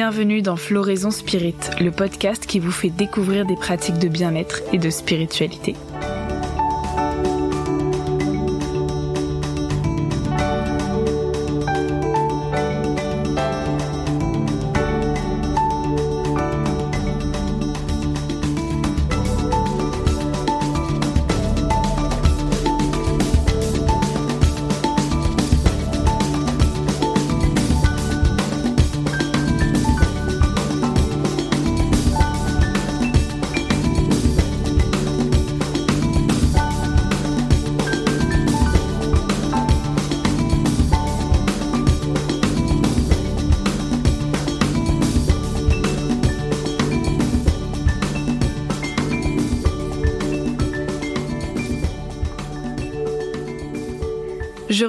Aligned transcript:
Bienvenue 0.00 0.42
dans 0.42 0.54
Floraison 0.54 1.10
Spirit, 1.10 1.56
le 1.80 1.90
podcast 1.90 2.46
qui 2.46 2.60
vous 2.60 2.70
fait 2.70 2.88
découvrir 2.88 3.44
des 3.46 3.56
pratiques 3.56 3.98
de 3.98 4.06
bien-être 4.06 4.62
et 4.72 4.78
de 4.78 4.90
spiritualité. 4.90 5.74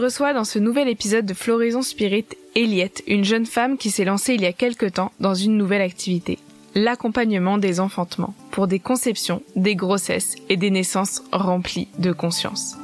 Je 0.10 0.12
reçois 0.12 0.34
dans 0.34 0.44
ce 0.44 0.58
nouvel 0.58 0.88
épisode 0.88 1.28
de 1.28 1.36
Floraison 1.36 1.84
Spirit 1.84 2.26
Eliette, 2.56 3.04
une 3.06 3.24
jeune 3.24 3.46
femme 3.46 3.78
qui 3.78 3.92
s'est 3.92 4.06
lancée 4.06 4.34
il 4.34 4.42
y 4.42 4.48
a 4.48 4.54
quelque 4.54 4.88
temps 4.88 5.12
dans 5.20 5.36
une 5.36 5.56
nouvelle 5.56 5.84
activité, 5.84 6.40
l'accompagnement 6.74 7.60
des 7.60 7.80
enfantements 7.80 8.34
pour 8.50 8.66
des 8.66 8.80
conceptions, 8.80 9.44
des 9.56 9.76
grossesses 9.76 10.34
et 10.50 10.58
des 10.58 10.72
naissances 10.72 11.22
remplies 11.32 11.90
de 12.00 12.12
conscience. 12.12 12.76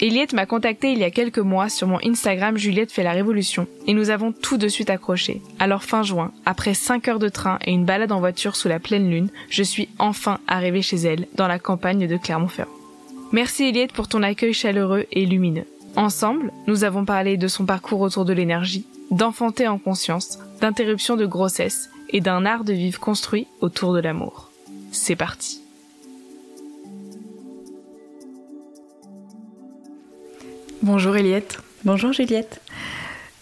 Eliette 0.00 0.34
m'a 0.34 0.46
contacté 0.46 0.92
il 0.92 1.00
y 1.00 1.04
a 1.04 1.10
quelques 1.10 1.40
mois 1.40 1.68
sur 1.68 1.88
mon 1.88 1.98
Instagram 2.06 2.56
Juliette 2.56 2.92
fait 2.92 3.02
la 3.02 3.10
révolution 3.10 3.66
et 3.88 3.92
nous 3.92 4.10
avons 4.10 4.30
tout 4.30 4.56
de 4.56 4.68
suite 4.68 4.90
accroché. 4.90 5.42
Alors 5.58 5.82
fin 5.82 6.04
juin, 6.04 6.30
après 6.46 6.74
5 6.74 7.08
heures 7.08 7.18
de 7.18 7.28
train 7.28 7.58
et 7.64 7.72
une 7.72 7.86
balade 7.86 8.12
en 8.12 8.20
voiture 8.20 8.54
sous 8.54 8.68
la 8.68 8.78
pleine 8.78 9.10
lune, 9.10 9.30
je 9.50 9.64
suis 9.64 9.88
enfin 9.98 10.38
arrivée 10.46 10.82
chez 10.82 10.98
elle 10.98 11.26
dans 11.34 11.48
la 11.48 11.58
campagne 11.58 12.06
de 12.06 12.16
Clermont-Ferrand. 12.16 12.70
Merci 13.32 13.64
Eliette 13.64 13.92
pour 13.92 14.06
ton 14.06 14.22
accueil 14.22 14.54
chaleureux 14.54 15.06
et 15.10 15.26
lumineux. 15.26 15.66
Ensemble, 15.96 16.52
nous 16.66 16.84
avons 16.84 17.04
parlé 17.04 17.36
de 17.36 17.48
son 17.48 17.66
parcours 17.66 18.00
autour 18.00 18.24
de 18.24 18.32
l'énergie, 18.32 18.86
d'enfanter 19.10 19.66
en 19.66 19.78
conscience, 19.78 20.38
d'interruption 20.60 21.16
de 21.16 21.26
grossesse 21.26 21.90
et 22.10 22.20
d'un 22.20 22.46
art 22.46 22.64
de 22.64 22.72
vivre 22.72 23.00
construit 23.00 23.46
autour 23.60 23.92
de 23.94 24.00
l'amour. 24.00 24.50
C'est 24.92 25.16
parti. 25.16 25.60
Bonjour 30.82 31.16
Eliette. 31.16 31.58
Bonjour 31.84 32.12
Juliette. 32.12 32.60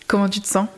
Comment 0.06 0.28
tu 0.28 0.40
te 0.40 0.46
sens? 0.46 0.68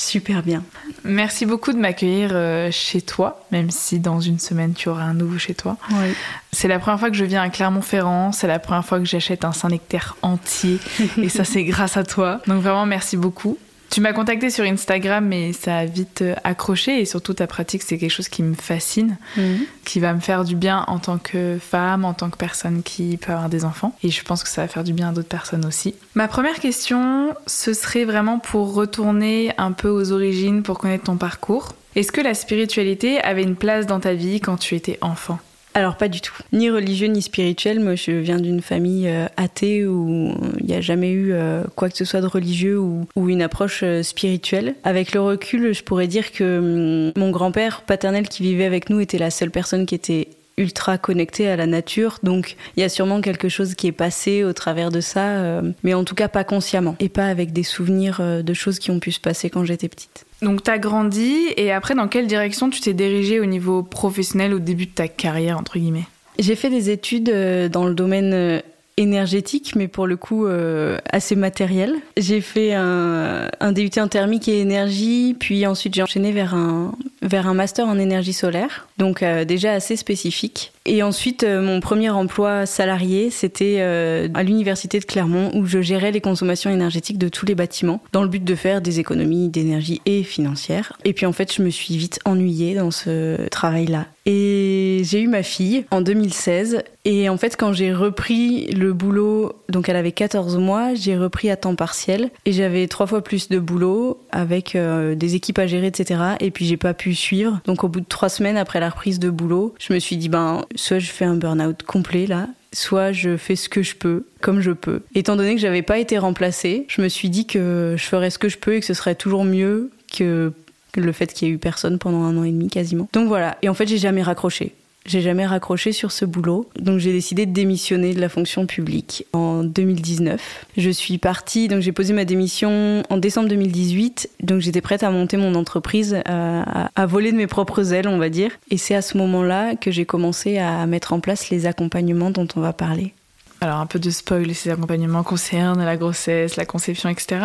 Super 0.00 0.42
bien. 0.42 0.64
Merci 1.04 1.44
beaucoup 1.44 1.74
de 1.74 1.78
m'accueillir 1.78 2.30
euh, 2.32 2.70
chez 2.70 3.02
toi, 3.02 3.44
même 3.52 3.70
si 3.70 4.00
dans 4.00 4.18
une 4.18 4.38
semaine 4.38 4.72
tu 4.72 4.88
auras 4.88 5.02
un 5.02 5.12
nouveau 5.12 5.36
chez 5.36 5.54
toi. 5.54 5.76
Oui. 5.90 6.14
C'est 6.52 6.68
la 6.68 6.78
première 6.78 6.98
fois 6.98 7.10
que 7.10 7.16
je 7.16 7.24
viens 7.26 7.42
à 7.42 7.50
Clermont-Ferrand, 7.50 8.32
c'est 8.32 8.46
la 8.46 8.58
première 8.58 8.84
fois 8.84 8.98
que 8.98 9.04
j'achète 9.04 9.44
un 9.44 9.52
Saint-Nectaire 9.52 10.16
entier, 10.22 10.78
et 11.18 11.28
ça 11.28 11.44
c'est 11.44 11.64
grâce 11.64 11.98
à 11.98 12.04
toi. 12.04 12.40
Donc 12.46 12.62
vraiment 12.62 12.86
merci 12.86 13.18
beaucoup. 13.18 13.58
Tu 13.90 14.00
m'as 14.00 14.12
contacté 14.12 14.50
sur 14.50 14.64
Instagram, 14.64 15.26
mais 15.26 15.52
ça 15.52 15.78
a 15.78 15.84
vite 15.84 16.22
euh, 16.22 16.34
accroché 16.44 17.00
et 17.00 17.04
surtout 17.04 17.34
ta 17.34 17.48
pratique, 17.48 17.82
c'est 17.82 17.98
quelque 17.98 18.10
chose 18.12 18.28
qui 18.28 18.42
me 18.44 18.54
fascine, 18.54 19.16
Mhm. 19.36 19.58
qui 19.84 19.98
va 19.98 20.14
me 20.14 20.20
faire 20.20 20.44
du 20.44 20.54
bien 20.54 20.84
en 20.86 21.00
tant 21.00 21.18
que 21.18 21.58
femme, 21.60 22.04
en 22.04 22.14
tant 22.14 22.30
que 22.30 22.36
personne 22.36 22.82
qui 22.84 23.16
peut 23.16 23.32
avoir 23.32 23.48
des 23.48 23.64
enfants. 23.64 23.92
Et 24.04 24.10
je 24.10 24.22
pense 24.22 24.44
que 24.44 24.48
ça 24.48 24.62
va 24.62 24.68
faire 24.68 24.84
du 24.84 24.92
bien 24.92 25.08
à 25.08 25.12
d'autres 25.12 25.28
personnes 25.28 25.66
aussi. 25.66 25.94
Ma 26.14 26.28
première 26.28 26.60
question, 26.60 27.34
ce 27.48 27.72
serait 27.74 28.04
vraiment 28.04 28.38
pour 28.38 28.74
retourner 28.74 29.52
un 29.58 29.72
peu 29.72 29.88
aux 29.88 30.12
origines, 30.12 30.62
pour 30.62 30.78
connaître 30.78 31.04
ton 31.04 31.16
parcours. 31.16 31.70
Est-ce 31.96 32.12
que 32.12 32.20
la 32.20 32.34
spiritualité 32.34 33.20
avait 33.20 33.42
une 33.42 33.56
place 33.56 33.86
dans 33.86 33.98
ta 33.98 34.14
vie 34.14 34.40
quand 34.40 34.56
tu 34.56 34.76
étais 34.76 34.98
enfant? 35.00 35.40
Alors 35.74 35.96
pas 35.96 36.08
du 36.08 36.20
tout. 36.20 36.34
Ni 36.52 36.68
religieux 36.68 37.06
ni 37.06 37.22
spirituel. 37.22 37.80
Moi 37.80 37.94
je 37.94 38.12
viens 38.12 38.38
d'une 38.38 38.60
famille 38.60 39.08
euh, 39.08 39.26
athée 39.36 39.86
où 39.86 40.34
il 40.58 40.66
n'y 40.66 40.74
a 40.74 40.80
jamais 40.80 41.10
eu 41.10 41.32
euh, 41.32 41.62
quoi 41.76 41.88
que 41.88 41.96
ce 41.96 42.04
soit 42.04 42.20
de 42.20 42.26
religieux 42.26 42.78
ou, 42.78 43.06
une 43.16 43.42
approche 43.42 43.82
euh, 43.84 44.02
spirituelle. 44.02 44.74
Avec 44.82 45.14
le 45.14 45.20
recul, 45.20 45.72
je 45.72 45.84
pourrais 45.84 46.08
dire 46.08 46.32
que 46.32 46.58
hum, 46.58 47.12
mon 47.16 47.30
grand-père 47.30 47.82
paternel 47.82 48.28
qui 48.28 48.42
vivait 48.42 48.64
avec 48.64 48.90
nous 48.90 49.00
était 49.00 49.18
la 49.18 49.30
seule 49.30 49.50
personne 49.50 49.86
qui 49.86 49.94
était 49.94 50.28
ultra 50.56 50.98
connectée 50.98 51.48
à 51.48 51.56
la 51.56 51.66
nature. 51.66 52.18
Donc 52.24 52.56
il 52.76 52.80
y 52.80 52.82
a 52.82 52.88
sûrement 52.88 53.20
quelque 53.20 53.48
chose 53.48 53.74
qui 53.74 53.86
est 53.86 53.92
passé 53.92 54.42
au 54.42 54.52
travers 54.52 54.90
de 54.90 55.00
ça, 55.00 55.62
mais 55.84 55.94
en 55.94 56.04
tout 56.04 56.14
cas 56.14 56.28
pas 56.28 56.44
consciemment 56.44 56.96
et 56.98 57.08
pas 57.08 57.26
avec 57.26 57.54
des 57.54 57.62
souvenirs 57.62 58.20
de 58.20 58.52
choses 58.52 58.78
qui 58.78 58.90
ont 58.90 59.00
pu 59.00 59.10
se 59.10 59.20
passer 59.20 59.48
quand 59.48 59.64
j'étais 59.64 59.88
petite. 59.88 60.26
Donc 60.42 60.62
t'as 60.62 60.78
grandi 60.78 61.48
et 61.56 61.72
après 61.72 61.94
dans 61.94 62.08
quelle 62.08 62.26
direction 62.26 62.70
tu 62.70 62.80
t'es 62.80 62.94
dirigée 62.94 63.40
au 63.40 63.46
niveau 63.46 63.82
professionnel 63.82 64.54
au 64.54 64.58
début 64.58 64.86
de 64.86 64.92
ta 64.92 65.08
carrière 65.08 65.58
entre 65.58 65.78
guillemets? 65.78 66.06
J'ai 66.38 66.56
fait 66.56 66.70
des 66.70 66.90
études 66.90 67.28
euh, 67.28 67.68
dans 67.68 67.86
le 67.86 67.94
domaine 67.94 68.32
euh, 68.32 68.60
énergétique, 69.00 69.74
mais 69.76 69.88
pour 69.88 70.06
le 70.06 70.16
coup 70.16 70.46
euh, 70.46 70.98
assez 71.10 71.34
matériel. 71.34 71.94
J'ai 72.16 72.40
fait 72.40 72.74
un, 72.74 73.48
DUT 73.72 73.90
en 73.98 74.08
thermique 74.08 74.48
et 74.48 74.60
énergie, 74.60 75.34
puis 75.38 75.66
ensuite 75.66 75.94
j'ai 75.94 76.02
enchaîné 76.02 76.32
vers 76.32 76.54
un, 76.54 76.92
vers 77.22 77.46
un 77.46 77.54
master 77.54 77.86
en 77.86 77.98
énergie 77.98 78.32
solaire, 78.32 78.88
donc 78.98 79.22
euh, 79.22 79.44
déjà 79.44 79.72
assez 79.72 79.96
spécifique. 79.96 80.72
Et 80.86 81.02
ensuite, 81.02 81.44
euh, 81.44 81.62
mon 81.62 81.80
premier 81.80 82.10
emploi 82.10 82.66
salarié, 82.66 83.30
c'était 83.30 83.80
à 83.80 84.42
l'université 84.42 84.98
de 84.98 85.04
Clermont, 85.04 85.50
où 85.54 85.64
je 85.66 85.80
gérais 85.80 86.10
les 86.10 86.20
consommations 86.20 86.70
énergétiques 86.70 87.18
de 87.18 87.28
tous 87.28 87.46
les 87.46 87.54
bâtiments, 87.54 88.02
dans 88.12 88.22
le 88.22 88.28
but 88.28 88.44
de 88.44 88.54
faire 88.54 88.80
des 88.80 89.00
économies 89.00 89.48
d'énergie 89.48 90.00
et 90.04 90.22
financières. 90.22 90.92
Et 91.04 91.12
puis 91.12 91.26
en 91.26 91.32
fait, 91.32 91.52
je 91.54 91.62
me 91.62 91.70
suis 91.70 91.96
vite 91.96 92.20
ennuyée 92.24 92.74
dans 92.74 92.90
ce 92.90 93.48
travail-là. 93.48 94.06
Et 94.26 95.02
j'ai 95.04 95.20
eu 95.20 95.28
ma 95.28 95.42
fille 95.42 95.84
en 95.90 96.00
2016. 96.00 96.82
Et 97.04 97.28
en 97.28 97.36
fait, 97.36 97.56
quand 97.56 97.72
j'ai 97.72 97.92
repris 97.92 98.66
le 98.66 98.92
boulot, 98.92 99.52
donc 99.68 99.88
elle 99.88 99.96
avait 99.96 100.12
14 100.12 100.58
mois, 100.58 100.94
j'ai 100.94 101.16
repris 101.16 101.50
à 101.50 101.56
temps 101.56 101.74
partiel. 101.74 102.30
Et 102.44 102.52
j'avais 102.52 102.86
trois 102.86 103.06
fois 103.06 103.22
plus 103.22 103.48
de 103.48 103.58
boulot 103.58 104.20
avec 104.30 104.76
euh, 104.76 105.14
des 105.14 105.34
équipes 105.34 105.58
à 105.58 105.66
gérer, 105.66 105.86
etc. 105.86 106.20
Et 106.40 106.50
puis 106.50 106.66
j'ai 106.66 106.76
pas 106.76 106.94
pu 106.94 107.14
suivre. 107.14 107.60
Donc 107.64 107.84
au 107.84 107.88
bout 107.88 108.00
de 108.00 108.06
trois 108.06 108.28
semaines 108.28 108.56
après 108.56 108.80
la 108.80 108.90
reprise 108.90 109.18
de 109.18 109.30
boulot, 109.30 109.74
je 109.78 109.92
me 109.92 109.98
suis 109.98 110.16
dit, 110.16 110.28
ben, 110.28 110.64
soit 110.74 110.98
je 110.98 111.10
fais 111.10 111.24
un 111.24 111.36
burn-out 111.36 111.82
complet 111.82 112.26
là, 112.26 112.48
soit 112.72 113.12
je 113.12 113.36
fais 113.36 113.56
ce 113.56 113.68
que 113.68 113.82
je 113.82 113.94
peux, 113.96 114.26
comme 114.40 114.60
je 114.60 114.72
peux. 114.72 115.02
Étant 115.14 115.36
donné 115.36 115.54
que 115.54 115.60
j'avais 115.60 115.82
pas 115.82 115.98
été 115.98 116.18
remplacée, 116.18 116.84
je 116.88 117.02
me 117.02 117.08
suis 117.08 117.30
dit 117.30 117.46
que 117.46 117.94
je 117.96 118.04
ferais 118.04 118.30
ce 118.30 118.38
que 118.38 118.48
je 118.48 118.58
peux 118.58 118.74
et 118.74 118.80
que 118.80 118.86
ce 118.86 118.94
serait 118.94 119.14
toujours 119.14 119.44
mieux 119.44 119.90
que 120.12 120.52
le 120.96 121.12
fait 121.12 121.32
qu'il 121.32 121.48
y 121.48 121.50
ait 121.50 121.54
eu 121.54 121.58
personne 121.58 121.98
pendant 121.98 122.22
un 122.22 122.36
an 122.36 122.44
et 122.44 122.50
demi 122.50 122.68
quasiment. 122.68 123.08
Donc 123.12 123.28
voilà. 123.28 123.56
Et 123.62 123.68
en 123.68 123.74
fait, 123.74 123.86
j'ai 123.86 123.98
jamais 123.98 124.22
raccroché. 124.22 124.74
J'ai 125.06 125.22
jamais 125.22 125.46
raccroché 125.46 125.92
sur 125.92 126.12
ce 126.12 126.26
boulot. 126.26 126.68
Donc 126.78 126.98
j'ai 126.98 127.12
décidé 127.12 127.46
de 127.46 127.52
démissionner 127.52 128.12
de 128.12 128.20
la 128.20 128.28
fonction 128.28 128.66
publique 128.66 129.24
en 129.32 129.64
2019. 129.64 130.66
Je 130.76 130.90
suis 130.90 131.16
partie, 131.16 131.68
donc 131.68 131.80
j'ai 131.80 131.90
posé 131.92 132.12
ma 132.12 132.26
démission 132.26 133.02
en 133.08 133.16
décembre 133.16 133.48
2018. 133.48 134.28
Donc 134.42 134.60
j'étais 134.60 134.82
prête 134.82 135.02
à 135.02 135.10
monter 135.10 135.38
mon 135.38 135.54
entreprise, 135.54 136.18
à, 136.26 136.84
à- 136.84 136.90
à 136.94 137.06
voler 137.06 137.32
de 137.32 137.36
mes 137.38 137.46
propres 137.46 137.94
ailes, 137.94 138.08
on 138.08 138.18
va 138.18 138.28
dire. 138.28 138.50
Et 138.70 138.76
c'est 138.76 138.94
à 138.94 139.00
ce 139.02 139.16
moment-là 139.16 139.74
que 139.74 139.90
j'ai 139.90 140.04
commencé 140.04 140.58
à 140.58 140.84
mettre 140.86 141.14
en 141.14 141.20
place 141.20 141.48
les 141.48 141.64
accompagnements 141.64 142.30
dont 142.30 142.46
on 142.54 142.60
va 142.60 142.74
parler. 142.74 143.14
Alors 143.62 143.78
un 143.78 143.86
peu 143.86 143.98
de 143.98 144.10
spoil, 144.10 144.54
ces 144.54 144.68
accompagnements 144.70 145.22
concernent 145.22 145.82
la 145.84 145.96
grossesse, 145.96 146.56
la 146.56 146.66
conception, 146.66 147.08
etc. 147.08 147.40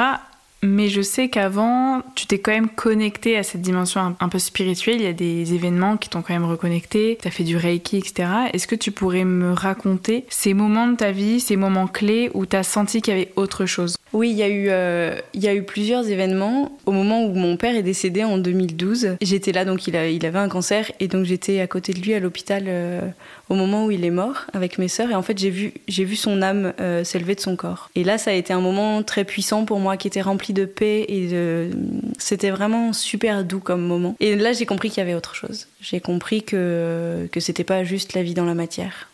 Mais 0.65 0.89
je 0.89 1.01
sais 1.01 1.29
qu'avant, 1.29 2.01
tu 2.15 2.25
t'es 2.25 2.39
quand 2.39 2.51
même 2.51 2.69
connecté 2.69 3.37
à 3.37 3.43
cette 3.43 3.61
dimension 3.61 4.15
un, 4.19 4.29
peu 4.29 4.39
spirituelle. 4.39 4.97
Il 4.97 5.03
y 5.03 5.07
a 5.07 5.13
des 5.13 5.53
événements 5.53 5.95
qui 5.97 6.09
t'ont 6.09 6.21
quand 6.21 6.33
même 6.33 6.45
reconnecté. 6.45 7.17
Tu 7.21 7.27
as 7.27 7.31
fait 7.31 7.43
du 7.43 7.55
Reiki, 7.55 7.97
etc. 7.97 8.29
Est-ce 8.51 8.67
que 8.67 8.75
tu 8.75 8.91
pourrais 8.91 9.25
me 9.25 9.53
raconter 9.53 10.25
ces 10.29 10.53
moments 10.53 10.87
de 10.87 10.95
ta 10.95 11.11
vie, 11.11 11.39
ces 11.39 11.55
moments 11.55 11.87
clés 11.87 12.31
où 12.33 12.45
tu 12.45 12.55
as 12.55 12.63
senti 12.63 13.01
qu'il 13.01 13.13
y 13.13 13.17
avait 13.17 13.31
autre 13.35 13.65
chose? 13.65 13.95
Oui, 14.13 14.31
il 14.31 14.37
y, 14.37 14.43
a 14.43 14.49
eu, 14.49 14.67
euh, 14.69 15.19
il 15.33 15.43
y 15.43 15.47
a 15.47 15.53
eu 15.53 15.63
plusieurs 15.63 16.07
événements. 16.07 16.77
Au 16.85 16.91
moment 16.91 17.25
où 17.25 17.33
mon 17.33 17.57
père 17.57 17.75
est 17.75 17.83
décédé 17.83 18.23
en 18.23 18.37
2012, 18.37 19.17
j'étais 19.21 19.51
là, 19.51 19.65
donc 19.65 19.87
il 19.87 19.95
avait 19.95 20.39
un 20.39 20.49
cancer, 20.49 20.91
et 20.99 21.07
donc 21.07 21.25
j'étais 21.25 21.59
à 21.59 21.67
côté 21.67 21.93
de 21.93 21.99
lui 21.99 22.13
à 22.13 22.19
l'hôpital 22.19 22.63
euh, 22.67 23.01
au 23.49 23.55
moment 23.55 23.85
où 23.85 23.91
il 23.91 24.03
est 24.05 24.11
mort 24.11 24.45
avec 24.53 24.77
mes 24.77 24.87
sœurs. 24.87 25.11
Et 25.11 25.15
en 25.15 25.21
fait, 25.21 25.37
j'ai 25.37 25.49
vu, 25.49 25.73
j'ai 25.87 26.03
vu 26.03 26.15
son 26.15 26.41
âme 26.41 26.73
euh, 26.79 27.03
s'élever 27.03 27.35
de 27.35 27.39
son 27.39 27.55
corps. 27.55 27.89
Et 27.95 28.03
là, 28.03 28.17
ça 28.17 28.31
a 28.31 28.33
été 28.33 28.53
un 28.53 28.61
moment 28.61 29.03
très 29.03 29.23
puissant 29.23 29.65
pour 29.65 29.79
moi 29.79 29.97
qui 29.97 30.07
était 30.07 30.21
rempli 30.21 30.53
de 30.53 30.65
paix 30.65 31.05
et 31.07 31.27
de. 31.27 31.69
C'était 32.17 32.51
vraiment 32.51 32.93
super 32.93 33.43
doux 33.43 33.59
comme 33.59 33.81
moment. 33.81 34.15
Et 34.19 34.35
là, 34.35 34.53
j'ai 34.53 34.65
compris 34.65 34.89
qu'il 34.89 34.99
y 34.99 35.01
avait 35.01 35.15
autre 35.15 35.35
chose. 35.35 35.67
J'ai 35.81 35.99
compris 35.99 36.43
que, 36.43 37.27
que 37.31 37.39
c'était 37.39 37.63
pas 37.63 37.83
juste 37.83 38.13
la 38.13 38.23
vie 38.23 38.33
dans 38.33 38.45
la 38.45 38.55
matière. 38.55 39.09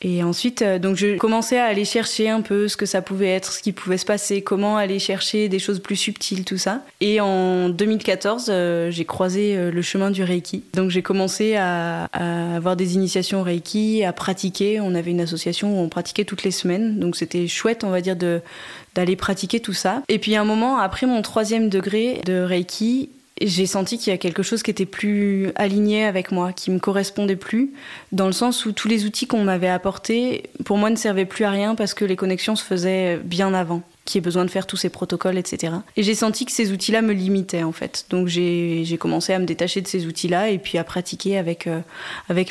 Et 0.00 0.22
ensuite, 0.22 0.62
euh, 0.62 0.78
donc 0.78 0.96
je 0.96 1.16
commençais 1.16 1.58
à 1.58 1.64
aller 1.64 1.84
chercher 1.84 2.28
un 2.28 2.40
peu 2.40 2.68
ce 2.68 2.76
que 2.76 2.86
ça 2.86 3.02
pouvait 3.02 3.28
être, 3.28 3.52
ce 3.52 3.62
qui 3.62 3.72
pouvait 3.72 3.98
se 3.98 4.06
passer, 4.06 4.42
comment 4.42 4.76
aller 4.76 4.98
chercher 4.98 5.48
des 5.48 5.58
choses 5.58 5.80
plus 5.80 5.96
subtiles, 5.96 6.44
tout 6.44 6.58
ça. 6.58 6.82
Et 7.00 7.20
en 7.20 7.68
2014, 7.68 8.46
euh, 8.48 8.90
j'ai 8.90 9.04
croisé 9.04 9.56
euh, 9.56 9.70
le 9.72 9.82
chemin 9.82 10.10
du 10.10 10.22
Reiki. 10.22 10.62
Donc 10.74 10.90
j'ai 10.90 11.02
commencé 11.02 11.56
à, 11.56 12.04
à, 12.12 12.56
avoir 12.56 12.76
des 12.76 12.94
initiations 12.94 13.42
Reiki, 13.42 14.04
à 14.04 14.12
pratiquer. 14.12 14.80
On 14.80 14.94
avait 14.94 15.10
une 15.10 15.20
association 15.20 15.78
où 15.78 15.82
on 15.82 15.88
pratiquait 15.88 16.24
toutes 16.24 16.44
les 16.44 16.52
semaines, 16.52 17.00
donc 17.00 17.16
c'était 17.16 17.48
chouette, 17.48 17.82
on 17.82 17.90
va 17.90 18.00
dire, 18.00 18.16
d'aller 18.16 19.16
pratiquer 19.16 19.58
tout 19.58 19.72
ça. 19.72 20.02
Et 20.08 20.18
puis 20.18 20.36
un 20.36 20.44
moment, 20.44 20.78
après 20.78 21.06
mon 21.06 21.22
troisième 21.22 21.68
degré 21.68 22.20
de 22.24 22.40
Reiki, 22.40 23.10
j'ai 23.40 23.66
senti 23.66 23.98
qu'il 23.98 24.12
y 24.12 24.14
a 24.14 24.18
quelque 24.18 24.42
chose 24.42 24.62
qui 24.62 24.70
était 24.70 24.86
plus 24.86 25.50
aligné 25.54 26.04
avec 26.04 26.32
moi, 26.32 26.52
qui 26.52 26.70
me 26.70 26.78
correspondait 26.78 27.36
plus, 27.36 27.72
dans 28.12 28.26
le 28.26 28.32
sens 28.32 28.66
où 28.66 28.72
tous 28.72 28.88
les 28.88 29.04
outils 29.04 29.26
qu'on 29.26 29.44
m'avait 29.44 29.68
apportés, 29.68 30.44
pour 30.64 30.78
moi, 30.78 30.90
ne 30.90 30.96
servaient 30.96 31.24
plus 31.24 31.44
à 31.44 31.50
rien 31.50 31.74
parce 31.74 31.94
que 31.94 32.04
les 32.04 32.16
connexions 32.16 32.56
se 32.56 32.64
faisaient 32.64 33.18
bien 33.18 33.54
avant 33.54 33.82
qui 34.08 34.16
ait 34.16 34.22
besoin 34.22 34.46
de 34.46 34.50
faire 34.50 34.66
tous 34.66 34.78
ces 34.78 34.88
protocoles, 34.88 35.36
etc. 35.36 35.74
Et 35.96 36.02
j'ai 36.02 36.14
senti 36.14 36.46
que 36.46 36.52
ces 36.52 36.72
outils-là 36.72 37.02
me 37.02 37.12
limitaient 37.12 37.62
en 37.62 37.72
fait. 37.72 38.06
Donc 38.08 38.26
j'ai 38.26 38.96
commencé 38.98 39.34
à 39.34 39.38
me 39.38 39.44
détacher 39.44 39.82
de 39.82 39.86
ces 39.86 40.06
outils-là 40.06 40.48
et 40.48 40.58
puis 40.58 40.78
à 40.78 40.84
pratiquer 40.84 41.36
avec, 41.36 41.66
euh, 41.66 41.80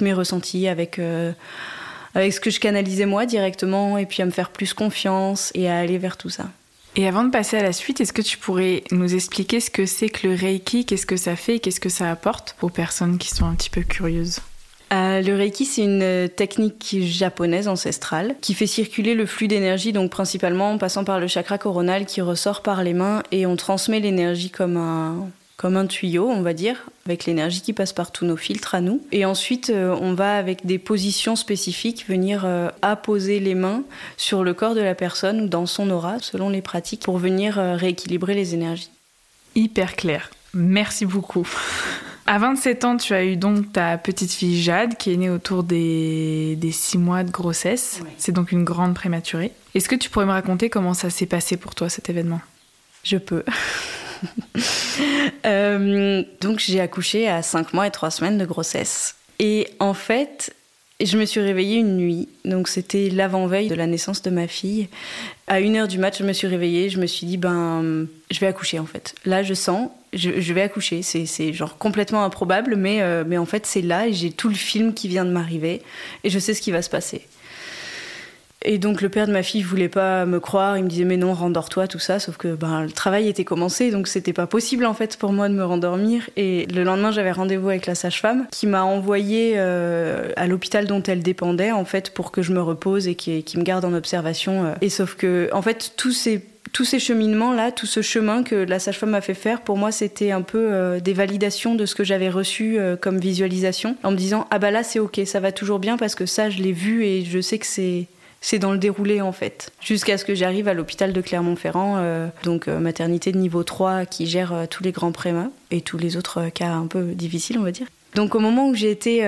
mes 0.01 0.13
ressentis, 0.13 0.67
euh, 0.67 1.31
avec 2.13 2.33
ce 2.33 2.39
que 2.39 2.51
je 2.51 2.59
canalisais 2.59 3.07
moi 3.07 3.25
directement 3.25 3.97
et 3.97 4.05
puis 4.05 4.21
à 4.21 4.25
me 4.27 4.31
faire 4.31 4.51
plus 4.51 4.75
confiance 4.75 5.51
et 5.55 5.67
à 5.67 5.79
aller 5.79 5.97
vers 5.97 6.15
tout 6.15 6.29
ça. 6.29 6.45
Et 6.99 7.07
avant 7.07 7.23
de 7.23 7.29
passer 7.29 7.57
à 7.57 7.61
la 7.61 7.73
suite, 7.73 8.01
est-ce 8.01 8.11
que 8.11 8.23
tu 8.23 8.39
pourrais 8.39 8.83
nous 8.89 9.13
expliquer 9.13 9.59
ce 9.59 9.69
que 9.69 9.85
c'est 9.85 10.09
que 10.09 10.27
le 10.27 10.33
Reiki, 10.33 10.83
qu'est-ce 10.83 11.05
que 11.05 11.15
ça 11.15 11.35
fait? 11.35 11.57
Et 11.57 11.59
qu'est-ce 11.59 11.79
que 11.79 11.89
ça 11.89 12.09
apporte 12.09 12.55
aux 12.63 12.69
personnes 12.69 13.19
qui 13.19 13.29
sont 13.29 13.45
un 13.45 13.53
petit 13.53 13.69
peu 13.69 13.83
curieuses? 13.83 14.39
Euh, 14.91 15.21
le 15.21 15.35
Reiki, 15.35 15.65
c'est 15.65 15.83
une 15.83 16.27
technique 16.29 16.97
japonaise 17.01 17.67
ancestrale 17.67 18.35
qui 18.41 18.55
fait 18.55 18.65
circuler 18.65 19.13
le 19.13 19.27
flux 19.27 19.47
d'énergie, 19.47 19.93
donc 19.93 20.09
principalement 20.09 20.71
en 20.71 20.79
passant 20.79 21.03
par 21.03 21.19
le 21.19 21.27
chakra 21.27 21.59
coronal 21.59 22.07
qui 22.07 22.21
ressort 22.21 22.63
par 22.63 22.83
les 22.83 22.93
mains 22.93 23.21
et 23.31 23.45
on 23.45 23.55
transmet 23.57 23.99
l'énergie 23.99 24.49
comme 24.49 24.77
un, 24.77 25.29
comme 25.57 25.75
un 25.75 25.87
tuyau, 25.87 26.29
on 26.29 26.43
va 26.43 26.53
dire, 26.53 26.85
avec 27.07 27.25
l'énergie 27.25 27.61
qui 27.61 27.73
passe 27.73 27.91
par 27.91 28.11
tous 28.11 28.25
nos 28.25 28.37
filtres 28.37 28.75
à 28.75 28.81
nous. 28.81 29.01
Et 29.11 29.25
ensuite, 29.25 29.71
euh, 29.71 29.97
on 29.99 30.13
va 30.13 30.37
avec 30.37 30.67
des 30.67 30.77
positions 30.77 31.35
spécifiques 31.35 32.05
venir 32.07 32.43
euh, 32.45 32.69
apposer 32.83 33.39
les 33.39 33.55
mains 33.55 33.83
sur 34.17 34.43
le 34.43 34.53
corps 34.53 34.75
de 34.75 34.81
la 34.81 34.93
personne 34.93 35.41
ou 35.41 35.47
dans 35.47 35.65
son 35.65 35.89
aura, 35.89 36.19
selon 36.19 36.49
les 36.49 36.61
pratiques, 36.61 37.01
pour 37.01 37.17
venir 37.17 37.57
euh, 37.57 37.75
rééquilibrer 37.75 38.35
les 38.35 38.53
énergies. 38.53 38.91
Hyper 39.55 39.95
clair. 39.95 40.29
Merci 40.53 41.05
beaucoup. 41.05 41.47
À 42.29 42.39
27 42.39 42.83
ans, 42.83 42.97
tu 42.97 43.13
as 43.13 43.23
eu 43.23 43.37
donc 43.37 43.71
ta 43.71 43.97
petite 43.97 44.33
fille 44.33 44.61
Jade 44.61 44.97
qui 44.97 45.13
est 45.13 45.15
née 45.15 45.29
autour 45.29 45.63
des, 45.63 46.57
des 46.57 46.73
6 46.73 46.97
mois 46.97 47.23
de 47.23 47.31
grossesse. 47.31 48.01
C'est 48.17 48.33
donc 48.33 48.51
une 48.51 48.65
grande 48.65 48.93
prématurée. 48.93 49.53
Est-ce 49.75 49.87
que 49.87 49.95
tu 49.95 50.09
pourrais 50.09 50.25
me 50.25 50.31
raconter 50.31 50.69
comment 50.69 50.93
ça 50.93 51.09
s'est 51.09 51.25
passé 51.25 51.55
pour 51.55 51.73
toi 51.73 51.87
cet 51.87 52.09
événement? 52.09 52.41
Je 53.05 53.15
peux. 53.15 53.45
Euh, 55.45 56.23
donc 56.41 56.59
j'ai 56.59 56.81
accouché 56.81 57.29
à 57.29 57.41
5 57.41 57.71
mois 57.73 57.87
et 57.87 57.91
3 57.91 58.11
semaines 58.11 58.37
de 58.37 58.45
grossesse. 58.45 59.15
Et 59.39 59.67
en 59.79 59.93
fait, 59.93 60.53
je 60.99 61.17
me 61.17 61.25
suis 61.25 61.39
réveillée 61.39 61.77
une 61.77 61.95
nuit, 61.95 62.27
donc 62.43 62.67
c'était 62.67 63.09
l'avant-veille 63.09 63.67
de 63.67 63.75
la 63.75 63.85
naissance 63.85 64.21
de 64.23 64.29
ma 64.31 64.47
fille. 64.47 64.87
À 65.45 65.61
1h 65.61 65.87
du 65.87 65.99
match, 65.99 66.17
je 66.17 66.23
me 66.23 66.33
suis 66.33 66.47
réveillée, 66.47 66.89
je 66.89 66.99
me 66.99 67.05
suis 67.05 67.27
dit, 67.27 67.37
ben, 67.37 68.07
je 68.31 68.39
vais 68.39 68.47
accoucher 68.47 68.79
en 68.79 68.85
fait. 68.85 69.13
Là, 69.25 69.43
je 69.43 69.53
sens, 69.53 69.89
je, 70.11 70.53
vais 70.53 70.61
accoucher. 70.61 71.03
C'est 71.03 71.53
genre 71.53 71.77
complètement 71.77 72.23
improbable, 72.23 72.75
mais, 72.75 73.01
euh, 73.01 73.23
mais 73.25 73.37
en 73.37 73.45
fait, 73.45 73.65
c'est 73.65 73.81
là 73.81 74.07
et 74.07 74.13
j'ai 74.13 74.31
tout 74.31 74.49
le 74.49 74.55
film 74.55 74.93
qui 74.93 75.07
vient 75.07 75.25
de 75.25 75.31
m'arriver 75.31 75.83
et 76.23 76.29
je 76.29 76.39
sais 76.39 76.53
ce 76.53 76.61
qui 76.61 76.71
va 76.71 76.81
se 76.81 76.89
passer. 76.89 77.21
Et 78.65 78.79
donc 78.79 79.01
le 79.01 79.09
père 79.09 79.27
de 79.27 79.31
ma 79.31 79.43
fille 79.43 79.61
voulait 79.61 79.87
pas 79.87 80.25
me 80.25 80.39
croire, 80.39 80.77
il 80.77 80.83
me 80.83 80.89
disait 80.89 81.05
mais 81.05 81.17
non, 81.17 81.33
rendors-toi, 81.33 81.87
tout 81.87 81.99
ça, 81.99 82.19
sauf 82.19 82.37
que 82.37 82.55
ben, 82.55 82.83
le 82.83 82.91
travail 82.91 83.27
était 83.27 83.43
commencé, 83.43 83.91
donc 83.91 84.07
c'était 84.07 84.33
pas 84.33 84.47
possible 84.47 84.85
en 84.85 84.93
fait 84.93 85.17
pour 85.17 85.31
moi 85.31 85.47
de 85.47 85.53
me 85.53 85.63
rendormir. 85.63 86.29
Et 86.37 86.65
le 86.65 86.83
lendemain 86.83 87.11
j'avais 87.11 87.31
rendez-vous 87.31 87.69
avec 87.69 87.85
la 87.85 87.95
sage-femme 87.95 88.47
qui 88.51 88.65
m'a 88.65 88.83
envoyé 88.83 89.53
euh, 89.57 90.31
à 90.37 90.47
l'hôpital 90.47 90.87
dont 90.87 91.03
elle 91.03 91.21
dépendait 91.21 91.71
en 91.71 91.85
fait 91.85 92.09
pour 92.09 92.31
que 92.31 92.41
je 92.41 92.51
me 92.51 92.61
repose 92.61 93.07
et 93.07 93.15
qui, 93.15 93.43
me 93.55 93.63
garde 93.63 93.85
en 93.85 93.93
observation. 93.93 94.65
Euh. 94.65 94.73
Et 94.81 94.89
sauf 94.89 95.15
que 95.15 95.49
en 95.53 95.61
fait 95.61 95.93
tous 95.95 96.11
ces 96.11 96.43
tous 96.73 96.83
ces 96.83 96.99
cheminements 96.99 97.53
là, 97.53 97.71
tout 97.71 97.85
ce 97.85 98.01
chemin 98.01 98.43
que 98.43 98.55
la 98.55 98.79
sage-femme 98.79 99.11
m'a 99.11 99.21
fait 99.21 99.33
faire, 99.33 99.61
pour 99.61 99.77
moi 99.77 99.91
c'était 99.91 100.31
un 100.31 100.41
peu 100.41 100.69
euh, 100.71 100.99
des 100.99 101.13
validations 101.13 101.75
de 101.75 101.85
ce 101.85 101.95
que 101.95 102.03
j'avais 102.03 102.29
reçu 102.29 102.77
comme 103.01 103.19
visualisation, 103.19 103.95
en 104.03 104.11
me 104.11 104.17
disant 104.17 104.47
ah 104.49 104.57
bah 104.57 104.71
là 104.71 104.83
c'est 104.83 104.99
ok, 104.99 105.21
ça 105.25 105.39
va 105.39 105.51
toujours 105.51 105.79
bien 105.79 105.95
parce 105.95 106.15
que 106.15 106.25
ça 106.25 106.49
je 106.49 106.57
l'ai 106.57 106.73
vu 106.73 107.05
et 107.05 107.23
je 107.23 107.39
sais 107.39 107.59
que 107.59 107.65
c'est 107.65 108.07
c'est 108.41 108.59
dans 108.59 108.71
le 108.71 108.77
déroulé 108.77 109.21
en 109.21 109.31
fait. 109.31 109.71
Jusqu'à 109.81 110.17
ce 110.17 110.25
que 110.25 110.35
j'arrive 110.35 110.67
à 110.67 110.73
l'hôpital 110.73 111.13
de 111.13 111.21
Clermont-Ferrand, 111.21 111.95
euh, 111.97 112.27
donc 112.43 112.67
euh, 112.67 112.79
maternité 112.79 113.31
de 113.31 113.37
niveau 113.37 113.63
3 113.63 114.05
qui 114.05 114.27
gère 114.27 114.53
euh, 114.53 114.65
tous 114.69 114.83
les 114.83 114.91
grands 114.91 115.11
prémas 115.11 115.49
et 115.71 115.81
tous 115.81 115.97
les 115.97 116.17
autres 116.17 116.49
cas 116.49 116.71
un 116.71 116.87
peu 116.87 117.03
difficiles 117.03 117.57
on 117.57 117.63
va 117.63 117.71
dire. 117.71 117.87
Donc 118.15 118.35
au 118.35 118.39
moment 118.39 118.69
où 118.69 118.75
j'ai 118.75 118.91
été 118.91 119.23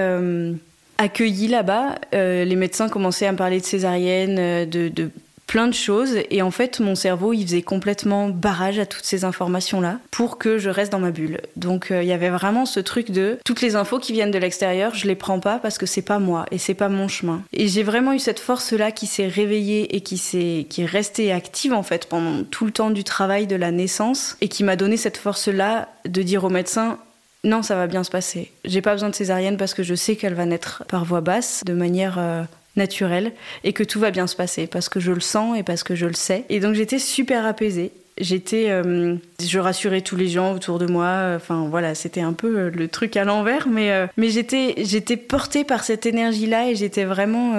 accueillie 0.97 1.47
là-bas, 1.47 1.95
les 2.13 2.55
médecins 2.55 2.89
commençaient 2.89 3.27
à 3.27 3.31
me 3.31 3.37
parler 3.37 3.59
de 3.59 3.65
césarienne, 3.65 4.67
de, 4.67 4.87
de 4.87 5.11
plein 5.49 5.67
de 5.67 5.73
choses. 5.73 6.15
Et 6.29 6.41
en 6.43 6.51
fait 6.51 6.79
mon 6.79 6.93
cerveau 6.93 7.33
il 7.33 7.43
faisait 7.43 7.63
complètement 7.63 8.29
barrage 8.29 8.77
à 8.77 8.85
toutes 8.85 9.03
ces 9.03 9.25
informations 9.25 9.81
là 9.81 9.99
pour 10.11 10.37
que 10.37 10.59
je 10.59 10.69
reste 10.69 10.91
dans 10.91 10.99
ma 10.99 11.09
bulle. 11.09 11.41
Donc 11.55 11.89
euh, 11.89 12.03
il 12.03 12.07
y 12.07 12.13
avait 12.13 12.29
vraiment 12.29 12.67
ce 12.67 12.79
truc 12.79 13.09
de 13.09 13.39
toutes 13.43 13.61
les 13.61 13.75
infos 13.75 13.97
qui 13.97 14.13
viennent 14.13 14.31
de 14.31 14.37
l'extérieur 14.37 14.93
je 14.93 15.07
les 15.07 15.15
prends 15.15 15.39
pas 15.39 15.57
parce 15.57 15.79
que 15.79 15.87
c'est 15.87 16.03
pas 16.03 16.19
moi 16.19 16.45
et 16.51 16.59
c'est 16.59 16.75
pas 16.75 16.87
mon 16.87 17.07
chemin. 17.07 17.41
Et 17.51 17.67
j'ai 17.67 17.81
vraiment 17.81 18.13
eu 18.13 18.19
cette 18.19 18.39
force 18.39 18.73
là 18.73 18.91
qui 18.91 19.07
s'est 19.07 19.27
réveillée 19.27 19.95
et 19.95 20.01
qui 20.01 20.19
s'est 20.19 20.67
qui 20.69 20.83
est 20.83 20.85
restée 20.85 21.31
active 21.31 21.73
en 21.73 21.83
fait 21.83 22.05
pendant 22.05 22.43
tout 22.43 22.65
le 22.65 22.71
temps 22.71 22.91
du 22.91 23.03
travail 23.03 23.47
de 23.47 23.55
la 23.55 23.71
naissance 23.71 24.37
et 24.41 24.49
qui 24.49 24.63
m'a 24.63 24.75
donné 24.75 24.97
cette 24.97 25.17
force 25.17 25.47
là 25.47 25.89
de 26.05 26.21
dire 26.21 26.43
au 26.43 26.49
médecin 26.49 26.99
non, 27.45 27.63
ça 27.63 27.75
va 27.75 27.87
bien 27.87 28.03
se 28.03 28.11
passer. 28.11 28.51
J'ai 28.65 28.81
pas 28.81 28.91
besoin 28.91 29.09
de 29.09 29.15
césarienne 29.15 29.55
parce 29.55 29.73
que 29.73 29.81
je 29.81 29.95
sais 29.95 30.17
qu'elle 30.17 30.33
va 30.33 30.45
naître 30.45 30.83
par 30.89 31.05
voie 31.05 31.21
basse, 31.21 31.63
de 31.65 31.73
manière 31.73 32.17
euh, 32.19 32.43
naturel 32.75 33.33
et 33.63 33.73
que 33.73 33.83
tout 33.83 33.99
va 33.99 34.11
bien 34.11 34.27
se 34.27 34.35
passer 34.35 34.67
parce 34.67 34.89
que 34.89 34.99
je 34.99 35.11
le 35.11 35.19
sens 35.19 35.57
et 35.57 35.63
parce 35.63 35.83
que 35.83 35.95
je 35.95 36.05
le 36.05 36.13
sais. 36.13 36.45
Et 36.49 36.59
donc 36.59 36.75
j'étais 36.75 36.99
super 36.99 37.45
apaisée. 37.45 37.91
J'étais, 38.19 38.69
euh, 38.69 39.15
je 39.41 39.59
rassurais 39.59 40.01
tous 40.01 40.17
les 40.17 40.27
gens 40.27 40.53
autour 40.53 40.77
de 40.77 40.85
moi. 40.85 41.33
Enfin 41.37 41.67
voilà, 41.69 41.95
c'était 41.95 42.21
un 42.21 42.33
peu 42.33 42.59
euh, 42.59 42.69
le 42.69 42.89
truc 42.89 43.15
à 43.15 43.23
l'envers, 43.23 43.67
mais 43.69 43.91
euh, 43.91 44.07
mais 44.17 44.29
j'étais 44.29 44.75
j'étais 44.79 45.15
portée 45.15 45.63
par 45.63 45.83
cette 45.85 46.05
énergie-là 46.05 46.69
et 46.69 46.75
j'étais 46.75 47.05
vraiment 47.05 47.53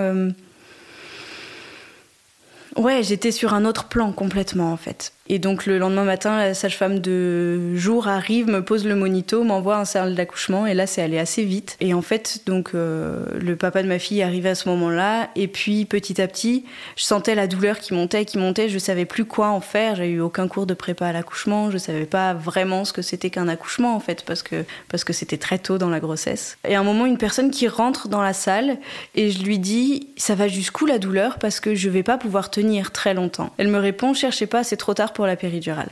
ouais, 2.76 3.02
j'étais 3.02 3.30
sur 3.30 3.54
un 3.54 3.64
autre 3.64 3.88
plan 3.88 4.12
complètement 4.12 4.72
en 4.72 4.76
fait. 4.76 5.12
Et 5.32 5.38
donc 5.38 5.64
le 5.64 5.78
lendemain 5.78 6.02
matin, 6.02 6.38
la 6.38 6.54
sage-femme 6.54 6.98
de 6.98 7.76
jour 7.76 8.08
arrive, 8.08 8.48
me 8.48 8.64
pose 8.64 8.84
le 8.84 8.96
monito, 8.96 9.44
m'envoie 9.44 9.76
un 9.76 9.84
salle 9.84 10.16
d'accouchement 10.16 10.66
et 10.66 10.75
là 10.75 10.88
c'est 10.88 11.02
allé 11.02 11.18
assez 11.18 11.44
vite. 11.44 11.76
Et 11.78 11.94
en 11.94 12.02
fait, 12.02 12.40
donc 12.46 12.72
euh, 12.75 13.25
le 13.40 13.54
papa 13.54 13.84
de 13.84 13.87
ma 13.87 14.00
fille 14.00 14.18
est 14.18 14.25
arrivé 14.25 14.49
à 14.49 14.56
ce 14.56 14.68
moment-là 14.70 15.30
et 15.37 15.46
puis 15.46 15.84
petit 15.84 16.20
à 16.20 16.26
petit, 16.26 16.64
je 16.96 17.04
sentais 17.04 17.37
la 17.37 17.46
douleur 17.46 17.78
qui 17.78 17.94
montait, 17.94 18.25
qui 18.25 18.38
montait, 18.38 18.68
je 18.68 18.80
savais 18.80 19.04
plus 19.04 19.25
quoi 19.25 19.50
en 19.50 19.60
faire, 19.60 19.94
j'ai 19.94 20.08
eu 20.08 20.20
aucun 20.20 20.49
cours 20.49 20.66
de 20.66 20.75
prépa 20.75 21.06
à 21.06 21.12
l'accouchement, 21.12 21.70
je 21.70 21.78
savais 21.78 22.06
pas 22.06 22.34
vraiment 22.34 22.84
ce 22.84 22.92
que 22.92 23.00
c'était 23.00 23.30
qu'un 23.30 23.46
accouchement 23.46 23.94
en 23.94 24.00
fait 24.00 24.25
parce 24.25 24.42
que 24.42 24.64
parce 24.88 25.04
que 25.04 25.12
c'était 25.12 25.38
très 25.38 25.60
tôt 25.60 25.78
dans 25.78 25.90
la 25.90 26.00
grossesse. 26.00 26.58
Et 26.68 26.75
à 26.75 26.80
un 26.80 26.82
moment, 26.82 27.06
une 27.06 27.18
personne 27.18 27.52
qui 27.52 27.68
rentre 27.68 28.08
dans 28.08 28.20
la 28.20 28.32
salle 28.32 28.78
et 29.14 29.30
je 29.30 29.44
lui 29.44 29.60
dis 29.60 30.08
"Ça 30.16 30.34
va 30.34 30.49
jusqu'où 30.49 30.87
la 30.87 30.99
douleur? 30.99 31.38
Parce 31.38 31.60
que 31.60 31.76
je 31.76 31.88
vais 31.88 32.02
pas 32.02 32.18
pouvoir 32.18 32.50
tenir 32.50 32.90
très 32.90 33.14
longtemps." 33.14 33.52
Elle 33.58 33.68
me 33.68 33.78
répond 33.78 34.12
"Cherchez 34.12 34.46
pas, 34.49 34.64
c'est 34.64 34.76
trop 34.76 34.92
tard 34.92 35.12
pour 35.12 35.19
la 35.26 35.36
péridurale. 35.36 35.90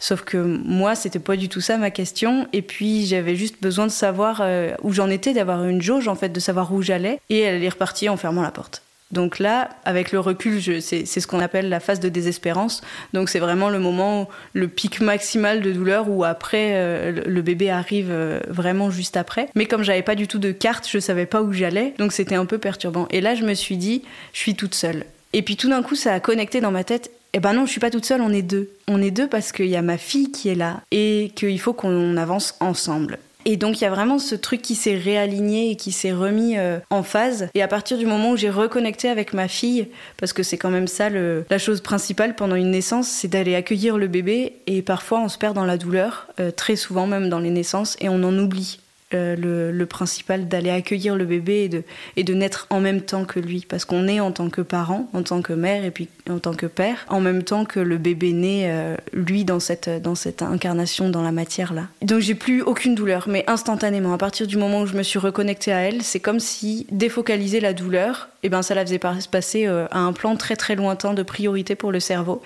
Sauf 0.00 0.22
que 0.22 0.36
moi, 0.36 0.94
c'était 0.94 1.18
pas 1.18 1.36
du 1.36 1.48
tout 1.48 1.60
ça 1.60 1.76
ma 1.76 1.90
question. 1.90 2.46
Et 2.52 2.62
puis, 2.62 3.06
j'avais 3.06 3.34
juste 3.34 3.56
besoin 3.60 3.86
de 3.86 3.92
savoir 3.92 4.40
euh, 4.40 4.74
où 4.82 4.92
j'en 4.92 5.10
étais, 5.10 5.32
d'avoir 5.32 5.64
une 5.64 5.82
jauge, 5.82 6.06
en 6.06 6.14
fait, 6.14 6.28
de 6.28 6.40
savoir 6.40 6.72
où 6.72 6.82
j'allais. 6.82 7.20
Et 7.30 7.40
elle 7.40 7.62
est 7.62 7.68
repartie 7.68 8.08
en 8.08 8.16
fermant 8.16 8.42
la 8.42 8.52
porte. 8.52 8.82
Donc 9.10 9.38
là, 9.38 9.70
avec 9.86 10.12
le 10.12 10.20
recul, 10.20 10.60
c'est 10.82 11.06
ce 11.06 11.26
qu'on 11.26 11.40
appelle 11.40 11.70
la 11.70 11.80
phase 11.80 11.98
de 11.98 12.10
désespérance. 12.10 12.82
Donc 13.14 13.30
c'est 13.30 13.38
vraiment 13.38 13.70
le 13.70 13.78
moment, 13.78 14.28
le 14.52 14.68
pic 14.68 15.00
maximal 15.00 15.62
de 15.62 15.72
douleur 15.72 16.10
où 16.10 16.24
après 16.24 16.72
euh, 16.74 17.22
le 17.26 17.42
bébé 17.42 17.70
arrive 17.70 18.10
euh, 18.10 18.40
vraiment 18.48 18.90
juste 18.90 19.16
après. 19.16 19.48
Mais 19.54 19.64
comme 19.64 19.82
j'avais 19.82 20.02
pas 20.02 20.14
du 20.14 20.28
tout 20.28 20.38
de 20.38 20.52
carte, 20.52 20.86
je 20.90 20.98
savais 20.98 21.24
pas 21.24 21.40
où 21.40 21.54
j'allais, 21.54 21.94
donc 21.96 22.12
c'était 22.12 22.34
un 22.34 22.44
peu 22.44 22.58
perturbant. 22.58 23.08
Et 23.10 23.22
là, 23.22 23.34
je 23.34 23.44
me 23.44 23.54
suis 23.54 23.78
dit, 23.78 24.02
je 24.34 24.40
suis 24.40 24.54
toute 24.54 24.74
seule. 24.74 25.06
Et 25.32 25.40
puis 25.40 25.56
tout 25.56 25.70
d'un 25.70 25.82
coup, 25.82 25.94
ça 25.94 26.12
a 26.12 26.20
connecté 26.20 26.60
dans 26.60 26.70
ma 26.70 26.84
tête. 26.84 27.10
Eh 27.34 27.40
ben 27.40 27.52
non, 27.52 27.66
je 27.66 27.70
suis 27.70 27.80
pas 27.80 27.90
toute 27.90 28.06
seule, 28.06 28.22
on 28.22 28.32
est 28.32 28.42
deux. 28.42 28.70
On 28.88 29.02
est 29.02 29.10
deux 29.10 29.28
parce 29.28 29.52
qu'il 29.52 29.66
y 29.66 29.76
a 29.76 29.82
ma 29.82 29.98
fille 29.98 30.32
qui 30.32 30.48
est 30.48 30.54
là 30.54 30.80
et 30.90 31.30
qu'il 31.34 31.60
faut 31.60 31.74
qu'on 31.74 32.16
avance 32.16 32.54
ensemble. 32.60 33.18
Et 33.44 33.56
donc 33.56 33.80
il 33.80 33.84
y 33.84 33.86
a 33.86 33.90
vraiment 33.90 34.18
ce 34.18 34.34
truc 34.34 34.60
qui 34.60 34.74
s'est 34.74 34.96
réaligné 34.96 35.70
et 35.70 35.76
qui 35.76 35.92
s'est 35.92 36.12
remis 36.12 36.58
euh, 36.58 36.78
en 36.90 37.02
phase. 37.02 37.48
Et 37.54 37.62
à 37.62 37.68
partir 37.68 37.96
du 37.96 38.04
moment 38.04 38.32
où 38.32 38.36
j'ai 38.36 38.50
reconnecté 38.50 39.08
avec 39.08 39.32
ma 39.32 39.48
fille, 39.48 39.88
parce 40.18 40.32
que 40.32 40.42
c'est 40.42 40.58
quand 40.58 40.70
même 40.70 40.88
ça 40.88 41.08
la 41.08 41.58
chose 41.58 41.80
principale 41.80 42.34
pendant 42.34 42.56
une 42.56 42.70
naissance, 42.70 43.08
c'est 43.08 43.28
d'aller 43.28 43.54
accueillir 43.54 43.96
le 43.96 44.08
bébé. 44.08 44.56
Et 44.66 44.82
parfois 44.82 45.20
on 45.20 45.28
se 45.28 45.38
perd 45.38 45.54
dans 45.54 45.64
la 45.64 45.78
douleur, 45.78 46.28
euh, 46.40 46.50
très 46.50 46.76
souvent 46.76 47.06
même 47.06 47.28
dans 47.28 47.40
les 47.40 47.50
naissances, 47.50 47.96
et 48.00 48.08
on 48.08 48.22
en 48.22 48.36
oublie 48.38 48.80
euh, 49.14 49.72
le, 49.72 49.86
principal 49.86 50.48
d'aller 50.48 50.68
accueillir 50.68 51.16
le 51.16 51.24
bébé 51.24 51.64
et 51.64 51.68
de, 51.70 51.82
et 52.16 52.24
de 52.24 52.34
naître 52.34 52.66
en 52.68 52.80
même 52.80 53.00
temps 53.00 53.24
que 53.24 53.40
lui. 53.40 53.64
Parce 53.66 53.86
qu'on 53.86 54.06
est 54.06 54.20
en 54.20 54.32
tant 54.32 54.50
que 54.50 54.60
parent, 54.60 55.08
en 55.14 55.22
tant 55.22 55.40
que 55.40 55.54
mère 55.54 55.84
et 55.84 55.90
puis 55.90 56.08
en 56.28 56.38
tant 56.38 56.52
que 56.52 56.66
père, 56.66 57.06
en 57.08 57.20
même 57.20 57.42
temps 57.42 57.64
que 57.64 57.80
le 57.80 57.96
bébé 57.96 58.34
naît, 58.34 58.66
euh, 58.68 58.96
lui, 59.14 59.46
dans 59.46 59.60
cette, 59.60 59.88
dans 59.88 60.14
cette 60.14 60.42
incarnation, 60.42 61.08
dans 61.08 61.22
la 61.22 61.32
matière-là. 61.32 61.84
Donc 62.02 62.20
j'ai 62.20 62.34
plus 62.34 62.60
aucune 62.60 62.94
douleur, 62.94 63.28
mais 63.28 63.44
instantanément, 63.46 64.12
à 64.12 64.18
partir 64.18 64.46
du 64.46 64.58
moment 64.58 64.82
où 64.82 64.86
je 64.86 64.96
me 64.96 65.02
suis 65.02 65.18
reconnectée 65.18 65.72
à 65.72 65.78
elle, 65.78 66.02
c'est 66.02 66.20
comme 66.20 66.40
si 66.40 66.86
défocaliser 66.90 67.60
la 67.60 67.72
douleur, 67.72 68.28
eh 68.42 68.50
ben 68.50 68.60
ça 68.60 68.74
la 68.74 68.84
faisait 68.84 68.98
passer 68.98 69.66
euh, 69.66 69.86
à 69.90 70.00
un 70.00 70.12
plan 70.12 70.36
très 70.36 70.56
très 70.56 70.74
lointain 70.74 71.14
de 71.14 71.22
priorité 71.22 71.74
pour 71.76 71.92
le 71.92 72.00
cerveau. 72.00 72.42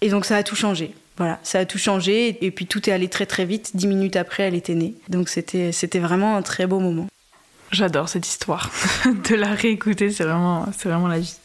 Et 0.00 0.08
donc 0.08 0.24
ça 0.24 0.36
a 0.36 0.42
tout 0.42 0.56
changé. 0.56 0.94
Voilà, 1.18 1.38
ça 1.42 1.58
a 1.58 1.64
tout 1.66 1.78
changé 1.78 2.44
et 2.44 2.50
puis 2.50 2.66
tout 2.66 2.88
est 2.88 2.92
allé 2.92 3.08
très 3.08 3.26
très 3.26 3.44
vite. 3.44 3.72
Dix 3.74 3.86
minutes 3.86 4.16
après, 4.16 4.44
elle 4.44 4.54
était 4.54 4.74
née. 4.74 4.94
Donc 5.08 5.28
c'était 5.28 5.72
c'était 5.72 5.98
vraiment 5.98 6.36
un 6.36 6.42
très 6.42 6.66
beau 6.66 6.80
moment. 6.80 7.06
J'adore 7.70 8.08
cette 8.08 8.26
histoire. 8.26 8.70
de 9.30 9.34
la 9.34 9.54
réécouter, 9.54 10.10
c'est 10.10 10.24
vraiment 10.24 10.66
c'est 10.76 10.88
vraiment 10.88 11.08
la 11.08 11.18
vie. 11.18 11.36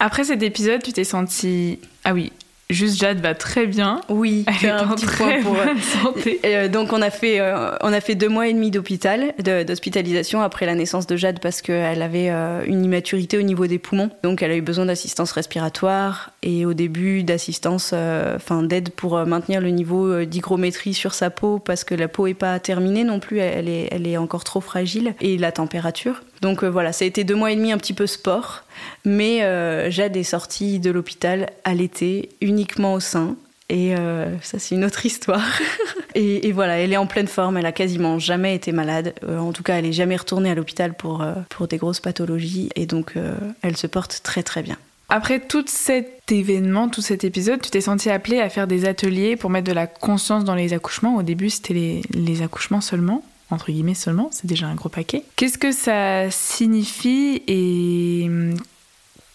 Après 0.00 0.24
cet 0.24 0.42
épisode, 0.42 0.82
tu 0.82 0.92
t'es 0.92 1.04
sentie 1.04 1.80
ah 2.04 2.12
oui 2.12 2.32
Juste 2.72 2.98
Jade 2.98 3.20
va 3.20 3.34
très 3.34 3.66
bien. 3.66 4.00
Oui, 4.08 4.44
elle 4.46 4.68
est 4.68 4.72
un 4.72 4.88
petit 4.88 5.06
point 5.06 5.42
pour 5.42 5.54
euh, 5.56 5.74
santé. 6.02 6.40
Euh, 6.52 6.68
donc 6.68 6.92
on 6.92 7.00
a 7.02 7.10
fait 7.10 7.40
euh, 7.40 7.76
on 7.82 7.92
a 7.92 8.00
fait 8.00 8.14
deux 8.14 8.28
mois 8.28 8.48
et 8.48 8.52
demi 8.52 8.70
d'hôpital, 8.70 9.32
d'hospitalisation 9.38 10.40
après 10.40 10.66
la 10.66 10.74
naissance 10.74 11.06
de 11.06 11.16
Jade 11.16 11.40
parce 11.40 11.62
qu'elle 11.62 12.02
avait 12.02 12.30
une 12.66 12.84
immaturité 12.84 13.38
au 13.38 13.42
niveau 13.42 13.66
des 13.66 13.78
poumons. 13.78 14.10
Donc 14.22 14.42
elle 14.42 14.50
a 14.50 14.56
eu 14.56 14.62
besoin 14.62 14.86
d'assistance 14.86 15.32
respiratoire 15.32 16.30
et 16.42 16.66
au 16.66 16.74
début 16.74 17.22
d'assistance, 17.22 17.92
enfin 17.92 18.62
d'aide 18.62 18.90
pour 18.90 19.24
maintenir 19.24 19.60
le 19.60 19.70
niveau 19.70 20.24
d'hygrométrie 20.24 20.94
sur 20.94 21.14
sa 21.14 21.30
peau 21.30 21.58
parce 21.58 21.84
que 21.84 21.94
la 21.94 22.08
peau 22.08 22.26
est 22.26 22.34
pas 22.34 22.58
terminée 22.58 23.04
non 23.04 23.20
plus, 23.20 23.38
elle 23.38 23.68
est 23.68 23.88
elle 23.92 24.06
est 24.06 24.16
encore 24.16 24.44
trop 24.44 24.60
fragile 24.60 25.14
et 25.20 25.38
la 25.38 25.52
température. 25.52 26.22
Donc 26.42 26.64
voilà, 26.64 26.92
ça 26.92 27.04
a 27.04 27.08
été 27.08 27.22
deux 27.22 27.36
mois 27.36 27.52
et 27.52 27.56
demi 27.56 27.72
un 27.72 27.78
petit 27.78 27.94
peu 27.94 28.08
sport. 28.08 28.64
Mais 29.04 29.42
euh, 29.42 29.90
Jade 29.90 30.16
est 30.16 30.24
sortie 30.24 30.80
de 30.80 30.90
l'hôpital 30.90 31.50
à 31.64 31.72
l'été, 31.72 32.30
uniquement 32.40 32.94
au 32.94 33.00
sein. 33.00 33.36
Et 33.68 33.94
euh, 33.96 34.36
ça, 34.40 34.58
c'est 34.58 34.74
une 34.74 34.84
autre 34.84 35.06
histoire. 35.06 35.46
et, 36.16 36.50
voilà, 36.50 36.78
elle 36.78 36.92
est 36.92 36.96
en 36.96 37.06
pleine 37.06 37.28
forme. 37.28 37.56
Elle 37.56 37.66
a 37.66 37.72
quasiment 37.72 38.18
jamais 38.18 38.56
été 38.56 38.72
malade. 38.72 39.14
Euh, 39.24 39.38
en 39.38 39.52
tout 39.52 39.62
cas, 39.62 39.76
elle 39.76 39.86
est 39.86 39.92
jamais 39.92 40.16
retournée 40.16 40.50
à 40.50 40.56
l'hôpital 40.56 40.94
pour, 40.94 41.24
pour 41.48 41.68
des 41.68 41.78
grosses 41.78 42.00
pathologies. 42.00 42.70
Et 42.74 42.86
donc, 42.86 43.14
elle 43.62 43.76
se 43.76 43.86
porte 43.86 44.20
très 44.24 44.42
très 44.42 44.62
bien. 44.62 44.76
Après 45.08 45.40
tout 45.40 45.64
cet 45.68 46.32
événement, 46.32 46.88
tout 46.88 47.02
cet 47.02 47.22
épisode, 47.22 47.60
tu 47.60 47.70
t'es 47.70 47.82
sentie 47.82 48.10
appelée 48.10 48.40
à 48.40 48.48
faire 48.48 48.66
des 48.66 48.86
ateliers 48.86 49.36
pour 49.36 49.50
mettre 49.50 49.68
de 49.68 49.72
la 49.72 49.86
conscience 49.86 50.44
dans 50.44 50.54
les 50.56 50.72
accouchements. 50.72 51.16
Au 51.16 51.22
début, 51.22 51.50
c'était 51.50 52.00
les 52.10 52.42
accouchements 52.42 52.80
seulement 52.80 53.22
entre 53.52 53.70
guillemets 53.70 53.94
seulement, 53.94 54.28
c'est 54.32 54.46
déjà 54.46 54.66
un 54.66 54.74
gros 54.74 54.88
paquet. 54.88 55.22
Qu'est-ce 55.36 55.58
que 55.58 55.72
ça 55.72 56.30
signifie 56.30 57.42
et 57.46 58.28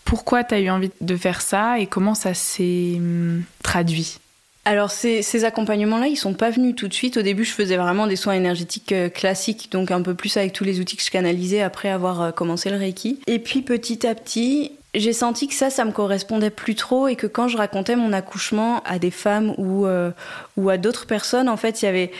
pourquoi 0.05 0.43
tu 0.43 0.55
as 0.55 0.59
eu 0.59 0.69
envie 0.69 0.89
de 1.01 1.15
faire 1.17 1.41
ça 1.41 1.79
et 1.79 1.85
comment 1.85 2.15
ça 2.15 2.33
s'est 2.33 2.93
hum, 2.95 3.43
traduit? 3.61 4.19
Alors 4.65 4.91
ces, 4.91 5.45
accompagnements-là, 5.45 6.07
ils 6.07 6.17
sont 6.17 6.33
pas 6.33 6.49
venus 6.49 6.75
tout 6.75 6.89
de 6.89 6.93
suite. 6.93 7.15
Au 7.15 7.21
début, 7.21 7.45
je 7.45 7.53
faisais 7.53 7.77
vraiment 7.77 8.05
des 8.05 8.17
soins 8.17 8.33
énergétiques 8.33 8.91
euh, 8.91 9.07
classiques, 9.07 9.71
donc 9.71 9.91
un 9.91 10.01
peu 10.01 10.13
plus 10.13 10.35
avec 10.35 10.51
tous 10.51 10.65
les 10.65 10.81
outils 10.81 10.97
que 10.97 11.03
je 11.03 11.09
canalisais 11.09 11.61
après 11.61 11.87
avoir 11.87 12.21
euh, 12.21 12.31
commencé 12.31 12.69
le 12.69 12.75
Reiki. 12.75 13.21
Et 13.27 13.39
puis 13.39 13.61
petit 13.61 14.05
à 14.05 14.13
petit, 14.13 14.73
j'ai 14.93 15.13
senti 15.13 15.47
que 15.47 15.53
ça, 15.53 15.69
ça 15.69 15.85
me 15.85 15.91
correspondait 15.91 16.49
plus 16.49 16.75
trop 16.75 17.07
et 17.07 17.15
que 17.15 17.27
quand 17.27 17.47
je 17.47 17.55
racontais 17.55 17.95
mon 17.95 18.11
accouchement 18.11 18.81
à 18.83 18.99
des 18.99 19.11
femmes 19.11 19.53
ou, 19.57 19.85
euh, 19.85 20.11
ou 20.57 20.69
à 20.69 20.77
d'autres 20.77 21.05
personnes, 21.05 21.47
en 21.47 21.57
fait, 21.57 21.81
il 21.81 21.85
y 21.85 21.87
avait, 21.87 22.11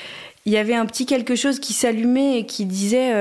il 0.48 0.54
y 0.54 0.58
avait 0.58 0.76
un 0.76 0.86
petit 0.86 1.06
quelque 1.06 1.36
chose 1.36 1.60
qui 1.60 1.74
s'allumait 1.74 2.40
et 2.40 2.46
qui 2.46 2.66
disait 2.66 3.12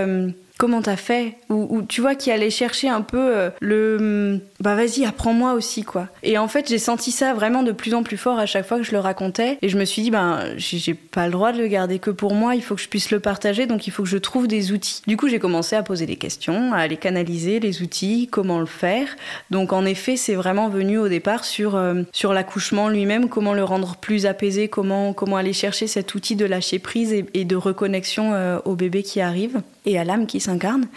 comment 0.59 0.83
t'as 0.83 0.97
fait 0.97 1.35
ou, 1.49 1.83
tu 1.83 2.01
vois 2.01 2.15
qui 2.15 2.31
allait 2.31 2.51
chercher 2.51 2.89
un 2.89 3.03
peu 3.03 3.37
euh, 3.37 3.51
le 3.61 4.41
bah 4.61 4.75
vas-y 4.75 5.05
apprends-moi 5.05 5.53
aussi 5.53 5.83
quoi. 5.85 6.09
Et 6.23 6.39
en 6.39 6.49
fait 6.49 6.69
j'ai 6.69 6.79
senti 6.79 7.11
ça 7.11 7.35
vraiment 7.35 7.63
de 7.63 7.73
plus 7.73 7.95
en 7.95 8.03
plus 8.03 8.17
fort 8.17 8.39
à 8.39 8.47
chaque 8.47 8.67
fois 8.67 8.79
que 8.79 8.83
je 8.83 8.93
le 8.93 8.99
racontais. 8.99 9.59
Et 9.63 9.69
je 9.69 9.79
me 9.79 9.85
suis 9.85 10.03
dit 10.03 10.11
ben 10.11 10.41
j'ai 10.57 10.95
pas 10.95 11.27
le 11.27 11.33
droit 11.33 11.53
de 11.53 11.59
le 11.59 11.67
garder 11.67 11.99
que 11.99 12.11
pour 12.11 12.35
moi. 12.35 12.55
Il 12.55 12.63
faut 12.63 12.75
que 12.75 12.81
je 12.81 12.89
puisse 12.89 13.11
le 13.11 13.21
partager 13.21 13.67
donc 13.67 13.87
il 13.87 13.91
faut 13.91 14.03
que 14.03 14.09
je 14.09 14.19
trouve 14.19 14.49
des 14.49 14.73
outils. 14.73 15.03
Du 15.07 15.17
coup 15.17 15.29
j'ai 15.29 15.39
commencé 15.39 15.77
à 15.77 15.83
poser 15.83 16.07
des 16.07 16.17
questions 16.17 16.73
à 16.73 16.79
aller 16.79 16.97
canaliser 16.97 17.61
les 17.61 17.83
outils 17.83 18.29
comment 18.31 18.61
le 18.61 18.67
faire. 18.67 19.09
Donc 19.51 19.73
en 19.73 19.85
effet 19.85 20.17
c'est 20.17 20.35
vraiment 20.35 20.69
venu 20.69 20.99
au 20.99 21.09
départ 21.09 21.45
sur 21.45 21.77
euh, 21.77 22.03
sur 22.13 22.33
l'accouchement 22.33 22.89
lui-même 22.89 23.29
comment 23.29 23.55
le 23.55 23.65
rendre 23.65 23.97
plus 23.97 24.27
apaisé 24.27 24.69
comment 24.69 25.13
comment 25.13 25.37
aller 25.37 25.53
chercher 25.53 25.87
cet 25.87 26.15
outil 26.15 26.37
de 26.37 26.47
lâcher 26.47 26.79
prise 26.79 27.13
et, 27.13 27.45
de 27.45 27.57
reconnexion 27.57 28.33
euh, 28.35 28.59
au 28.65 28.75
bébé 28.75 29.03
qui 29.03 29.21
arrive 29.21 29.61
et 29.85 29.99
à 29.99 30.05
l'âme 30.05 30.27
qui 30.27 30.41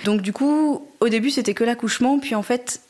Donc 0.06 0.22
du 0.22 0.34
coup, 0.34 0.88
au 1.00 1.10
début, 1.10 1.30
c'était 1.30 1.54
que 1.54 1.64
l'accouchement, 1.64 2.20
puis 2.20 2.36
en 2.36 2.44
fait, 2.44 2.82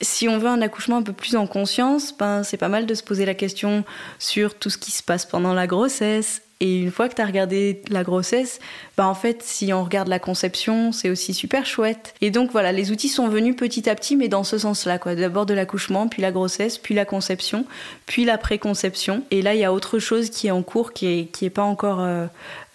si 0.00 0.28
on 0.28 0.38
veut 0.38 0.48
un 0.48 0.62
accouchement 0.62 0.98
un 0.98 1.02
peu 1.02 1.12
plus 1.12 1.36
en 1.36 1.46
conscience, 1.46 2.16
ben, 2.16 2.42
c'est 2.42 2.56
pas 2.56 2.68
mal 2.68 2.86
de 2.86 2.94
se 2.94 3.02
poser 3.02 3.24
la 3.24 3.34
question 3.34 3.84
sur 4.18 4.58
tout 4.58 4.70
ce 4.70 4.78
qui 4.78 4.90
se 4.90 5.02
passe 5.02 5.26
pendant 5.26 5.54
la 5.54 5.66
grossesse, 5.66 6.42
et 6.60 6.80
une 6.80 6.90
fois 6.90 7.08
que 7.08 7.14
tu 7.14 7.22
as 7.22 7.26
regardé 7.26 7.82
la 7.88 8.02
grossesse, 8.02 8.58
bah 8.96 9.06
en 9.06 9.14
fait, 9.14 9.44
si 9.44 9.72
on 9.72 9.84
regarde 9.84 10.08
la 10.08 10.18
conception, 10.18 10.90
c'est 10.90 11.08
aussi 11.08 11.32
super 11.32 11.64
chouette. 11.66 12.14
Et 12.20 12.32
donc 12.32 12.50
voilà, 12.50 12.72
les 12.72 12.90
outils 12.90 13.08
sont 13.08 13.28
venus 13.28 13.54
petit 13.54 13.88
à 13.88 13.94
petit, 13.94 14.16
mais 14.16 14.26
dans 14.26 14.42
ce 14.42 14.58
sens-là, 14.58 14.98
quoi. 14.98 15.14
D'abord 15.14 15.46
de 15.46 15.54
l'accouchement, 15.54 16.08
puis 16.08 16.20
la 16.20 16.32
grossesse, 16.32 16.76
puis 16.76 16.96
la 16.96 17.04
conception, 17.04 17.64
puis 18.06 18.24
la 18.24 18.38
préconception. 18.38 19.22
Et 19.30 19.40
là, 19.40 19.54
il 19.54 19.60
y 19.60 19.64
a 19.64 19.72
autre 19.72 20.00
chose 20.00 20.30
qui 20.30 20.48
est 20.48 20.50
en 20.50 20.64
cours, 20.64 20.92
qui 20.92 21.06
est, 21.06 21.24
qui 21.26 21.44
est 21.44 21.50
pas 21.50 21.62
encore, 21.62 22.00
euh, 22.00 22.26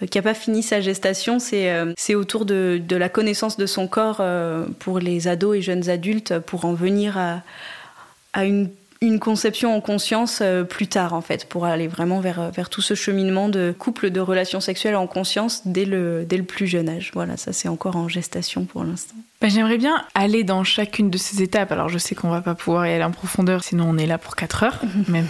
qui 0.10 0.18
a 0.18 0.22
pas 0.22 0.34
fini 0.34 0.64
sa 0.64 0.80
gestation. 0.80 1.40
C'est, 1.40 1.70
euh, 1.70 1.92
c'est 1.98 2.16
autour 2.16 2.46
de, 2.46 2.82
de, 2.82 2.96
la 2.96 3.10
connaissance 3.10 3.58
de 3.58 3.66
son 3.66 3.90
corps 3.90 4.18
euh, 4.22 4.66
pour 4.80 5.00
les 5.00 5.28
ados 5.28 5.58
et 5.58 5.62
jeunes 5.62 5.90
adultes, 5.90 6.40
pour 6.40 6.64
en 6.64 6.74
venir 6.74 7.18
à, 7.18 7.42
à 8.32 8.46
une 8.46 8.70
une 9.04 9.20
conception 9.20 9.76
en 9.76 9.82
conscience 9.82 10.40
euh, 10.42 10.64
plus 10.64 10.88
tard 10.88 11.14
en 11.14 11.22
fait 11.22 11.46
pour 11.46 11.66
aller 11.66 11.88
vraiment 11.88 12.22
vers, 12.22 12.40
euh, 12.40 12.50
vers 12.50 12.70
tout 12.70 12.82
ce 12.82 12.94
cheminement 12.94 13.50
de 13.50 13.74
couple 13.78 14.10
de 14.10 14.22
relations 14.22 14.62
sexuelles 14.62 14.96
en 14.96 15.08
conscience 15.08 15.62
dès 15.66 15.86
le, 15.86 16.26
dès 16.26 16.38
le 16.38 16.44
plus 16.44 16.68
jeune 16.68 16.88
âge. 16.88 17.12
Voilà, 17.14 17.36
ça 17.36 17.52
c'est 17.52 17.68
encore 17.68 17.98
en 17.98 18.08
gestation 18.08 18.66
pour 18.66 18.84
l'instant. 18.84 19.16
Bah, 19.44 19.50
j'aimerais 19.50 19.78
bien 19.78 20.06
aller 20.16 20.46
dans 20.46 20.64
chacune 20.64 21.10
de 21.10 21.18
ces 21.18 21.42
étapes. 21.42 21.74
Alors 21.74 21.90
je 21.90 21.98
sais 21.98 22.16
qu'on 22.16 22.30
va 22.30 22.40
pas 22.40 22.56
pouvoir 22.56 22.88
y 22.88 22.94
aller 22.94 23.04
en 23.04 23.12
profondeur, 23.12 23.62
sinon 23.62 23.88
on 23.90 23.98
est 23.98 24.06
là 24.06 24.18
pour 24.18 24.38
4 24.38 24.64
heures, 24.64 24.82
même 25.10 25.28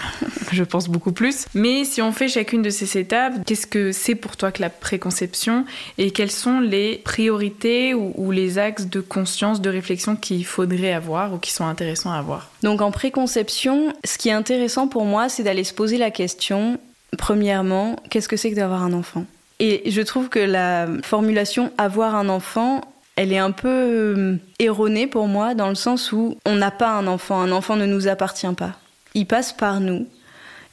je 0.51 0.63
pense 0.63 0.88
beaucoup 0.88 1.13
plus. 1.13 1.48
Mais 1.55 1.84
si 1.84 2.00
on 2.00 2.12
fait 2.12 2.27
chacune 2.27 2.62
de 2.62 2.70
ces 2.70 3.00
étapes, 3.00 3.34
qu'est-ce 3.43 3.65
que 3.65 3.91
c'est 3.91 4.13
pour 4.13 4.38
toi 4.38 4.51
que 4.51 4.62
la 4.62 4.70
préconception 4.70 5.65
et 5.98 6.12
quelles 6.12 6.29
sont 6.29 6.60
les 6.60 6.98
priorités 6.98 7.96
ou, 7.96 8.13
ou 8.15 8.29
les 8.29 8.60
axes 8.60 8.86
de 8.86 9.01
conscience, 9.01 9.62
de 9.62 9.72
réflexion 9.72 10.15
qu'il 10.15 10.46
faudrait 10.46 10.93
avoir 10.93 11.34
ou 11.34 11.39
qui 11.39 11.51
sont 11.51 11.65
intéressants 11.65 12.12
à 12.12 12.20
avoir? 12.20 12.51
Donc 12.62 12.84
en 12.84 12.91
préconception, 12.91 13.93
ce 14.05 14.20
qui 14.20 14.29
est 14.29 14.34
intéressant 14.34 14.88
pour 14.88 15.05
moi, 15.05 15.27
c'est 15.27 15.41
d'aller 15.41 15.63
se 15.63 15.74
poser 15.74 15.98
la 15.98 16.12
question, 16.12 16.79
premièrement, 17.17 17.96
qu'est-ce 18.12 18.27
que 18.29 18.38
c'est 18.38 18.51
que 18.51 18.58
d'avoir 18.58 18.84
un 18.84 18.93
enfant? 18.93 19.25
Et 19.60 19.89
je 19.89 20.01
trouve 20.01 20.29
que 20.29 20.39
la 20.39 20.88
formulation 21.01 21.72
avoir 21.79 22.13
un 22.13 22.29
enfant, 22.29 22.82
elle 23.15 23.32
est 23.32 23.38
un 23.38 23.51
peu 23.51 23.70
euh, 23.70 24.38
erronée 24.60 25.08
pour 25.08 25.27
moi 25.27 25.53
dans 25.53 25.70
le 25.70 25.75
sens 25.75 26.12
où 26.12 26.38
on 26.46 26.55
n'a 26.55 26.72
pas 26.72 26.91
un 26.91 27.08
enfant, 27.08 27.39
un 27.41 27.51
enfant 27.51 27.75
ne 27.75 27.86
nous 27.86 28.08
appartient 28.08 28.53
pas. 28.55 28.72
Il 29.13 29.27
passe 29.27 29.53
par 29.53 29.79
nous. 29.79 30.08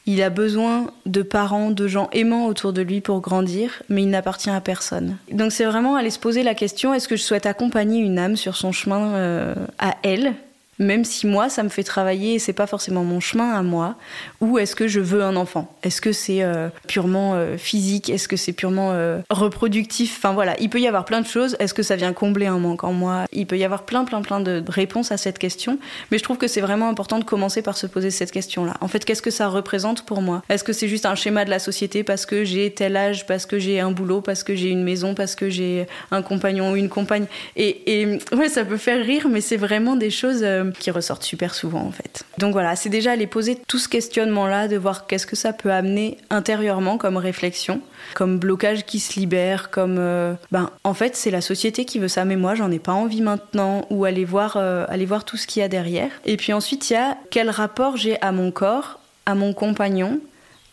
Il 0.07 0.23
a 0.23 0.31
besoin 0.31 0.87
de 1.05 1.21
parents, 1.21 1.69
de 1.69 1.87
gens 1.87 2.09
aimants 2.11 2.47
autour 2.47 2.73
de 2.73 2.81
lui 2.81 3.01
pour 3.01 3.21
grandir, 3.21 3.83
mais 3.87 4.01
il 4.01 4.09
n'appartient 4.09 4.49
à 4.49 4.59
personne. 4.59 5.17
Donc 5.31 5.51
c'est 5.51 5.65
vraiment 5.65 5.95
aller 5.95 6.09
se 6.09 6.17
poser 6.17 6.41
la 6.41 6.55
question 6.55 6.93
est-ce 6.93 7.07
que 7.07 7.15
je 7.15 7.21
souhaite 7.21 7.45
accompagner 7.45 8.01
une 8.01 8.17
âme 8.17 8.35
sur 8.35 8.55
son 8.55 8.71
chemin 8.71 9.13
euh, 9.13 9.53
à 9.77 9.95
elle? 10.01 10.33
Même 10.79 11.05
si 11.05 11.27
moi 11.27 11.49
ça 11.49 11.61
me 11.61 11.69
fait 11.69 11.83
travailler 11.83 12.33
et 12.35 12.39
c'est 12.39 12.53
pas 12.53 12.65
forcément 12.65 13.03
mon 13.03 13.19
chemin 13.19 13.53
à 13.53 13.61
moi 13.61 13.95
ou 14.41 14.57
est-ce 14.57 14.75
que 14.75 14.87
je 14.87 14.99
veux 14.99 15.23
un 15.23 15.35
enfant? 15.35 15.73
Est-ce 15.83 16.01
que 16.01 16.11
c'est 16.11 16.41
euh, 16.41 16.69
purement 16.87 17.35
euh, 17.35 17.57
physique? 17.57 18.09
Est-ce 18.09 18.27
que 18.27 18.35
c'est 18.35 18.53
purement 18.53 18.91
euh, 18.91 19.19
reproductif? 19.29 20.15
Enfin 20.17 20.33
voilà. 20.33 20.59
Il 20.59 20.69
peut 20.69 20.81
y 20.81 20.87
avoir 20.87 21.05
plein 21.05 21.21
de 21.21 21.27
choses. 21.27 21.55
Est-ce 21.59 21.73
que 21.73 21.83
ça 21.83 21.95
vient 21.95 22.11
combler 22.11 22.47
un 22.47 22.57
manque 22.57 22.83
en 22.83 22.91
moi? 22.91 23.25
Il 23.31 23.45
peut 23.45 23.57
y 23.57 23.63
avoir 23.63 23.83
plein 23.83 24.03
plein 24.03 24.21
plein 24.21 24.39
de 24.39 24.63
réponses 24.67 25.11
à 25.11 25.17
cette 25.17 25.37
question. 25.39 25.77
Mais 26.09 26.17
je 26.17 26.23
trouve 26.23 26.37
que 26.37 26.47
c'est 26.47 26.61
vraiment 26.61 26.89
important 26.89 27.19
de 27.19 27.23
commencer 27.23 27.61
par 27.61 27.77
se 27.77 27.85
poser 27.85 28.09
cette 28.09 28.31
question 28.31 28.65
là 28.65 28.75
en 28.81 28.87
fait 28.87 29.05
qu'est-ce 29.05 29.21
que 29.21 29.31
ça 29.31 29.47
représente 29.47 30.05
pour 30.05 30.21
moi? 30.21 30.41
Est-ce 30.49 30.63
que 30.63 30.73
c'est 30.73 30.87
juste 30.87 31.05
un 31.05 31.15
schéma 31.15 31.45
de 31.45 31.51
la 31.51 31.59
société 31.59 32.03
parce 32.03 32.25
que 32.25 32.43
j'ai 32.43 32.71
tel 32.71 32.97
âge 32.97 33.27
parce 33.27 33.45
que 33.45 33.59
j'ai 33.59 33.79
un 33.79 33.91
boulot 33.91 34.21
parce 34.21 34.43
que 34.43 34.55
j'ai 34.55 34.69
une 34.69 34.83
maison 34.83 35.13
parce 35.13 35.35
que 35.35 35.49
j'ai 35.49 35.85
un 36.09 36.23
compagnon 36.23 36.71
ou 36.71 36.75
une 36.75 36.89
compagne? 36.89 37.25
Et, 37.55 38.01
et 38.01 38.19
ouais 38.33 38.49
ça 38.49 38.65
peut 38.65 38.77
faire 38.77 39.05
rire 39.05 39.27
mais 39.29 39.41
c'est 39.41 39.57
vraiment 39.57 39.95
des 39.95 40.09
choses 40.09 40.43
qui 40.79 40.89
ressortent 40.89 41.23
super 41.23 41.53
souvent 41.53 41.81
en 41.81 41.91
fait. 41.91 42.23
Donc 42.39 42.53
voilà, 42.53 42.75
c'est 42.75 42.89
déjà 42.89 43.11
aller 43.11 43.27
poser 43.27 43.57
tout 43.67 43.77
ce 43.77 43.87
questionnement-là, 44.31 44.67
de 44.67 44.77
voir 44.77 45.07
qu'est-ce 45.07 45.27
que 45.27 45.35
ça 45.35 45.53
peut 45.53 45.71
amener 45.71 46.17
intérieurement 46.29 46.97
comme 46.97 47.17
réflexion, 47.17 47.81
comme 48.13 48.39
blocage 48.39 48.85
qui 48.85 48.99
se 48.99 49.19
libère, 49.19 49.69
comme 49.69 49.97
euh, 49.99 50.33
ben 50.51 50.69
en 50.83 50.93
fait 50.93 51.15
c'est 51.15 51.31
la 51.31 51.41
société 51.41 51.85
qui 51.85 51.99
veut 51.99 52.07
ça, 52.07 52.25
mais 52.25 52.35
moi 52.35 52.55
j'en 52.55 52.71
ai 52.71 52.79
pas 52.79 52.93
envie 52.93 53.21
maintenant, 53.21 53.85
ou 53.89 54.05
aller 54.05 54.25
voir, 54.25 54.55
euh, 54.55 54.85
aller 54.87 55.05
voir 55.05 55.25
tout 55.25 55.37
ce 55.37 55.47
qu'il 55.47 55.61
y 55.61 55.63
a 55.63 55.67
derrière. 55.67 56.11
Et 56.25 56.37
puis 56.37 56.53
ensuite 56.53 56.89
il 56.89 56.93
y 56.93 56.95
a 56.95 57.17
quel 57.29 57.49
rapport 57.49 57.97
j'ai 57.97 58.19
à 58.21 58.31
mon 58.31 58.51
corps, 58.51 58.99
à 59.25 59.35
mon 59.35 59.53
compagnon, 59.53 60.19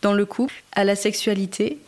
dans 0.01 0.13
le 0.13 0.25
couple, 0.25 0.63
à 0.73 0.83
la 0.83 0.95
sexualité? 0.95 1.79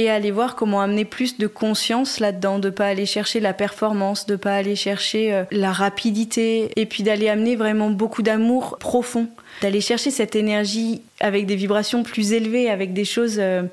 Et 0.00 0.08
aller 0.08 0.30
voir 0.30 0.56
comment 0.56 0.80
amener 0.80 1.04
plus 1.04 1.36
de 1.36 1.46
conscience 1.46 2.20
là-dedans, 2.20 2.58
de 2.58 2.70
pas 2.70 2.86
aller 2.86 3.04
chercher 3.04 3.38
la 3.38 3.52
performance, 3.52 4.24
de 4.24 4.34
pas 4.34 4.54
aller 4.56 4.74
chercher 4.74 5.34
euh, 5.34 5.44
la 5.50 5.72
rapidité, 5.72 6.70
et 6.76 6.86
puis 6.86 7.02
d'aller 7.02 7.28
amener 7.28 7.54
vraiment 7.54 7.90
beaucoup 7.90 8.22
d'amour 8.22 8.78
profond, 8.80 9.28
d'aller 9.60 9.82
chercher 9.82 10.10
cette 10.10 10.34
énergie 10.36 11.02
avec 11.20 11.44
des 11.44 11.54
vibrations 11.54 12.02
plus 12.02 12.32
élevées, 12.32 12.70
avec 12.70 12.94
des 12.94 13.04
choses 13.04 13.36
euh, 13.38 13.64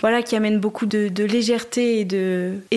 voilà, 0.00 0.22
qui 0.22 0.36
amène 0.36 0.58
beaucoup 0.58 0.86
de, 0.86 1.24
légèreté 1.24 2.00
et 2.00 2.04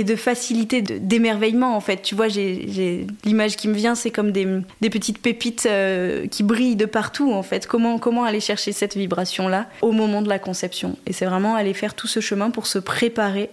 de, 0.03 0.15
facilité, 0.15 0.81
d'émerveillement 0.81 1.75
en 1.75 1.81
fait. 1.81 2.01
Tu 2.01 2.15
vois, 2.15 2.27
j'ai 2.27 3.07
l'image 3.23 3.55
qui 3.55 3.67
me 3.67 3.73
vient, 3.73 3.95
c'est 3.95 4.11
comme 4.11 4.31
des, 4.31 4.45
petites 4.89 5.19
pépites 5.19 5.67
euh, 5.69 6.27
qui 6.27 6.43
brillent 6.43 6.75
de 6.75 6.85
partout 6.85 7.31
en 7.31 7.43
fait. 7.43 7.67
Comment, 7.67 7.97
comment 7.99 8.23
aller 8.23 8.39
chercher 8.39 8.71
cette 8.71 8.95
vibration-là 8.95 9.67
au 9.81 9.91
moment 9.91 10.21
de 10.21 10.29
la 10.29 10.39
conception? 10.39 10.97
Et 11.07 11.13
c'est 11.13 11.25
vraiment 11.25 11.55
aller 11.55 11.73
faire 11.73 11.93
tout 11.93 12.07
ce 12.07 12.19
chemin 12.19 12.49
pour 12.49 12.67
se 12.67 12.79
préparer 12.79 13.49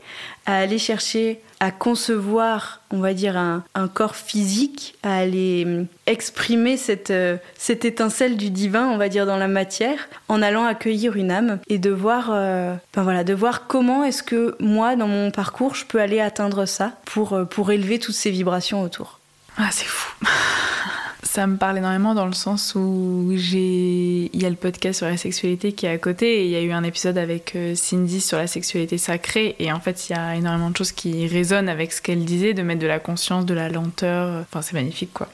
à 0.47 0.59
aller 0.59 0.79
chercher 0.79 1.41
à 1.61 1.71
concevoir, 1.71 2.81
on 2.91 3.01
va 3.01 3.15
dire, 3.15 3.37
un, 3.37 3.63
corps 3.93 4.17
physique, 4.17 4.97
à 5.03 5.17
aller 5.17 5.65
hum, 5.67 5.87
exprimer 6.07 6.77
cette, 6.77 7.11
euh, 7.11 7.37
cette 7.57 7.85
étincelle 7.85 8.37
du 8.37 8.51
divin, 8.51 8.87
on 8.87 8.99
va 8.99 9.09
dire, 9.09 9.27
dans 9.27 9.37
la 9.37 9.49
matière, 9.49 10.09
en 10.29 10.43
allant 10.43 10.65
accueillir 10.65 11.17
une 11.17 11.31
âme 11.31 11.59
et 11.69 11.79
de 11.79 11.91
voir, 11.91 12.31
euh, 12.33 12.75
ben 12.95 13.03
voilà, 13.03 13.25
de 13.25 13.35
voir 13.35 13.67
comment 13.67 14.05
est-ce 14.05 14.23
que 14.23 14.57
moi, 14.61 14.97
dans 14.97 15.09
mon 15.09 15.31
parcours, 15.31 15.75
je 15.75 15.85
peux 15.85 16.01
aller 16.01 16.21
atteindre 16.21 16.67
ça 16.67 16.93
pour, 17.05 17.33
euh, 17.33 17.45
pour 17.45 17.73
élever 17.73 17.99
toutes 17.99 18.15
ces 18.15 18.31
vibrations 18.31 18.83
autour. 18.83 19.19
Ah, 19.57 19.69
c'est 19.71 19.87
fou. 19.87 20.13
Ça 21.23 21.47
me 21.47 21.57
parle 21.57 21.79
énormément 21.79 22.15
dans 22.15 22.27
le 22.27 22.33
sens 22.33 22.75
où 22.77 23.31
il 23.33 24.37
y 24.37 24.45
a 24.47 24.51
le 24.51 24.57
podcast 24.57 24.99
sur 24.99 25.07
la 25.07 25.17
sexualité 25.17 25.73
qui 25.73 25.87
est 25.87 25.91
à 25.91 25.99
côté 25.99 26.41
et 26.41 26.45
il 26.45 26.51
y 26.51 26.57
a 26.57 26.63
eu 26.63 26.71
un 26.71 26.85
épisode 26.85 27.19
avec 27.19 27.57
euh, 27.57 27.75
Cindy 27.75 28.21
sur 28.21 28.39
la 28.39 28.47
sexualité 28.47 28.99
sacrée 28.99 29.57
et 29.59 29.73
en 29.73 29.81
fait 29.81 30.09
il 30.09 30.13
y 30.13 30.17
a 30.17 30.37
énormément 30.37 30.71
de 30.71 30.77
choses 30.77 30.93
qui 30.93 31.27
résonnent 31.27 31.69
avec 31.69 31.93
ce 31.93 32.01
qu'elle 32.01 32.25
disait 32.25 32.55
de 32.55 32.63
mettre 32.63 32.81
de 32.81 32.87
la 32.87 33.01
conscience, 33.01 33.47
de 33.47 33.55
la 33.55 33.69
lenteur, 33.69 34.43
enfin 34.43 34.63
c'est 34.63 34.75
magnifique 34.75 35.13
quoi. 35.13 35.29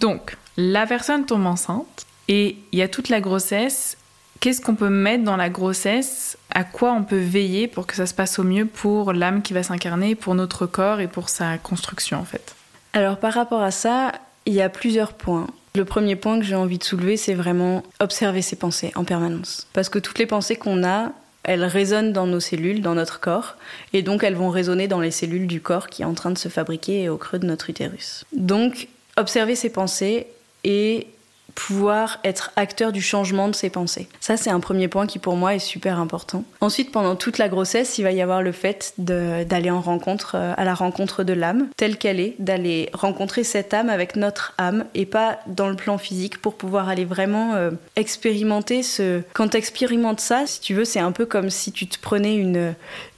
Donc, 0.00 0.36
la 0.56 0.86
personne 0.86 1.24
tombe 1.24 1.46
enceinte 1.46 2.06
et 2.28 2.58
il 2.72 2.78
y 2.78 2.82
a 2.82 2.88
toute 2.88 3.08
la 3.08 3.20
grossesse. 3.20 3.96
Qu'est-ce 4.40 4.60
qu'on 4.60 4.74
peut 4.74 4.90
mettre 4.90 5.24
dans 5.24 5.36
la 5.36 5.48
grossesse? 5.48 6.36
À 6.50 6.64
quoi 6.64 6.92
on 6.92 7.02
peut 7.02 7.18
veiller 7.18 7.68
pour 7.68 7.86
que 7.86 7.94
ça 7.94 8.06
se 8.06 8.14
passe 8.14 8.38
au 8.38 8.44
mieux 8.44 8.66
pour 8.66 9.12
l'âme 9.12 9.42
qui 9.42 9.54
va 9.54 9.62
s'incarner, 9.62 10.14
pour 10.14 10.34
notre 10.34 10.66
corps 10.66 11.00
et 11.00 11.08
pour 11.08 11.28
sa 11.28 11.58
construction 11.58 12.18
en 12.18 12.24
fait? 12.24 12.54
Alors 12.92 13.18
par 13.18 13.32
rapport 13.32 13.62
à 13.62 13.70
ça, 13.70 14.12
il 14.46 14.54
y 14.54 14.62
a 14.62 14.68
plusieurs 14.68 15.12
points. 15.12 15.48
Le 15.74 15.84
premier 15.84 16.16
point 16.16 16.38
que 16.38 16.44
j'ai 16.44 16.54
envie 16.54 16.78
de 16.78 16.84
soulever, 16.84 17.16
c'est 17.16 17.34
vraiment 17.34 17.82
observer 18.00 18.40
ses 18.40 18.56
pensées 18.56 18.92
en 18.94 19.04
permanence. 19.04 19.66
Parce 19.74 19.88
que 19.88 19.98
toutes 19.98 20.18
les 20.18 20.26
pensées 20.26 20.56
qu'on 20.56 20.84
a, 20.84 21.12
elles 21.42 21.64
résonnent 21.64 22.12
dans 22.12 22.26
nos 22.26 22.40
cellules, 22.40 22.80
dans 22.80 22.94
notre 22.94 23.20
corps, 23.20 23.56
et 23.92 24.02
donc 24.02 24.24
elles 24.24 24.34
vont 24.34 24.48
résonner 24.48 24.88
dans 24.88 25.00
les 25.00 25.10
cellules 25.10 25.46
du 25.46 25.60
corps 25.60 25.88
qui 25.88 26.02
est 26.02 26.06
en 26.06 26.14
train 26.14 26.30
de 26.30 26.38
se 26.38 26.48
fabriquer 26.48 27.08
au 27.08 27.18
creux 27.18 27.38
de 27.38 27.46
notre 27.46 27.68
utérus. 27.68 28.24
Donc, 28.32 28.88
observer 29.16 29.54
ses 29.54 29.70
pensées 29.70 30.26
et 30.64 31.08
pouvoir 31.56 32.20
être 32.22 32.52
acteur 32.54 32.92
du 32.92 33.02
changement 33.02 33.48
de 33.48 33.54
ses 33.54 33.70
pensées. 33.70 34.08
Ça, 34.20 34.36
c'est 34.36 34.50
un 34.50 34.60
premier 34.60 34.86
point 34.86 35.06
qui 35.06 35.18
pour 35.18 35.36
moi 35.36 35.54
est 35.54 35.58
super 35.58 35.98
important. 35.98 36.44
Ensuite, 36.60 36.92
pendant 36.92 37.16
toute 37.16 37.38
la 37.38 37.48
grossesse, 37.48 37.98
il 37.98 38.02
va 38.02 38.12
y 38.12 38.20
avoir 38.20 38.42
le 38.42 38.52
fait 38.52 38.92
d'aller 38.98 39.70
en 39.70 39.80
rencontre, 39.80 40.36
euh, 40.36 40.52
à 40.56 40.64
la 40.64 40.74
rencontre 40.74 41.24
de 41.24 41.32
l'âme, 41.32 41.68
telle 41.76 41.96
qu'elle 41.96 42.20
est, 42.20 42.36
d'aller 42.38 42.90
rencontrer 42.92 43.42
cette 43.42 43.74
âme 43.74 43.88
avec 43.88 44.16
notre 44.16 44.52
âme 44.58 44.84
et 44.94 45.06
pas 45.06 45.38
dans 45.46 45.68
le 45.68 45.76
plan 45.76 45.98
physique 45.98 46.40
pour 46.40 46.54
pouvoir 46.54 46.88
aller 46.88 47.06
vraiment 47.06 47.54
euh, 47.54 47.70
expérimenter 47.96 48.82
ce. 48.82 49.22
Quand 49.32 49.48
tu 49.48 49.56
expérimentes 49.56 50.20
ça, 50.20 50.46
si 50.46 50.60
tu 50.60 50.74
veux, 50.74 50.84
c'est 50.84 51.00
un 51.00 51.12
peu 51.12 51.24
comme 51.24 51.48
si 51.48 51.72
tu 51.72 51.86
te 51.86 51.98
prenais 51.98 52.36
une, 52.36 52.74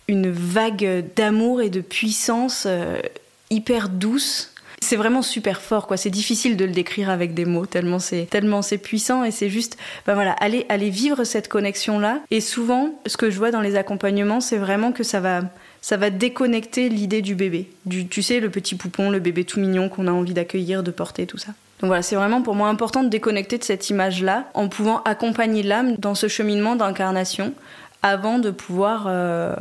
une 0.07 0.31
vague 0.31 1.05
d'amour 1.17 1.61
et 1.61 1.71
de 1.71 1.81
puissance 1.81 2.65
euh, 2.67 3.01
hyper 3.51 3.89
douce 3.89 4.53
c'est 4.81 4.97
vraiment 4.97 5.23
super 5.23 5.61
fort, 5.61 5.87
quoi. 5.87 5.97
C'est 5.97 6.11
difficile 6.11 6.57
de 6.57 6.65
le 6.65 6.73
décrire 6.73 7.11
avec 7.11 7.35
des 7.35 7.45
mots, 7.45 7.67
tellement 7.67 7.99
c'est 7.99 8.27
tellement 8.31 8.63
c'est 8.63 8.79
puissant 8.79 9.25
et 9.25 9.31
c'est 9.31 9.51
juste, 9.51 9.77
ben 10.07 10.15
voilà, 10.15 10.33
aller 10.33 10.67
aller 10.69 10.91
vivre 10.91 11.25
cette 11.25 11.49
connexion 11.49 11.99
là. 11.99 12.21
Et 12.31 12.41
souvent, 12.41 12.95
ce 13.07 13.17
que 13.17 13.31
je 13.31 13.39
vois 13.39 13.51
dans 13.51 13.61
les 13.61 13.77
accompagnements, 13.77 14.41
c'est 14.41 14.57
vraiment 14.57 14.93
que 14.93 15.03
ça 15.03 15.21
va 15.21 15.43
ça 15.81 15.97
va 15.97 16.11
déconnecter 16.11 16.89
l'idée 16.89 17.23
du 17.23 17.35
bébé, 17.35 17.71
du 17.87 18.09
tu 18.09 18.23
sais 18.23 18.41
le 18.41 18.51
petit 18.51 18.75
poupon, 18.75 19.11
le 19.11 19.21
bébé 19.21 19.45
tout 19.45 19.61
mignon 19.61 19.89
qu'on 19.89 20.07
a 20.07 20.13
envie 20.13 20.35
d'accueillir, 20.35 20.83
de 20.83 20.91
porter, 20.91 21.27
tout 21.27 21.39
ça. 21.39 21.53
Donc 21.81 21.89
voilà, 21.89 22.03
c'est 22.03 22.17
vraiment 22.17 22.43
pour 22.43 22.55
moi 22.55 22.69
important 22.69 23.05
de 23.05 23.09
déconnecter 23.09 23.57
de 23.59 23.65
cette 23.65 23.89
image-là 23.89 24.49
en 24.55 24.69
pouvant 24.69 25.03
accompagner 25.05 25.63
l'âme 25.63 25.95
dans 25.97 26.15
ce 26.15 26.27
cheminement 26.27 26.75
d'incarnation 26.75 27.53
avant 28.03 28.39
de 28.39 28.51
pouvoir 28.51 29.05
euh, 29.07 29.55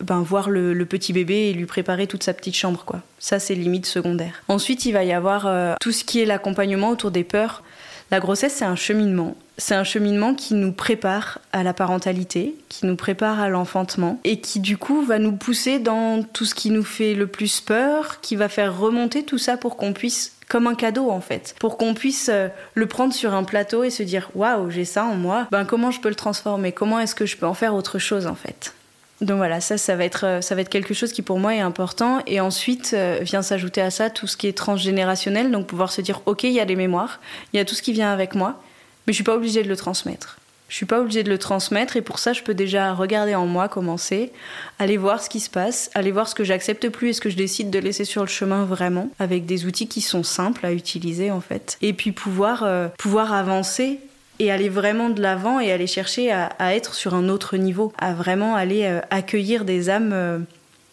ben, 0.00 0.20
voir 0.20 0.50
le, 0.50 0.74
petit 0.84 1.12
bébé 1.12 1.50
et 1.50 1.52
lui 1.52 1.66
préparer 1.66 2.06
toute 2.06 2.22
sa 2.22 2.32
petite 2.32 2.54
chambre. 2.56 2.84
quoi. 2.84 3.02
Ça, 3.18 3.38
c'est 3.38 3.54
limite 3.54 3.86
secondaire. 3.86 4.42
Ensuite, 4.48 4.86
il 4.86 4.92
va 4.92 5.04
y 5.04 5.12
avoir 5.12 5.46
euh, 5.46 5.74
tout 5.80 5.92
ce 5.92 6.04
qui 6.04 6.20
est 6.20 6.24
l'accompagnement 6.24 6.90
autour 6.90 7.10
des 7.10 7.24
peurs. 7.24 7.62
La 8.10 8.20
grossesse, 8.20 8.54
c'est 8.54 8.64
un 8.64 8.76
cheminement. 8.76 9.36
C'est 9.58 9.74
un 9.74 9.84
cheminement 9.84 10.34
qui 10.34 10.54
nous 10.54 10.72
prépare 10.72 11.40
à 11.52 11.62
la 11.62 11.74
parentalité, 11.74 12.54
qui 12.68 12.86
nous 12.86 12.96
prépare 12.96 13.40
à 13.40 13.48
l'enfantement 13.48 14.18
et 14.24 14.40
qui 14.40 14.60
du 14.60 14.78
coup 14.78 15.02
va 15.02 15.18
nous 15.18 15.32
pousser 15.32 15.78
dans 15.78 16.22
tout 16.22 16.44
ce 16.44 16.54
qui 16.54 16.70
nous 16.70 16.84
fait 16.84 17.14
le 17.14 17.26
plus 17.26 17.60
peur, 17.60 18.20
qui 18.20 18.36
va 18.36 18.48
faire 18.48 18.78
remonter 18.78 19.24
tout 19.24 19.36
ça 19.36 19.56
pour 19.56 19.76
qu'on 19.76 19.92
puisse 19.92 20.38
comme 20.48 20.66
un 20.66 20.74
cadeau 20.74 21.10
en 21.10 21.20
fait, 21.20 21.54
pour 21.60 21.76
qu'on 21.76 21.92
puisse 21.92 22.30
euh, 22.32 22.48
le 22.74 22.86
prendre 22.86 23.12
sur 23.12 23.34
un 23.34 23.44
plateau 23.44 23.84
et 23.84 23.90
se 23.90 24.02
dire 24.02 24.30
waouh, 24.34 24.70
j'ai 24.70 24.86
ça 24.86 25.04
en 25.04 25.14
moi, 25.14 25.46
ben 25.50 25.64
comment 25.64 25.90
je 25.90 26.00
peux 26.00 26.08
le 26.08 26.14
transformer, 26.14 26.72
comment 26.72 26.98
est-ce 27.00 27.14
que 27.14 27.26
je 27.26 27.36
peux 27.36 27.46
en 27.46 27.52
faire 27.52 27.74
autre 27.74 27.98
chose 27.98 28.26
en 28.26 28.34
fait? 28.34 28.72
Donc 29.20 29.38
voilà, 29.38 29.60
ça, 29.60 29.78
ça 29.78 29.96
va 29.96 30.04
être, 30.04 30.24
euh, 30.24 30.40
ça 30.40 30.54
va 30.54 30.60
être 30.60 30.68
quelque 30.68 30.94
chose 30.94 31.12
qui 31.12 31.22
pour 31.22 31.38
moi 31.38 31.54
est 31.54 31.60
important. 31.60 32.20
Et 32.26 32.40
ensuite 32.40 32.92
euh, 32.94 33.18
vient 33.22 33.42
s'ajouter 33.42 33.80
à 33.80 33.90
ça 33.90 34.10
tout 34.10 34.26
ce 34.26 34.36
qui 34.36 34.46
est 34.46 34.56
transgénérationnel, 34.56 35.50
donc 35.50 35.66
pouvoir 35.66 35.90
se 35.90 36.00
dire, 36.00 36.20
ok, 36.26 36.44
il 36.44 36.52
y 36.52 36.60
a 36.60 36.64
les 36.64 36.76
mémoires, 36.76 37.20
il 37.52 37.56
y 37.56 37.60
a 37.60 37.64
tout 37.64 37.74
ce 37.74 37.82
qui 37.82 37.92
vient 37.92 38.12
avec 38.12 38.34
moi, 38.34 38.60
mais 39.06 39.12
je 39.12 39.16
suis 39.16 39.24
pas 39.24 39.34
obligée 39.34 39.62
de 39.62 39.68
le 39.68 39.76
transmettre. 39.76 40.38
Je 40.68 40.76
suis 40.76 40.86
pas 40.86 41.00
obligée 41.00 41.22
de 41.22 41.30
le 41.30 41.38
transmettre 41.38 41.96
et 41.96 42.02
pour 42.02 42.18
ça, 42.18 42.34
je 42.34 42.42
peux 42.42 42.52
déjà 42.52 42.92
regarder 42.92 43.34
en 43.34 43.46
moi, 43.46 43.68
commencer, 43.68 44.32
aller 44.78 44.98
voir 44.98 45.22
ce 45.22 45.30
qui 45.30 45.40
se 45.40 45.48
passe, 45.48 45.90
aller 45.94 46.12
voir 46.12 46.28
ce 46.28 46.34
que 46.34 46.44
j'accepte 46.44 46.90
plus 46.90 47.08
et 47.08 47.12
ce 47.14 47.22
que 47.22 47.30
je 47.30 47.36
décide 47.36 47.70
de 47.70 47.78
laisser 47.78 48.04
sur 48.04 48.20
le 48.20 48.28
chemin 48.28 48.66
vraiment, 48.66 49.08
avec 49.18 49.46
des 49.46 49.64
outils 49.64 49.88
qui 49.88 50.02
sont 50.02 50.22
simples 50.22 50.66
à 50.66 50.72
utiliser 50.72 51.30
en 51.30 51.40
fait, 51.40 51.78
et 51.80 51.94
puis 51.94 52.12
pouvoir 52.12 52.64
euh, 52.64 52.88
pouvoir 52.98 53.32
avancer 53.32 53.98
et 54.38 54.50
aller 54.50 54.68
vraiment 54.68 55.10
de 55.10 55.20
l'avant 55.20 55.60
et 55.60 55.72
aller 55.72 55.86
chercher 55.86 56.30
à, 56.32 56.74
être 56.74 56.94
sur 56.94 57.14
un 57.14 57.28
autre 57.28 57.56
niveau, 57.56 57.92
à 57.98 58.12
vraiment 58.12 58.54
aller 58.54 58.84
euh, 58.84 59.00
accueillir 59.10 59.64
des 59.64 59.90
âmes 59.90 60.12
euh, 60.12 60.38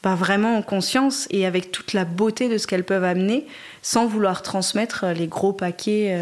bah, 0.03 0.15
vraiment 0.15 0.57
en 0.57 0.61
conscience 0.61 1.27
et 1.29 1.45
avec 1.45 1.71
toute 1.71 1.93
la 1.93 2.05
beauté 2.05 2.49
de 2.49 2.57
ce 2.57 2.67
qu'elles 2.67 2.83
peuvent 2.83 3.03
amener, 3.03 3.45
sans 3.81 4.07
vouloir 4.07 4.41
transmettre 4.41 5.05
euh, 5.05 5.13
les 5.13 5.27
gros 5.27 5.53
paquets. 5.53 6.17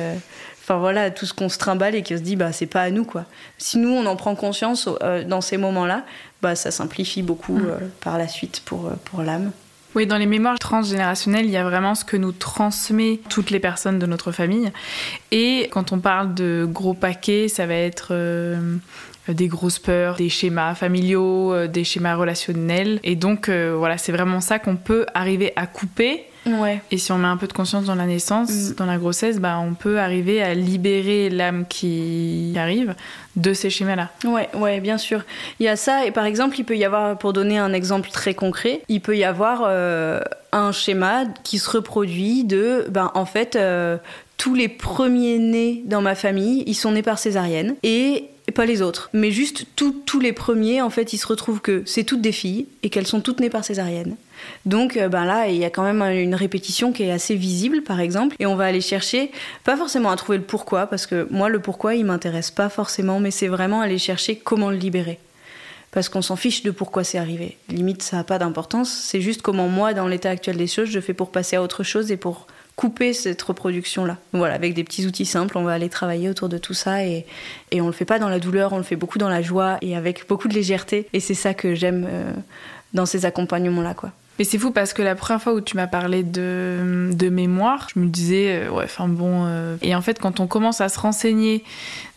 Enfin 0.61 0.77
voilà, 0.77 1.11
tout 1.11 1.25
ce 1.25 1.33
qu'on 1.33 1.49
se 1.49 1.57
trimballe 1.57 1.93
et 1.95 2.03
qui 2.03 2.17
se 2.17 2.21
dit, 2.21 2.37
bah 2.37 2.53
c'est 2.53 2.67
pas 2.67 2.83
à 2.83 2.89
nous 2.89 3.03
quoi. 3.03 3.25
Si 3.57 3.77
nous 3.77 3.89
on 3.89 4.05
en 4.05 4.15
prend 4.15 4.33
conscience 4.33 4.87
dans 5.27 5.41
ces 5.41 5.57
moments-là, 5.57 6.05
bah 6.41 6.55
ça 6.55 6.71
simplifie 6.71 7.21
beaucoup 7.21 7.57
mm. 7.57 7.89
par 7.99 8.17
la 8.17 8.29
suite 8.29 8.61
pour, 8.63 8.89
pour 9.03 9.23
l'âme. 9.23 9.51
Oui, 9.95 10.07
dans 10.07 10.17
les 10.17 10.25
mémoires 10.25 10.57
transgénérationnelles, 10.57 11.45
il 11.45 11.51
y 11.51 11.57
a 11.57 11.63
vraiment 11.63 11.93
ce 11.93 12.03
que 12.03 12.17
nous 12.17 12.31
transmet 12.31 13.19
toutes 13.29 13.51
les 13.51 13.59
personnes 13.59 13.99
de 13.99 14.07
notre 14.07 14.31
famille. 14.31 14.71
Et 15.31 15.69
quand 15.71 15.91
on 15.91 15.99
parle 15.99 16.33
de 16.33 16.67
gros 16.67 16.95
paquets, 16.95 17.47
ça 17.47 17.67
va 17.67 17.75
être 17.75 18.07
euh, 18.11 18.79
des 19.27 19.47
grosses 19.47 19.77
peurs, 19.77 20.15
des 20.15 20.29
schémas 20.29 20.73
familiaux, 20.73 21.53
euh, 21.53 21.67
des 21.67 21.83
schémas 21.83 22.15
relationnels. 22.15 22.99
Et 23.03 23.15
donc, 23.15 23.49
euh, 23.49 23.75
voilà, 23.77 23.99
c'est 23.99 24.11
vraiment 24.11 24.41
ça 24.41 24.57
qu'on 24.57 24.77
peut 24.77 25.05
arriver 25.13 25.53
à 25.55 25.67
couper 25.67 26.25
Ouais. 26.45 26.81
Et 26.91 26.97
si 26.97 27.11
on 27.11 27.17
met 27.17 27.27
un 27.27 27.37
peu 27.37 27.47
de 27.47 27.53
conscience 27.53 27.85
dans 27.85 27.95
la 27.95 28.05
naissance, 28.05 28.49
mm. 28.51 28.75
dans 28.75 28.85
la 28.85 28.97
grossesse, 28.97 29.39
bah, 29.39 29.59
on 29.59 29.73
peut 29.73 29.99
arriver 29.99 30.41
à 30.41 30.53
libérer 30.53 31.29
l'âme 31.29 31.65
qui 31.67 32.53
arrive 32.57 32.95
de 33.35 33.53
ces 33.53 33.69
schémas-là. 33.69 34.09
Ouais, 34.25 34.49
ouais, 34.53 34.79
bien 34.79 34.97
sûr. 34.97 35.23
Il 35.59 35.65
y 35.65 35.69
a 35.69 35.75
ça, 35.75 36.05
et 36.05 36.11
par 36.11 36.25
exemple, 36.25 36.55
il 36.59 36.63
peut 36.63 36.77
y 36.77 36.85
avoir, 36.85 37.17
pour 37.17 37.33
donner 37.33 37.57
un 37.57 37.73
exemple 37.73 38.09
très 38.09 38.33
concret, 38.33 38.81
il 38.89 39.01
peut 39.01 39.17
y 39.17 39.23
avoir 39.23 39.63
euh, 39.65 40.19
un 40.51 40.71
schéma 40.71 41.25
qui 41.43 41.59
se 41.59 41.69
reproduit 41.69 42.43
de, 42.43 42.85
ben, 42.89 43.11
en 43.15 43.25
fait, 43.25 43.55
euh, 43.55 43.97
tous 44.37 44.55
les 44.55 44.67
premiers 44.67 45.39
nés 45.39 45.83
dans 45.85 46.01
ma 46.01 46.15
famille, 46.15 46.63
ils 46.67 46.75
sont 46.75 46.91
nés 46.91 47.01
par 47.01 47.17
césarienne. 47.17 47.75
Et 47.83 48.29
pas 48.51 48.65
les 48.65 48.81
autres. 48.81 49.09
Mais 49.13 49.31
juste 49.31 49.65
tous 49.75 50.19
les 50.19 50.33
premiers, 50.33 50.81
en 50.81 50.89
fait, 50.89 51.13
il 51.13 51.17
se 51.17 51.27
retrouve 51.27 51.61
que 51.61 51.83
c'est 51.85 52.03
toutes 52.03 52.21
des 52.21 52.31
filles 52.31 52.67
et 52.83 52.89
qu'elles 52.89 53.07
sont 53.07 53.21
toutes 53.21 53.39
nées 53.39 53.49
par 53.49 53.63
césarienne. 53.63 54.15
Donc 54.65 54.97
euh, 54.97 55.07
ben 55.07 55.25
là, 55.25 55.47
il 55.47 55.55
y 55.55 55.65
a 55.65 55.69
quand 55.69 55.83
même 55.83 56.01
une 56.01 56.35
répétition 56.35 56.91
qui 56.91 57.03
est 57.03 57.11
assez 57.11 57.35
visible, 57.35 57.81
par 57.81 57.99
exemple, 57.99 58.35
et 58.39 58.45
on 58.45 58.55
va 58.55 58.65
aller 58.65 58.81
chercher, 58.81 59.31
pas 59.63 59.77
forcément 59.77 60.11
à 60.11 60.15
trouver 60.15 60.37
le 60.37 60.43
pourquoi, 60.43 60.87
parce 60.87 61.07
que 61.07 61.27
moi, 61.31 61.49
le 61.49 61.59
pourquoi, 61.59 61.95
il 61.95 62.05
m'intéresse 62.05 62.51
pas 62.51 62.69
forcément, 62.69 63.19
mais 63.19 63.31
c'est 63.31 63.47
vraiment 63.47 63.81
aller 63.81 63.97
chercher 63.97 64.35
comment 64.35 64.69
le 64.69 64.77
libérer. 64.77 65.19
Parce 65.91 66.09
qu'on 66.09 66.23
s'en 66.23 66.35
fiche 66.35 66.63
de 66.63 66.71
pourquoi 66.71 67.03
c'est 67.03 67.19
arrivé. 67.19 67.57
Limite, 67.69 68.01
ça 68.01 68.17
n'a 68.17 68.23
pas 68.23 68.39
d'importance, 68.39 68.91
c'est 68.91 69.21
juste 69.21 69.41
comment 69.41 69.67
moi, 69.67 69.93
dans 69.93 70.07
l'état 70.07 70.31
actuel 70.31 70.57
des 70.57 70.67
choses, 70.67 70.89
je 70.89 70.99
fais 70.99 71.13
pour 71.13 71.31
passer 71.31 71.55
à 71.55 71.61
autre 71.61 71.83
chose 71.83 72.11
et 72.11 72.17
pour 72.17 72.47
couper 72.75 73.13
cette 73.13 73.41
reproduction-là. 73.41 74.17
Voilà, 74.31 74.55
avec 74.55 74.73
des 74.73 74.83
petits 74.83 75.05
outils 75.05 75.25
simples, 75.25 75.57
on 75.57 75.63
va 75.63 75.73
aller 75.73 75.89
travailler 75.89 76.29
autour 76.29 76.49
de 76.49 76.57
tout 76.57 76.73
ça 76.73 77.05
et, 77.05 77.25
et 77.71 77.81
on 77.81 77.87
le 77.87 77.93
fait 77.93 78.05
pas 78.05 78.19
dans 78.19 78.29
la 78.29 78.39
douleur, 78.39 78.73
on 78.73 78.77
le 78.77 78.83
fait 78.83 78.95
beaucoup 78.95 79.19
dans 79.19 79.29
la 79.29 79.41
joie 79.41 79.77
et 79.81 79.95
avec 79.95 80.27
beaucoup 80.27 80.47
de 80.47 80.53
légèreté. 80.53 81.07
Et 81.13 81.19
c'est 81.19 81.35
ça 81.35 81.53
que 81.53 81.75
j'aime 81.75 82.07
euh, 82.09 82.31
dans 82.93 83.05
ces 83.05 83.25
accompagnements-là, 83.25 83.93
quoi. 83.93 84.11
Mais 84.39 84.45
c'est 84.45 84.57
fou 84.57 84.71
parce 84.71 84.93
que 84.93 85.03
la 85.03 85.13
première 85.13 85.41
fois 85.41 85.53
où 85.53 85.61
tu 85.61 85.77
m'as 85.77 85.85
parlé 85.85 86.23
de, 86.23 87.11
de 87.13 87.29
mémoire, 87.29 87.87
je 87.93 87.99
me 87.99 88.07
disais, 88.07 88.63
euh, 88.63 88.71
ouais, 88.71 88.85
enfin 88.85 89.07
bon. 89.07 89.45
Euh, 89.45 89.77
et 89.83 89.93
en 89.93 90.01
fait, 90.01 90.19
quand 90.19 90.39
on 90.39 90.47
commence 90.47 90.81
à 90.81 90.89
se 90.89 90.99
renseigner 90.99 91.63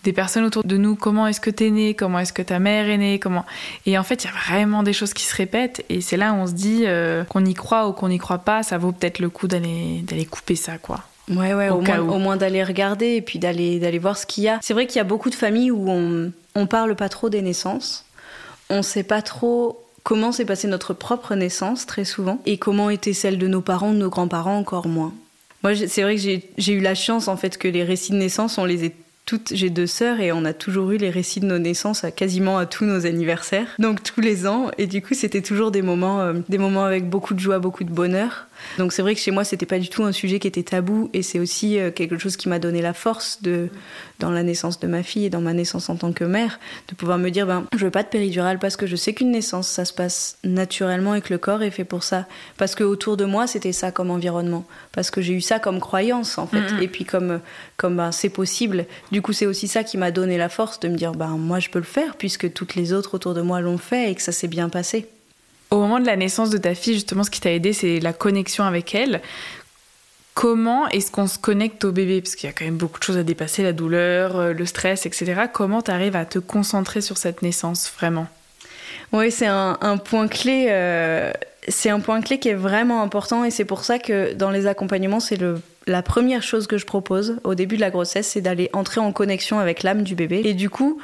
des 0.03 0.15
personnes 0.15 0.45
autour 0.45 0.65
de 0.65 0.77
nous, 0.79 0.97
comment 0.97 1.27
est-ce 1.27 1.41
que 1.41 1.51
t'es 1.51 1.69
né, 1.71 1.95
comment 1.95 2.19
est-ce 2.19 2.33
que 2.33 2.43
ta 2.43 2.59
mère 2.59 2.89
est 2.89 2.97
née, 2.97 3.19
comment. 3.19 3.45
Et 3.85 3.99
en 3.99 4.03
fait, 4.03 4.25
il 4.25 4.29
y 4.29 4.31
a 4.31 4.33
vraiment 4.33 4.83
des 4.83 4.95
choses 4.95 5.13
qui 5.13 5.25
se 5.25 5.37
répètent. 5.37 5.85
Et 5.91 6.01
c'est 6.01 6.17
là 6.17 6.33
où 6.33 6.37
on 6.37 6.47
se 6.47 6.53
dit 6.53 6.85
euh, 6.87 7.25
qu'on 7.25 7.45
y 7.45 7.53
croit 7.53 7.87
ou 7.87 7.93
qu'on 7.93 8.09
n'y 8.09 8.19
croit 8.19 8.39
pas, 8.39 8.63
ça 8.63 8.79
vaut 8.79 8.93
peut-être 8.93 9.19
le 9.19 9.29
coup 9.29 9.47
d'aller 9.47 10.29
couper 10.31 10.57
ça, 10.57 10.79
quoi. 10.79 11.03
Ouais, 11.29 11.55
ouais, 11.55 11.69
au, 11.71 11.81
moins, 11.81 11.99
au 11.99 12.19
moins 12.19 12.37
d'aller 12.37 12.63
regarder 12.63 13.17
et 13.17 13.21
puis 13.21 13.41
d'aller 13.41 13.81
d'aller 13.81 13.99
voir 13.99 14.17
ce 14.17 14.27
qu'il 14.27 14.45
y 14.45 14.49
a. 14.49 14.59
C'est 14.63 14.75
vrai 14.75 14.87
qu'il 14.87 14.97
y 14.97 15.01
a 15.01 15.05
beaucoup 15.05 15.29
de 15.29 15.35
familles 15.35 15.73
où 15.73 15.91
on, 15.91 16.31
on 16.55 16.67
parle 16.67 16.95
pas 16.95 17.09
trop 17.09 17.29
des 17.29 17.43
naissances. 17.43 18.05
On 18.71 18.83
sait 18.83 19.03
pas 19.03 19.23
trop 19.23 19.86
comment 20.07 20.31
s'est 20.31 20.45
passée 20.45 20.69
notre 20.69 20.95
propre 20.95 21.35
naissance 21.35 21.85
très 21.85 22.05
souvent 22.05 22.41
et 22.47 22.59
comment 22.59 22.91
était 22.91 23.13
celle 23.13 23.39
de 23.39 23.49
nos 23.49 23.61
parents, 23.61 23.93
de 23.93 23.99
nos 23.99 24.09
grands-parents 24.09 24.57
encore 24.57 24.87
moins. 24.87 25.13
Moi, 25.65 25.75
c'est 25.75 26.03
vrai 26.03 26.15
que 26.15 26.23
j'ai 26.23 26.73
eu 26.73 26.81
la 26.81 26.95
chance 26.95 27.27
en 27.27 27.37
fait 27.37 27.59
que 27.59 27.67
les 27.67 27.83
récits 27.83 28.13
de 28.13 28.17
naissance, 28.17 28.57
on 28.57 28.65
les 28.65 28.85
ait 28.85 28.95
toutes, 29.25 29.53
j'ai 29.53 29.69
deux 29.69 29.89
sœurs 29.89 30.21
et 30.21 30.31
on 30.31 30.45
a 30.45 30.53
toujours 30.53 30.93
eu 30.93 30.97
les 30.97 31.11
récits 31.11 31.41
de 31.41 31.47
nos 31.47 31.59
naissances 31.59 32.05
à 32.05 32.13
quasiment 32.13 32.57
à 32.57 32.67
tous 32.67 32.85
nos 32.85 33.05
anniversaires, 33.05 33.67
donc 33.81 34.05
tous 34.05 34.21
les 34.21 34.47
ans. 34.47 34.71
Et 34.79 34.87
du 34.87 35.03
coup, 35.03 35.15
c'était 35.15 35.43
toujours 35.43 35.73
des 35.73 35.83
moments, 35.83 36.21
euh, 36.21 36.35
des 36.49 36.59
moments 36.59 36.85
avec 36.85 37.11
beaucoup 37.11 37.35
de 37.35 37.41
joie, 37.41 37.59
beaucoup 37.59 37.83
de 37.83 37.91
bonheur. 37.91 38.47
Donc 38.79 38.93
c'est 38.93 39.03
vrai 39.03 39.15
que 39.15 39.21
chez 39.21 39.31
moi, 39.31 39.45
c'était 39.45 39.67
pas 39.67 39.79
du 39.79 39.89
tout 39.89 40.05
un 40.05 40.13
sujet 40.13 40.39
qui 40.39 40.49
était 40.49 40.63
tabou 40.63 41.11
et 41.13 41.23
c'est 41.23 41.39
aussi 41.39 41.79
euh, 41.79 41.91
quelque 41.91 42.19
chose 42.19 42.37
qui 42.37 42.49
m'a 42.49 42.59
donné 42.59 42.83
la 42.83 42.93
force 42.93 43.43
de, 43.43 43.69
dans 44.19 44.31
la 44.31 44.43
naissance 44.43 44.81
de 44.81 44.87
ma 44.87 45.03
fille 45.03 45.27
et 45.27 45.31
dans 45.31 45.41
ma 45.41 45.53
naissance 45.53 45.89
en 45.89 45.97
tant 45.97 46.13
que 46.13 46.25
mère, 46.25 46.59
de 46.89 46.95
pouvoir 46.95 47.19
me 47.19 47.31
dire, 47.31 47.47
ben, 47.47 47.65
je 47.77 47.85
veux 47.85 47.91
pas 47.91 48.03
de 48.03 48.09
péridurale 48.09 48.59
parce 48.59 48.77
que 48.77 48.87
je 48.87 48.97
sais 48.97 49.13
qu'une 49.13 49.31
naissance, 49.31 49.69
ça 49.69 49.85
se 49.85 49.93
passe 49.93 50.39
naturellement 50.45 51.15
et 51.15 51.21
que 51.21 51.33
le 51.33 51.39
corps 51.39 51.63
est 51.63 51.71
fait 51.71 51.85
pour 51.85 52.03
ça. 52.03 52.27
Parce 52.57 52.75
que 52.75 52.85
autour 52.85 53.17
de 53.17 53.25
moi, 53.25 53.47
c'était 53.47 53.73
ça 53.73 53.91
comme 53.91 54.11
environnement. 54.11 54.65
Parce 54.93 55.11
que 55.11 55.21
j'ai 55.21 55.35
eu 55.35 55.41
ça 55.41 55.59
comme 55.59 55.81
croyance, 55.81 56.39
en 56.39 56.47
fait. 56.47 56.63
Et 56.81 56.89
puis 56.89 57.05
comme, 57.05 57.41
comme 57.77 57.97
ben, 57.97 58.13
c'est 58.13 58.29
possible. 58.29 58.87
Du 59.13 59.23
coup, 59.23 59.33
c'est 59.33 59.47
aussi 59.47 59.69
ça 59.69 59.85
qui 59.85 59.99
m'a 59.99 60.11
donné 60.11 60.39
la 60.39 60.49
force 60.49 60.81
de 60.81 60.89
me 60.89 60.97
dire, 60.97 61.13
ben, 61.13 61.37
moi, 61.39 61.61
je 61.61 61.69
peux 61.69 61.79
le 61.79 61.85
faire 61.85 62.17
puisque 62.17 62.53
toutes 62.53 62.75
les 62.75 62.93
autres 62.93 63.15
autour 63.15 63.35
de 63.35 63.43
moi 63.43 63.61
l'ont 63.61 63.79
fait 63.79 64.11
et 64.11 64.15
que 64.15 64.23
ça 64.23 64.33
s'est 64.33 64.49
bien 64.49 64.69
passé. 64.69 65.09
Au 65.71 65.81
moment 65.81 65.99
de 65.99 66.07
la 66.07 66.17
naissance 66.17 66.51
de 66.51 66.59
ta 66.59 66.75
fille, 66.75 66.95
justement, 66.95 67.25
ce 67.25 67.31
qui 67.31 67.41
t'a 67.41 67.53
aidé, 67.53 67.73
c'est 67.73 68.01
la 68.01 68.13
connexion 68.13 68.65
avec 68.65 68.95
elle. 68.95 69.21
Comment 70.35 70.87
est-ce 70.89 71.11
qu'on 71.11 71.27
se 71.27 71.39
connecte 71.39 71.85
au 71.85 71.93
bébé? 71.93 72.21
Parce 72.21 72.37
qu'il 72.37 72.47
y 72.47 72.51
a 72.51 72.53
quand 72.53 72.67
même 72.67 72.77
beaucoup 72.77 72.99
de 72.99 73.05
choses 73.05 73.17
à 73.17 73.23
dépasser, 73.23 73.63
la 73.63 73.73
douleur, 73.73 74.37
euh, 74.37 74.53
le 74.53 74.67
stress, 74.67 75.07
etc. 75.07 75.43
Comment 75.53 75.83
tu 75.83 75.91
arrives 75.91 76.15
à 76.15 76.27
te 76.27 76.39
concentrer 76.39 77.01
sur 77.01 77.17
cette 77.17 77.43
naissance, 77.43 77.91
vraiment? 77.99 78.27
Oui, 79.13 79.31
c'est 79.31 79.47
un, 79.47 79.77
point 80.05 80.29
clé. 80.29 80.67
Euh, 80.69 81.33
c'est 81.69 81.91
un 81.91 82.01
point 82.01 82.21
clé 82.21 82.39
qui 82.39 82.49
est 82.49 82.55
vraiment 82.55 83.03
important 83.03 83.45
et 83.45 83.51
c'est 83.51 83.65
pour 83.65 83.85
ça 83.85 83.99
que 83.99 84.35
dans 84.35 84.51
les 84.51 84.67
accompagnements, 84.67 85.21
c'est 85.21 85.39
la 85.87 86.03
première 86.03 86.43
chose 86.43 86.67
que 86.67 86.79
je 86.79 86.87
propose 86.87 87.39
au 87.45 87.55
début 87.55 87.77
de 87.77 87.81
la 87.81 87.91
grossesse, 87.91 88.29
c'est 88.29 88.41
d'aller 88.41 88.69
entrer 88.73 89.01
en 89.01 89.13
connexion 89.13 89.59
avec 89.59 89.83
l'âme 89.83 90.03
du 90.03 90.15
bébé. 90.15 90.43
Et 90.45 90.55
du 90.55 90.71
coup, 90.71 91.01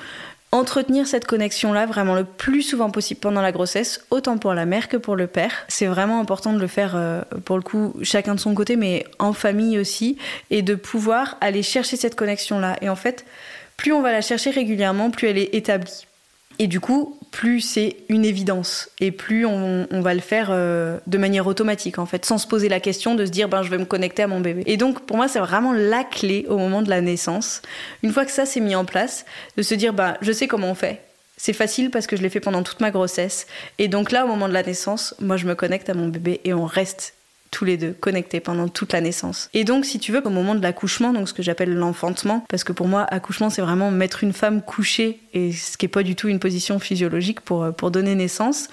entretenir 0.52 1.06
cette 1.06 1.26
connexion-là 1.26 1.86
vraiment 1.86 2.14
le 2.14 2.24
plus 2.24 2.62
souvent 2.62 2.90
possible 2.90 3.20
pendant 3.20 3.40
la 3.40 3.52
grossesse, 3.52 4.04
autant 4.10 4.36
pour 4.36 4.52
la 4.52 4.66
mère 4.66 4.88
que 4.88 4.98
pour 4.98 5.16
le 5.16 5.26
père. 5.26 5.64
C'est 5.68 5.86
vraiment 5.86 6.20
important 6.20 6.52
de 6.52 6.58
le 6.58 6.66
faire, 6.66 6.92
euh, 6.94 7.22
pour 7.44 7.56
le 7.56 7.62
coup, 7.62 7.94
chacun 8.02 8.34
de 8.34 8.40
son 8.40 8.54
côté, 8.54 8.76
mais 8.76 9.04
en 9.18 9.32
famille 9.32 9.78
aussi, 9.78 10.18
et 10.50 10.60
de 10.62 10.74
pouvoir 10.74 11.38
aller 11.40 11.62
chercher 11.62 11.96
cette 11.96 12.14
connexion-là. 12.14 12.76
Et 12.82 12.90
en 12.90 12.96
fait, 12.96 13.24
plus 13.78 13.92
on 13.92 14.02
va 14.02 14.12
la 14.12 14.20
chercher 14.20 14.50
régulièrement, 14.50 15.10
plus 15.10 15.28
elle 15.28 15.38
est 15.38 15.54
établie. 15.54 16.06
Et 16.58 16.66
du 16.66 16.80
coup, 16.80 17.18
plus 17.32 17.60
c'est 17.60 17.96
une 18.08 18.24
évidence 18.24 18.88
et 19.00 19.10
plus 19.10 19.44
on, 19.46 19.86
va 19.90 20.14
le 20.14 20.20
faire 20.20 20.48
euh, 20.50 20.98
de 21.08 21.18
manière 21.18 21.46
automatique 21.48 21.98
en 21.98 22.06
fait, 22.06 22.24
sans 22.24 22.38
se 22.38 22.46
poser 22.46 22.68
la 22.68 22.78
question 22.78 23.16
de 23.16 23.26
se 23.26 23.30
dire 23.30 23.48
ben 23.48 23.64
je 23.64 23.70
vais 23.70 23.78
me 23.78 23.84
connecter 23.84 24.22
à 24.22 24.28
mon 24.28 24.38
bébé. 24.38 24.62
Et 24.66 24.76
donc 24.76 25.00
pour 25.00 25.16
moi 25.16 25.26
c'est 25.26 25.40
vraiment 25.40 25.72
la 25.72 26.04
clé 26.04 26.46
au 26.48 26.58
moment 26.58 26.82
de 26.82 26.90
la 26.90 27.00
naissance. 27.00 27.62
Une 28.04 28.12
fois 28.12 28.24
que 28.24 28.30
ça 28.30 28.46
s'est 28.46 28.60
mis 28.60 28.76
en 28.76 28.84
place, 28.84 29.24
de 29.56 29.62
se 29.62 29.74
dire 29.74 29.92
ben 29.92 30.16
je 30.20 30.30
sais 30.30 30.46
comment 30.46 30.70
on 30.70 30.74
fait. 30.74 31.00
C'est 31.36 31.54
facile 31.54 31.90
parce 31.90 32.06
que 32.06 32.14
je 32.16 32.22
l'ai 32.22 32.28
fait 32.28 32.38
pendant 32.38 32.62
toute 32.62 32.80
ma 32.80 32.92
grossesse. 32.92 33.48
Et 33.78 33.88
donc 33.88 34.12
là, 34.12 34.24
au 34.24 34.28
moment 34.28 34.48
de 34.48 34.52
la 34.52 34.62
naissance, 34.62 35.16
moi, 35.20 35.36
je 35.36 35.46
me 35.46 35.56
connecte 35.56 35.90
à 35.90 35.94
mon 35.94 36.06
bébé 36.06 36.40
et 36.44 36.54
on 36.54 36.66
reste 36.66 37.14
tous 37.52 37.64
les 37.64 37.76
deux 37.76 37.92
connectés 37.92 38.40
pendant 38.40 38.66
toute 38.66 38.92
la 38.92 39.00
naissance. 39.00 39.48
Et 39.54 39.62
donc, 39.62 39.84
si 39.84 40.00
tu 40.00 40.10
veux, 40.10 40.26
au 40.26 40.30
moment 40.30 40.56
de 40.56 40.62
l'accouchement, 40.62 41.12
donc 41.12 41.28
ce 41.28 41.34
que 41.34 41.42
j'appelle 41.44 41.72
l'enfantement, 41.72 42.44
parce 42.48 42.64
que 42.64 42.72
pour 42.72 42.88
moi, 42.88 43.02
accouchement, 43.02 43.50
c'est 43.50 43.62
vraiment 43.62 43.92
mettre 43.92 44.24
une 44.24 44.32
femme 44.32 44.62
couchée, 44.62 45.20
et 45.34 45.52
ce 45.52 45.76
qui 45.76 45.84
n'est 45.84 45.90
pas 45.90 46.02
du 46.02 46.16
tout 46.16 46.28
une 46.28 46.40
position 46.40 46.80
physiologique 46.80 47.40
pour, 47.40 47.72
pour 47.74 47.92
donner 47.92 48.16
naissance. 48.16 48.68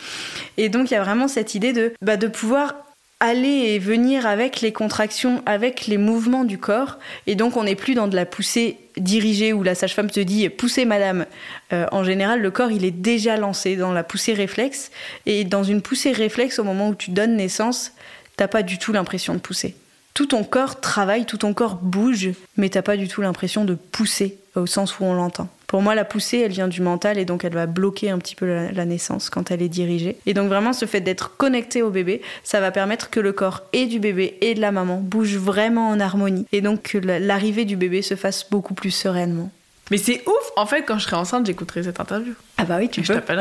Et 0.58 0.70
donc, 0.70 0.90
il 0.90 0.96
y 0.96 0.98
a 0.98 1.04
vraiment 1.04 1.28
cette 1.28 1.54
idée 1.54 1.74
de, 1.74 1.94
bah, 2.02 2.18
de 2.18 2.28
pouvoir 2.28 2.74
aller 3.20 3.74
et 3.74 3.80
venir 3.80 4.26
avec 4.26 4.62
les 4.62 4.72
contractions, 4.72 5.44
avec 5.46 5.88
les 5.88 5.98
mouvements 5.98 6.46
du 6.46 6.58
corps. 6.58 7.00
Et 7.28 7.36
donc, 7.36 7.58
on 7.58 7.64
n'est 7.64 7.76
plus 7.76 7.94
dans 7.94 8.08
de 8.08 8.16
la 8.16 8.26
poussée 8.26 8.78
dirigée 8.98 9.52
où 9.52 9.62
la 9.62 9.76
sage-femme 9.76 10.10
te 10.10 10.22
dit 10.22 10.48
poussez 10.48 10.86
madame. 10.86 11.26
Euh, 11.74 11.86
en 11.92 12.06
général, 12.06 12.42
le 12.42 12.52
corps, 12.52 12.72
il 12.72 12.86
est 12.86 12.92
déjà 12.92 13.36
lancé 13.36 13.76
dans 13.76 13.92
la 13.92 14.04
poussée 14.04 14.34
réflexe. 14.34 14.90
Et 15.26 15.44
dans 15.44 15.64
une 15.64 15.82
poussée 15.82 16.14
réflexe, 16.14 16.60
au 16.60 16.64
moment 16.64 16.90
où 16.90 16.96
tu 16.96 17.12
donnes 17.12 17.36
naissance, 17.36 17.92
t'as 18.40 18.48
pas 18.48 18.64
du 18.64 18.78
tout 18.78 18.94
l'impression 18.94 19.34
de 19.34 19.40
pousser. 19.40 19.76
Tout 20.14 20.28
ton 20.28 20.46
corps 20.46 20.80
travaille, 20.80 21.26
tout 21.26 21.36
ton 21.36 21.54
corps 21.54 21.76
bouge, 21.76 22.30
mais 22.56 22.70
t'as 22.70 22.82
pas 22.82 22.96
du 22.96 23.10
tout 23.10 23.22
l'impression 23.22 23.66
de 23.66 23.74
pousser 23.74 24.38
au 24.56 24.66
sens 24.66 24.98
où 24.98 25.04
on 25.04 25.14
l'entend. 25.14 25.50
Pour 25.68 25.82
moi, 25.82 25.94
la 25.94 26.06
poussée, 26.06 26.40
elle 26.40 26.54
vient 26.54 26.70
du 26.70 26.82
mental 26.82 27.18
et 27.18 27.26
donc 27.26 27.44
elle 27.44 27.54
va 27.54 27.66
bloquer 27.66 28.10
un 28.10 28.18
petit 28.18 28.36
peu 28.36 28.70
la, 28.72 28.86
naissance 28.86 29.30
quand 29.30 29.52
elle 29.52 29.62
est 29.62 29.68
dirigée. 29.68 30.16
Et 30.26 30.34
donc 30.34 30.48
vraiment, 30.48 30.72
ce 30.72 30.86
fait 30.86 31.02
d'être 31.02 31.36
connecté 31.36 31.82
au 31.82 31.90
bébé, 31.90 32.22
ça 32.44 32.62
va 32.62 32.72
permettre 32.72 33.10
que 33.10 33.20
le 33.20 33.34
corps 33.34 33.64
et 33.74 33.88
du 33.88 34.00
bébé 34.00 34.38
et 34.40 34.56
de 34.56 34.62
la 34.62 34.72
maman 34.72 35.02
bougent 35.02 35.38
vraiment 35.38 35.90
en 35.90 36.00
harmonie. 36.00 36.48
Et 36.54 36.62
donc 36.62 36.84
que 36.84 36.98
l'arrivée 36.98 37.66
du 37.66 37.76
bébé 37.76 38.02
se 38.02 38.16
fasse 38.16 38.50
beaucoup 38.50 38.74
plus 38.74 38.92
sereinement. 38.92 39.52
Mais 39.92 39.98
c'est 39.98 40.22
ouf 40.28 40.52
En 40.56 40.66
fait, 40.66 40.84
quand 40.84 40.98
je 40.98 41.06
serai 41.06 41.16
enceinte, 41.16 41.46
j'écouterai 41.46 41.84
cette 41.84 42.00
interview. 42.00 42.34
Ah 42.58 42.66
bah 42.66 42.78
oui, 42.80 42.90
tu 42.90 43.04
je 43.04 43.14
peux. 43.14 43.34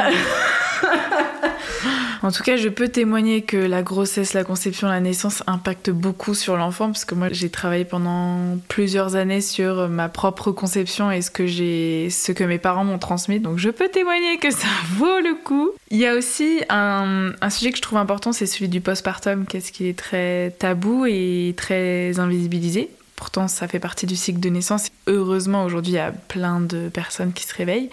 En 2.22 2.32
tout 2.32 2.42
cas, 2.42 2.56
je 2.56 2.68
peux 2.68 2.88
témoigner 2.88 3.42
que 3.42 3.56
la 3.56 3.82
grossesse, 3.82 4.34
la 4.34 4.42
conception, 4.42 4.88
la 4.88 5.00
naissance 5.00 5.44
impactent 5.46 5.90
beaucoup 5.90 6.34
sur 6.34 6.56
l'enfant, 6.56 6.87
parce 6.87 7.04
que 7.04 7.14
moi, 7.14 7.28
j'ai 7.30 7.48
travaillé 7.48 7.84
pendant 7.84 8.58
plusieurs 8.66 9.14
années 9.14 9.40
sur 9.40 9.88
ma 9.88 10.08
propre 10.08 10.50
conception 10.50 11.12
et 11.12 11.22
ce 11.22 11.30
que 11.30 11.46
j'ai, 11.46 12.11
ce 12.11 12.32
que 12.32 12.44
mes 12.44 12.58
parents 12.58 12.84
m'ont 12.84 12.98
transmis. 12.98 13.38
Donc, 13.38 13.58
je 13.58 13.70
peux 13.70 13.88
témoigner 13.88 14.38
que 14.38 14.50
ça 14.50 14.66
vaut 14.96 15.20
le 15.20 15.37
coup. 15.44 15.70
Il 15.90 15.98
y 15.98 16.06
a 16.06 16.14
aussi 16.14 16.61
un, 16.68 17.32
un 17.40 17.50
sujet 17.50 17.70
que 17.70 17.76
je 17.76 17.82
trouve 17.82 17.98
important, 17.98 18.32
c'est 18.32 18.46
celui 18.46 18.68
du 18.68 18.80
postpartum, 18.80 19.46
qu'est-ce 19.46 19.70
qui 19.70 19.88
est 19.88 19.98
très 19.98 20.50
tabou 20.58 21.06
et 21.06 21.54
très 21.56 22.18
invisibilisé. 22.18 22.90
Pourtant, 23.18 23.48
ça 23.48 23.66
fait 23.66 23.81
partie 23.81 24.07
du 24.07 24.14
cycle 24.14 24.38
de 24.38 24.48
naissance. 24.48 24.90
Heureusement, 25.09 25.64
aujourd'hui, 25.64 25.94
il 25.94 25.96
y 25.96 25.98
a 25.98 26.12
plein 26.12 26.61
de 26.61 26.88
personnes 26.88 27.33
qui 27.33 27.42
se 27.42 27.52
réveillent. 27.52 27.90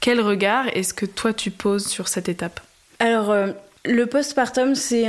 Quel 0.00 0.20
regard 0.20 0.66
est-ce 0.74 0.92
que 0.92 1.06
toi, 1.06 1.32
tu 1.32 1.50
poses 1.50 1.86
sur 1.86 2.08
cette 2.08 2.28
étape? 2.28 2.60
Alors, 2.98 3.30
euh, 3.30 3.52
le 3.86 4.04
postpartum, 4.04 4.74
c'est 4.74 5.06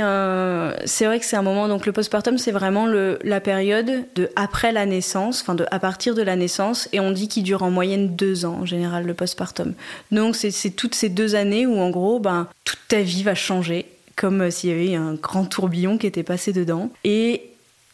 c'est 0.86 1.04
vrai 1.04 1.18
que 1.20 1.26
c'est 1.26 1.36
un 1.36 1.42
moment. 1.42 1.68
Donc 1.68 1.84
le 1.84 1.92
postpartum, 1.92 2.38
c'est 2.38 2.50
vraiment 2.50 2.86
la 2.86 3.40
période 3.40 4.04
de 4.14 4.30
après 4.36 4.72
la 4.72 4.86
naissance, 4.86 5.42
enfin 5.42 5.54
de 5.54 5.66
à 5.70 5.78
partir 5.78 6.14
de 6.14 6.22
la 6.22 6.36
naissance, 6.36 6.88
et 6.92 7.00
on 7.00 7.10
dit 7.10 7.28
qu'il 7.28 7.42
dure 7.42 7.62
en 7.62 7.70
moyenne 7.70 8.16
deux 8.16 8.46
ans 8.46 8.60
en 8.62 8.66
général 8.66 9.04
le 9.04 9.14
postpartum. 9.14 9.74
Donc 10.12 10.36
c'est, 10.36 10.50
c'est 10.50 10.70
toutes 10.70 10.94
ces 10.94 11.08
deux 11.08 11.34
années 11.34 11.66
où 11.66 11.78
en 11.78 11.90
gros, 11.90 12.20
ben 12.20 12.48
toute 12.64 12.80
ta 12.88 13.00
vie 13.00 13.22
va 13.22 13.34
changer, 13.34 13.86
comme 14.16 14.42
euh, 14.42 14.50
s'il 14.50 14.70
y 14.70 14.72
avait 14.72 14.94
un 14.94 15.14
grand 15.14 15.44
tourbillon 15.44 15.98
qui 15.98 16.06
était 16.06 16.22
passé 16.22 16.52
dedans, 16.52 16.90
et 17.04 17.50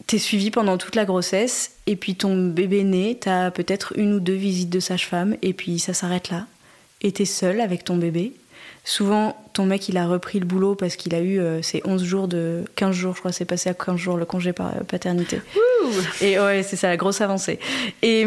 t'es 0.07 0.19
suivi 0.19 0.51
pendant 0.51 0.79
toute 0.79 0.97
la 0.97 1.05
grossesse, 1.05 1.73
et 1.87 1.97
puis 1.97 2.15
ton 2.15 2.49
bébé 2.49 2.85
naît, 2.85 3.19
t'as 3.21 3.51
peut-être 3.51 3.93
une 3.97 4.15
ou 4.15 4.21
deux 4.21 4.35
visites 4.35 4.71
de 4.71 4.81
sage-femme, 4.81 5.37
et 5.43 5.53
puis 5.53 5.79
ça 5.79 5.95
s'arrête 5.95 6.31
là, 6.31 6.47
et 7.03 7.13
t'es 7.13 7.25
seule 7.25 7.61
avec 7.61 7.85
ton 7.85 7.97
bébé 7.97 8.33
Souvent, 8.87 9.35
ton 9.55 9.65
mec, 9.65 9.89
il 9.89 9.97
a 9.97 10.07
repris 10.07 10.39
le 10.39 10.45
boulot 10.45 10.75
parce 10.75 10.97
qu'il 10.97 11.15
a 11.15 11.21
eu 11.21 11.41
euh, 11.41 11.63
ses 11.63 11.81
11 11.87 12.05
jours 12.05 12.29
de. 12.29 12.65
15 12.77 12.95
jours, 12.95 13.15
je 13.15 13.21
crois, 13.21 13.33
c'est 13.33 13.47
passé 13.47 13.71
à 13.71 13.75
15 13.75 13.97
jours 13.97 14.19
le 14.19 14.27
congé 14.27 14.53
par 14.53 14.73
paternité. 14.85 15.41
et 16.21 16.39
ouais, 16.39 16.63
c'est 16.63 16.77
ça, 16.77 16.89
la 16.89 16.99
grosse 16.99 17.23
avancée. 17.23 17.59
Et, 18.03 18.27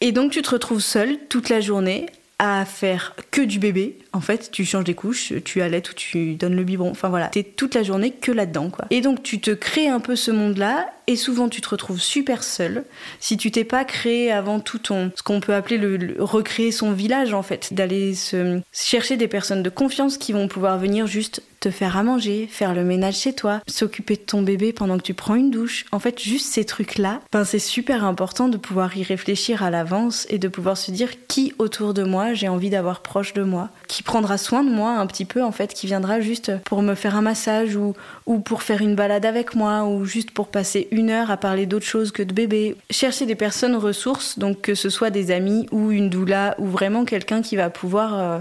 et 0.00 0.12
donc, 0.12 0.30
tu 0.30 0.42
te 0.42 0.50
retrouves 0.50 0.80
seule 0.80 1.18
toute 1.28 1.48
la 1.48 1.60
journée 1.60 2.06
à 2.38 2.64
faire 2.64 3.16
que 3.32 3.40
du 3.40 3.58
bébé. 3.58 3.98
En 4.16 4.22
fait, 4.22 4.50
tu 4.50 4.64
changes 4.64 4.84
des 4.84 4.94
couches, 4.94 5.34
tu 5.44 5.60
allaites 5.60 5.90
ou 5.90 5.94
tu 5.94 6.36
donnes 6.36 6.56
le 6.56 6.64
biberon. 6.64 6.90
Enfin 6.90 7.10
voilà, 7.10 7.28
t'es 7.28 7.42
toute 7.42 7.74
la 7.74 7.82
journée 7.82 8.12
que 8.12 8.32
là-dedans, 8.32 8.70
quoi. 8.70 8.86
Et 8.88 9.02
donc, 9.02 9.22
tu 9.22 9.40
te 9.40 9.50
crées 9.50 9.88
un 9.88 10.00
peu 10.00 10.16
ce 10.16 10.30
monde-là, 10.30 10.86
et 11.06 11.16
souvent, 11.16 11.50
tu 11.50 11.60
te 11.60 11.68
retrouves 11.68 12.00
super 12.00 12.42
seul. 12.42 12.84
Si 13.20 13.36
tu 13.36 13.50
t'es 13.50 13.64
pas 13.64 13.84
créé 13.84 14.32
avant 14.32 14.58
tout 14.58 14.78
ton, 14.78 15.12
ce 15.14 15.22
qu'on 15.22 15.40
peut 15.40 15.54
appeler 15.54 15.76
le, 15.76 16.16
recréer 16.18 16.72
son 16.72 16.92
village, 16.92 17.34
en 17.34 17.42
fait, 17.42 17.74
d'aller 17.74 18.14
se 18.14 18.60
chercher 18.72 19.18
des 19.18 19.28
personnes 19.28 19.62
de 19.62 19.70
confiance 19.70 20.16
qui 20.16 20.32
vont 20.32 20.48
pouvoir 20.48 20.78
venir 20.78 21.06
juste 21.06 21.42
te 21.60 21.70
faire 21.70 21.96
à 21.96 22.02
manger, 22.02 22.48
faire 22.50 22.74
le 22.74 22.84
ménage 22.84 23.16
chez 23.16 23.32
toi, 23.32 23.60
s'occuper 23.66 24.16
de 24.16 24.20
ton 24.20 24.42
bébé 24.42 24.72
pendant 24.72 24.98
que 24.98 25.02
tu 25.02 25.14
prends 25.14 25.34
une 25.34 25.50
douche. 25.50 25.86
En 25.90 25.98
fait, 25.98 26.20
juste 26.20 26.52
ces 26.52 26.64
trucs-là, 26.64 27.20
ben, 27.32 27.44
c'est 27.44 27.58
super 27.58 28.04
important 28.04 28.48
de 28.48 28.56
pouvoir 28.56 28.96
y 28.96 29.02
réfléchir 29.02 29.62
à 29.62 29.70
l'avance 29.70 30.26
et 30.28 30.38
de 30.38 30.48
pouvoir 30.48 30.76
se 30.76 30.90
dire 30.90 31.26
qui 31.28 31.54
autour 31.58 31.94
de 31.94 32.02
moi 32.02 32.34
j'ai 32.34 32.48
envie 32.48 32.70
d'avoir 32.70 33.00
proche 33.00 33.32
de 33.32 33.42
moi, 33.42 33.70
qui 33.88 34.02
prendra 34.06 34.38
soin 34.38 34.64
de 34.64 34.70
moi 34.70 34.92
un 34.92 35.06
petit 35.06 35.26
peu 35.26 35.42
en 35.42 35.52
fait, 35.52 35.74
qui 35.74 35.86
viendra 35.86 36.20
juste 36.20 36.56
pour 36.64 36.80
me 36.80 36.94
faire 36.94 37.16
un 37.16 37.20
massage 37.20 37.76
ou, 37.76 37.94
ou 38.24 38.38
pour 38.38 38.62
faire 38.62 38.80
une 38.80 38.94
balade 38.94 39.26
avec 39.26 39.54
moi 39.54 39.84
ou 39.84 40.06
juste 40.06 40.30
pour 40.30 40.48
passer 40.48 40.88
une 40.92 41.10
heure 41.10 41.30
à 41.30 41.36
parler 41.36 41.66
d'autre 41.66 41.84
chose 41.84 42.12
que 42.12 42.22
de 42.22 42.32
bébé. 42.32 42.76
Chercher 42.88 43.26
des 43.26 43.34
personnes 43.34 43.76
ressources, 43.76 44.38
donc 44.38 44.62
que 44.62 44.74
ce 44.74 44.88
soit 44.88 45.10
des 45.10 45.30
amis 45.30 45.66
ou 45.72 45.90
une 45.90 46.08
doula 46.08 46.54
ou 46.58 46.66
vraiment 46.66 47.04
quelqu'un 47.04 47.42
qui 47.42 47.56
va 47.56 47.68
pouvoir 47.68 48.18
euh, 48.18 48.38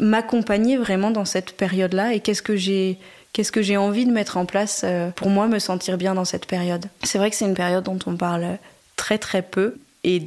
m'accompagner 0.00 0.76
vraiment 0.76 1.10
dans 1.10 1.24
cette 1.24 1.56
période-là 1.56 2.12
et 2.12 2.20
qu'est-ce 2.20 2.42
que 2.42 2.56
j'ai 2.56 2.98
qu'est-ce 3.32 3.52
que 3.52 3.62
j'ai 3.62 3.78
envie 3.78 4.04
de 4.04 4.12
mettre 4.12 4.36
en 4.36 4.44
place 4.44 4.82
euh, 4.84 5.10
pour 5.10 5.30
moi 5.30 5.46
me 5.46 5.58
sentir 5.58 5.96
bien 5.96 6.14
dans 6.14 6.26
cette 6.26 6.44
période. 6.44 6.86
C'est 7.02 7.16
vrai 7.16 7.30
que 7.30 7.36
c'est 7.36 7.46
une 7.46 7.54
période 7.54 7.84
dont 7.84 7.98
on 8.04 8.16
parle 8.16 8.58
très 8.96 9.16
très 9.16 9.42
peu 9.42 9.76
et 10.04 10.26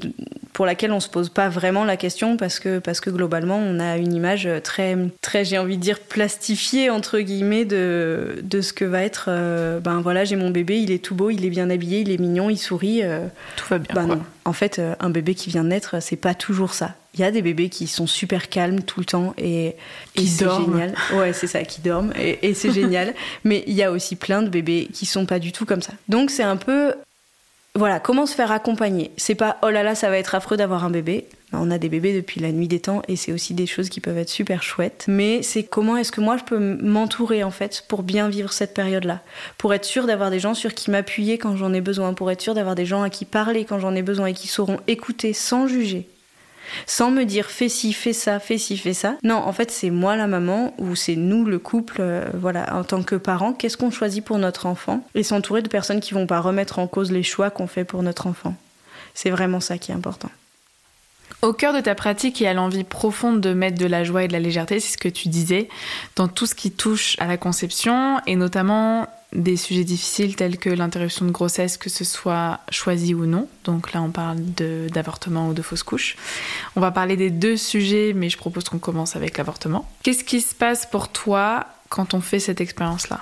pour 0.54 0.66
laquelle 0.66 0.94
on 0.94 1.02
se 1.02 1.10
pose 1.10 1.30
pas 1.30 1.50
vraiment 1.50 1.84
la 1.84 1.98
question 1.98 2.38
parce 2.38 2.60
que 2.60 2.80
parce 2.80 3.02
que 3.02 3.10
globalement 3.10 3.58
on 3.58 3.80
a 3.80 3.98
une 3.98 4.14
image 4.14 4.48
très 4.64 4.98
très 5.22 5.44
j'ai 5.44 5.58
envie 5.58 5.78
de 5.78 5.82
dire 5.82 6.00
plastifiée 6.00 6.90
entre 6.90 7.20
guillemets 7.20 7.66
de 7.66 8.40
de 8.42 8.62
ce 8.62 8.72
que 8.72 8.86
va 8.86 9.04
être 9.04 9.26
euh, 9.28 9.80
ben 9.80 10.00
voilà 10.00 10.24
j'ai 10.24 10.38
mon 10.38 10.50
bébé 10.50 10.80
il 10.80 10.92
est 10.92 11.04
tout 11.04 11.16
beau 11.16 11.30
il 11.30 11.44
est 11.46 11.50
bien 11.50 11.70
habillé 11.70 12.00
il 12.00 12.12
est 12.12 12.18
mignon 12.18 12.50
il 12.50 12.58
sourit 12.58 13.04
euh, 13.04 13.28
tout 13.58 13.66
va 13.70 13.80
bien 13.80 13.94
ben 13.94 14.08
non 14.08 14.22
en 14.46 14.54
fait 14.54 14.82
un 15.00 15.10
bébé 15.10 15.36
qui 15.36 15.50
vient 15.50 15.64
de 15.64 15.70
naître 15.70 16.02
c'est 16.02 16.16
pas 16.16 16.34
toujours 16.34 16.74
ça 16.74 16.96
il 17.16 17.22
y 17.22 17.24
a 17.24 17.32
des 17.32 17.42
bébés 17.42 17.70
qui 17.70 17.88
sont 17.88 18.08
super 18.08 18.50
calmes 18.50 18.82
tout 18.82 19.00
le 19.00 19.06
temps 19.06 19.34
et, 19.38 19.76
qui 20.16 20.28
c'est 20.28 20.50
génial. 20.50 20.94
Ouais, 21.14 21.32
c'est 21.32 21.48
ça, 21.48 21.64
qui 21.64 21.80
dorment 21.80 22.12
et, 22.20 22.46
et 22.46 22.54
c'est 22.54 22.72
génial. 22.74 23.14
Mais 23.46 23.64
il 23.68 23.74
y 23.74 23.84
a 23.84 23.92
aussi 23.92 24.18
plein 24.18 24.42
de 24.42 24.50
bébés 24.50 24.90
qui 24.92 25.06
sont 25.06 25.26
pas 25.26 25.40
du 25.40 25.54
tout 25.54 25.66
comme 25.66 25.82
ça. 25.82 25.94
Donc 26.10 26.30
c'est 26.30 26.44
un 26.44 26.58
peu, 26.58 26.94
voilà, 27.76 28.00
comment 28.00 28.26
se 28.26 28.34
faire 28.34 28.52
accompagner? 28.52 29.12
C'est 29.18 29.36
pas 29.36 29.58
oh 29.62 29.70
là 29.70 29.84
là, 29.84 29.96
ça 29.96 30.10
va 30.10 30.18
être 30.18 30.34
affreux 30.34 30.56
d'avoir 30.56 30.86
un 30.86 30.90
bébé. 30.90 31.26
On 31.52 31.72
a 31.72 31.78
des 31.78 31.90
bébés 31.90 32.14
depuis 32.14 32.40
la 32.40 32.52
nuit 32.52 32.68
des 32.68 32.80
temps 32.80 33.02
et 33.08 33.16
c'est 33.16 33.32
aussi 33.32 33.54
des 33.54 33.68
choses 33.68 33.90
qui 33.90 34.02
peuvent 34.02 34.18
être 34.18 34.30
super 34.30 34.64
chouettes. 34.64 35.06
Mais 35.08 35.42
c'est 35.42 35.64
comment 35.64 35.98
est-ce 35.98 36.12
que 36.12 36.22
moi 36.22 36.38
je 36.38 36.44
peux 36.44 36.58
m'entourer 36.58 37.44
en 37.44 37.52
fait 37.52 37.84
pour 37.88 38.04
bien 38.04 38.30
vivre 38.30 38.52
cette 38.52 38.74
période-là, 38.74 39.22
pour 39.58 39.74
être 39.74 39.86
sûr 39.86 40.08
d'avoir 40.08 40.32
des 40.32 40.40
gens 40.40 40.54
sur 40.54 40.74
qui 40.74 40.90
m'appuyer 40.90 41.38
quand 41.38 41.56
j'en 41.58 41.74
ai 41.74 41.82
besoin, 41.82 42.14
pour 42.14 42.32
être 42.32 42.42
sûr 42.42 42.54
d'avoir 42.54 42.76
des 42.76 42.86
gens 42.86 43.04
à 43.04 43.10
qui 43.10 43.26
parler 43.26 43.66
quand 43.66 43.80
j'en 43.80 43.96
ai 43.96 44.02
besoin 44.02 44.28
et 44.28 44.34
qui 44.34 44.48
sauront 44.48 44.80
écouter 44.88 45.34
sans 45.34 45.68
juger 45.68 46.08
sans 46.86 47.12
me 47.12 47.24
dire 47.24 47.48
fais 47.48 47.70
ci, 47.70 47.94
fais 47.94 48.14
ça, 48.14 48.40
fais 48.40 48.58
ci, 48.58 48.78
fais 48.78 48.94
ça. 48.94 49.18
Non, 49.24 49.36
en 49.36 49.54
fait, 49.54 49.72
c'est 49.72 49.90
moi 49.90 50.16
la 50.16 50.28
maman 50.28 50.74
ou 50.78 50.96
c'est 50.96 51.16
nous 51.16 51.46
le 51.46 51.60
couple, 51.60 51.98
euh, 52.00 52.26
voilà, 52.34 52.76
en 52.76 52.84
tant 52.84 53.04
que 53.04 53.16
parents, 53.16 53.54
qu'est-ce 53.54 53.78
qu'on 53.78 53.92
choisit 53.92 54.24
pour 54.24 54.38
notre 54.38 54.66
enfant? 54.66 55.04
Et 55.16 55.24
s'entourer 55.24 55.62
de 55.62 55.70
personnes 55.70 56.00
qui 56.00 56.14
vont 56.14 56.28
pas 56.28 56.40
remettre 56.40 56.80
en 56.80 56.88
cause 56.88 57.12
les 57.12 57.24
choix 57.24 57.50
qu'on 57.50 57.68
fait 57.68 57.86
pour 57.86 58.04
notre 58.04 58.28
enfant. 58.28 58.56
C'est 59.14 59.30
vraiment 59.30 59.60
ça 59.60 59.78
qui 59.78 59.92
est 59.92 59.96
important. 59.96 60.30
Au 61.42 61.54
cœur 61.54 61.74
de 61.74 61.82
ta 61.82 61.96
pratique, 61.96 62.40
il 62.40 62.46
y 62.46 62.48
a 62.48 62.54
l'envie 62.54 62.84
profonde 62.84 63.42
de 63.42 63.54
mettre 63.54 63.78
de 63.78 63.86
la 63.86 64.04
joie 64.04 64.24
et 64.24 64.28
de 64.28 64.34
la 64.34 64.40
légèreté, 64.40 64.80
c'est 64.80 64.94
ce 64.94 64.98
que 64.98 65.10
tu 65.10 65.30
disais, 65.30 65.70
dans 66.16 66.28
tout 66.28 66.46
ce 66.46 66.56
qui 66.56 66.72
touche 66.72 67.16
à 67.20 67.28
la 67.28 67.38
conception 67.38 68.20
et 68.26 68.36
notamment 68.36 69.08
des 69.34 69.58
sujets 69.58 69.84
difficiles 69.84 70.36
tels 70.36 70.58
que 70.58 70.70
l'interruption 70.70 71.26
de 71.26 71.32
grossesse, 71.32 71.78
que 71.78 71.90
ce 71.90 72.04
soit 72.04 72.62
choisi 72.70 73.14
ou 73.14 73.26
non. 73.26 73.48
Donc 73.66 73.94
là, 73.94 74.02
on 74.02 74.10
parle 74.10 74.38
d'avortement 74.40 75.50
ou 75.50 75.54
de 75.54 75.62
fausse 75.62 75.84
couche. 75.84 76.16
On 76.76 76.82
va 76.82 76.92
parler 76.92 77.18
des 77.18 77.30
deux 77.30 77.58
sujets, 77.58 78.14
mais 78.16 78.30
je 78.30 78.38
propose 78.38 78.64
qu'on 78.66 78.80
commence 78.80 79.16
avec 79.16 79.38
l'avortement. 79.38 79.90
Qu'est-ce 80.04 80.24
qui 80.24 80.42
se 80.42 80.56
passe 80.56 80.86
pour 80.86 81.10
toi 81.10 81.66
quand 81.90 82.14
on 82.14 82.22
fait 82.22 82.40
cette 82.40 82.62
expérience-là? 82.62 83.20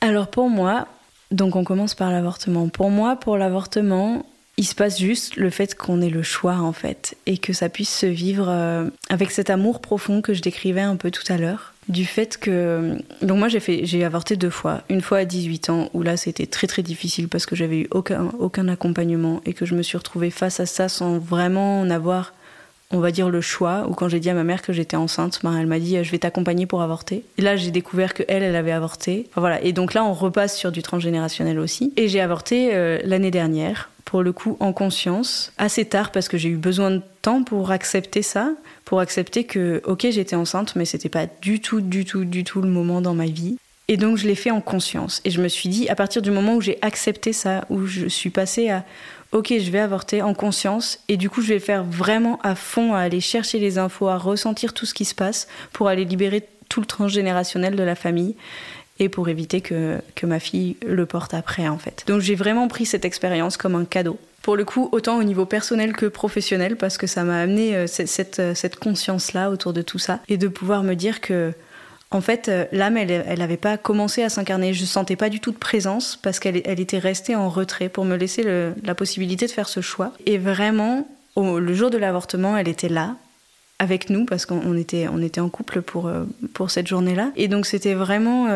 Alors 0.00 0.28
pour 0.28 0.48
moi, 0.48 0.86
donc 1.30 1.56
on 1.56 1.64
commence 1.64 1.94
par 1.94 2.10
l'avortement. 2.10 2.68
Pour 2.68 2.90
moi, 2.90 3.16
pour 3.16 3.36
l'avortement, 3.36 4.24
il 4.58 4.64
se 4.64 4.74
passe 4.74 4.98
juste 4.98 5.36
le 5.36 5.50
fait 5.50 5.74
qu'on 5.74 6.02
ait 6.02 6.10
le 6.10 6.22
choix 6.22 6.56
en 6.56 6.72
fait 6.72 7.16
et 7.26 7.38
que 7.38 7.52
ça 7.52 7.68
puisse 7.68 7.94
se 7.94 8.06
vivre 8.06 8.46
euh, 8.48 8.88
avec 9.08 9.30
cet 9.30 9.48
amour 9.48 9.80
profond 9.80 10.20
que 10.20 10.34
je 10.34 10.42
décrivais 10.42 10.82
un 10.82 10.96
peu 10.96 11.10
tout 11.10 11.24
à 11.32 11.38
l'heure. 11.38 11.72
Du 11.88 12.04
fait 12.04 12.38
que 12.38 12.96
donc 13.22 13.38
moi 13.38 13.48
j'ai 13.48 13.60
fait 13.60 13.80
j'ai 13.84 14.04
avorté 14.04 14.36
deux 14.36 14.50
fois. 14.50 14.82
Une 14.88 15.00
fois 15.00 15.18
à 15.18 15.24
18 15.24 15.70
ans 15.70 15.88
où 15.94 16.02
là 16.02 16.16
c'était 16.16 16.46
très 16.46 16.66
très 16.66 16.82
difficile 16.82 17.28
parce 17.28 17.46
que 17.46 17.56
j'avais 17.56 17.80
eu 17.80 17.88
aucun 17.90 18.30
aucun 18.38 18.68
accompagnement 18.68 19.40
et 19.46 19.54
que 19.54 19.64
je 19.64 19.74
me 19.74 19.82
suis 19.82 19.96
retrouvée 19.96 20.30
face 20.30 20.60
à 20.60 20.66
ça 20.66 20.88
sans 20.88 21.18
vraiment 21.18 21.80
en 21.80 21.90
avoir 21.90 22.34
on 22.94 23.00
va 23.00 23.10
dire 23.10 23.30
le 23.30 23.40
choix. 23.40 23.86
Ou 23.88 23.94
quand 23.94 24.08
j'ai 24.08 24.20
dit 24.20 24.28
à 24.28 24.34
ma 24.34 24.44
mère 24.44 24.60
que 24.60 24.74
j'étais 24.74 24.96
enceinte 24.96 25.40
ben, 25.42 25.56
elle 25.58 25.66
m'a 25.66 25.78
dit 25.78 26.04
je 26.04 26.10
vais 26.10 26.18
t'accompagner 26.18 26.66
pour 26.66 26.82
avorter. 26.82 27.24
Et 27.38 27.42
là 27.42 27.56
j'ai 27.56 27.70
découvert 27.70 28.12
que 28.12 28.22
elle 28.28 28.42
elle 28.42 28.56
avait 28.56 28.70
avorté. 28.70 29.28
Voilà. 29.34 29.62
Et 29.62 29.72
donc 29.72 29.94
là 29.94 30.04
on 30.04 30.12
repasse 30.12 30.56
sur 30.56 30.70
du 30.70 30.82
transgénérationnel 30.82 31.58
aussi. 31.58 31.92
Et 31.96 32.08
j'ai 32.08 32.20
avorté 32.20 32.74
euh, 32.74 33.00
l'année 33.04 33.30
dernière 33.30 33.88
pour 34.12 34.22
le 34.22 34.34
coup 34.34 34.58
en 34.60 34.74
conscience 34.74 35.54
assez 35.56 35.86
tard 35.86 36.12
parce 36.12 36.28
que 36.28 36.36
j'ai 36.36 36.50
eu 36.50 36.56
besoin 36.56 36.90
de 36.90 37.00
temps 37.22 37.44
pour 37.44 37.70
accepter 37.70 38.20
ça 38.20 38.52
pour 38.84 39.00
accepter 39.00 39.44
que, 39.44 39.80
ok, 39.86 40.06
j'étais 40.10 40.36
enceinte, 40.36 40.76
mais 40.76 40.84
c'était 40.84 41.08
pas 41.08 41.24
du 41.40 41.60
tout, 41.60 41.80
du 41.80 42.04
tout, 42.04 42.26
du 42.26 42.44
tout 42.44 42.60
le 42.60 42.68
moment 42.68 43.00
dans 43.00 43.14
ma 43.14 43.24
vie. 43.24 43.56
Et 43.88 43.96
donc 43.96 44.18
je 44.18 44.26
l'ai 44.26 44.34
fait 44.34 44.50
en 44.50 44.60
conscience. 44.60 45.22
Et 45.24 45.30
je 45.30 45.40
me 45.40 45.48
suis 45.48 45.70
dit, 45.70 45.88
à 45.88 45.94
partir 45.94 46.20
du 46.20 46.30
moment 46.30 46.56
où 46.56 46.60
j'ai 46.60 46.76
accepté 46.82 47.32
ça, 47.32 47.64
où 47.70 47.86
je 47.86 48.06
suis 48.06 48.28
passée 48.28 48.68
à, 48.68 48.84
ok, 49.32 49.54
je 49.58 49.70
vais 49.70 49.78
avorter 49.78 50.20
en 50.20 50.34
conscience, 50.34 50.98
et 51.08 51.16
du 51.16 51.30
coup 51.30 51.40
je 51.40 51.48
vais 51.48 51.58
faire 51.58 51.84
vraiment 51.84 52.38
à 52.42 52.54
fond, 52.54 52.92
à 52.92 52.98
aller 52.98 53.22
chercher 53.22 53.58
les 53.60 53.78
infos, 53.78 54.08
à 54.08 54.18
ressentir 54.18 54.74
tout 54.74 54.84
ce 54.84 54.92
qui 54.92 55.06
se 55.06 55.14
passe, 55.14 55.48
pour 55.72 55.88
aller 55.88 56.04
libérer 56.04 56.46
tout 56.68 56.80
le 56.80 56.86
transgénérationnel 56.86 57.76
de 57.76 57.82
la 57.82 57.94
famille 57.94 58.36
et 58.98 59.08
pour 59.08 59.28
éviter 59.28 59.60
que, 59.60 60.00
que 60.14 60.26
ma 60.26 60.40
fille 60.40 60.76
le 60.86 61.06
porte 61.06 61.34
après 61.34 61.68
en 61.68 61.78
fait. 61.78 62.04
Donc 62.06 62.20
j'ai 62.20 62.34
vraiment 62.34 62.68
pris 62.68 62.86
cette 62.86 63.04
expérience 63.04 63.56
comme 63.56 63.74
un 63.74 63.84
cadeau 63.84 64.18
pour 64.42 64.56
le 64.56 64.64
coup, 64.64 64.88
autant 64.92 65.18
au 65.18 65.22
niveau 65.22 65.46
personnel 65.46 65.92
que 65.92 66.06
professionnel, 66.06 66.76
parce 66.76 66.98
que 66.98 67.06
ça 67.06 67.22
m'a 67.22 67.40
amené 67.40 67.76
euh, 67.76 67.86
cette, 67.86 68.40
euh, 68.40 68.54
cette 68.54 68.76
conscience-là 68.76 69.50
autour 69.50 69.72
de 69.72 69.82
tout 69.82 69.98
ça, 69.98 70.20
et 70.28 70.36
de 70.36 70.48
pouvoir 70.48 70.82
me 70.82 70.94
dire 70.94 71.20
que, 71.20 71.52
en 72.10 72.20
fait, 72.20 72.48
euh, 72.48 72.66
l'âme, 72.72 72.96
elle 72.96 73.38
n'avait 73.38 73.56
pas 73.56 73.78
commencé 73.78 74.22
à 74.22 74.28
s'incarner. 74.28 74.74
Je 74.74 74.84
sentais 74.84 75.16
pas 75.16 75.28
du 75.28 75.38
tout 75.38 75.52
de 75.52 75.58
présence, 75.58 76.18
parce 76.20 76.40
qu'elle 76.40 76.60
elle 76.64 76.80
était 76.80 76.98
restée 76.98 77.36
en 77.36 77.48
retrait 77.48 77.88
pour 77.88 78.04
me 78.04 78.16
laisser 78.16 78.42
la 78.82 78.94
possibilité 78.94 79.46
de 79.46 79.52
faire 79.52 79.68
ce 79.68 79.80
choix. 79.80 80.12
Et 80.26 80.38
vraiment, 80.38 81.06
le 81.36 81.74
jour 81.74 81.90
de 81.90 81.98
l'avortement, 81.98 82.56
elle 82.56 82.68
était 82.68 82.88
là, 82.88 83.16
avec 83.78 84.10
nous, 84.10 84.24
parce 84.24 84.46
qu'on 84.46 84.76
était, 84.76 85.08
on 85.08 85.20
était 85.20 85.40
en 85.40 85.48
couple 85.48 85.82
pour, 85.82 86.10
pour 86.54 86.70
cette 86.70 86.86
journée-là. 86.86 87.32
Et 87.36 87.48
donc, 87.48 87.66
c'était 87.66 87.94
vraiment 87.94 88.48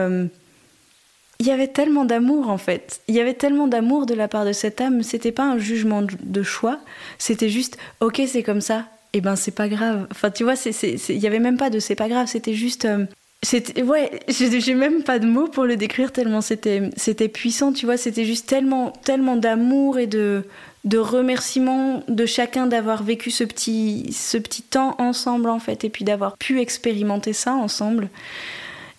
il 1.39 1.47
y 1.47 1.51
avait 1.51 1.69
tellement 1.69 2.05
d'amour 2.05 2.49
en 2.49 2.59
fait. 2.59 3.01
Il 3.09 3.15
y 3.15 3.21
avait 3.21 3.35
tellement 3.35 3.67
d'amour 3.67 4.07
de 4.07 4.15
la 4.15 4.29
part 4.29 4.45
de 4.45 4.53
cette 4.53 4.81
âme. 4.81 5.03
C'était 5.03 5.33
pas 5.33 5.45
un 5.45 5.59
jugement 5.59 6.03
de 6.03 6.43
choix. 6.43 6.81
C'était 7.19 7.49
juste, 7.49 7.77
ok, 8.01 8.23
c'est 8.27 8.43
comme 8.43 8.61
ça. 8.61 8.87
Et 9.13 9.19
eh 9.19 9.21
ben 9.21 9.37
c'est 9.37 9.53
pas 9.53 9.69
grave. 9.69 10.07
Enfin, 10.11 10.31
tu 10.31 10.45
vois, 10.45 10.55
il 10.83 11.19
y 11.19 11.27
avait 11.27 11.39
même 11.39 11.57
pas 11.57 11.71
de 11.71 11.79
c'est 11.79 11.95
pas 11.95 12.09
grave. 12.09 12.27
C'était 12.27 12.55
juste. 12.55 12.85
Euh, 12.85 13.07
c'était 13.47 13.85
ouais, 13.85 14.11
j'ai 14.29 14.75
même 14.75 15.05
pas 15.05 15.21
de 15.21 15.27
mots 15.27 15.47
pour 15.47 15.67
le 15.67 15.77
décrire 15.77 16.11
tellement 16.11 16.41
c'était 16.41 16.91
c'était 16.97 17.29
puissant. 17.29 17.73
Tu 17.73 17.87
vois, 17.87 17.97
c'était 17.97 18.25
juste 18.25 18.49
tellement 18.49 18.91
tellement 19.05 19.37
d'amour 19.37 20.01
et 20.01 20.09
de 20.09 20.43
de 20.85 20.99
remerciements 20.99 22.03
de 22.09 22.27
chacun 22.27 22.67
d'avoir 22.67 23.05
vécu 23.05 23.31
ce 23.31 23.45
petit 23.45 24.13
ce 24.13 24.37
petit 24.37 24.63
temps 24.63 24.97
ensemble 24.99 25.49
en 25.49 25.61
fait 25.61 25.85
et 25.85 25.91
puis 25.91 26.05
d'avoir 26.05 26.37
pu 26.37 26.61
expérimenter 26.61 27.33
ça 27.33 27.53
ensemble. 27.53 28.09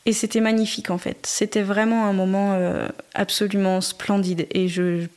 Et 0.06 0.14
c'était 0.14 0.40
magnifique 0.40 0.92
en 0.92 0.98
fait. 0.98 1.26
C'était 1.26 1.62
vraiment 1.62 2.06
un 2.06 2.14
moment 2.14 2.54
euh, 2.54 2.88
absolument 3.16 3.82
splendide. 3.82 4.48
Et 4.52 4.70
je 4.70 5.08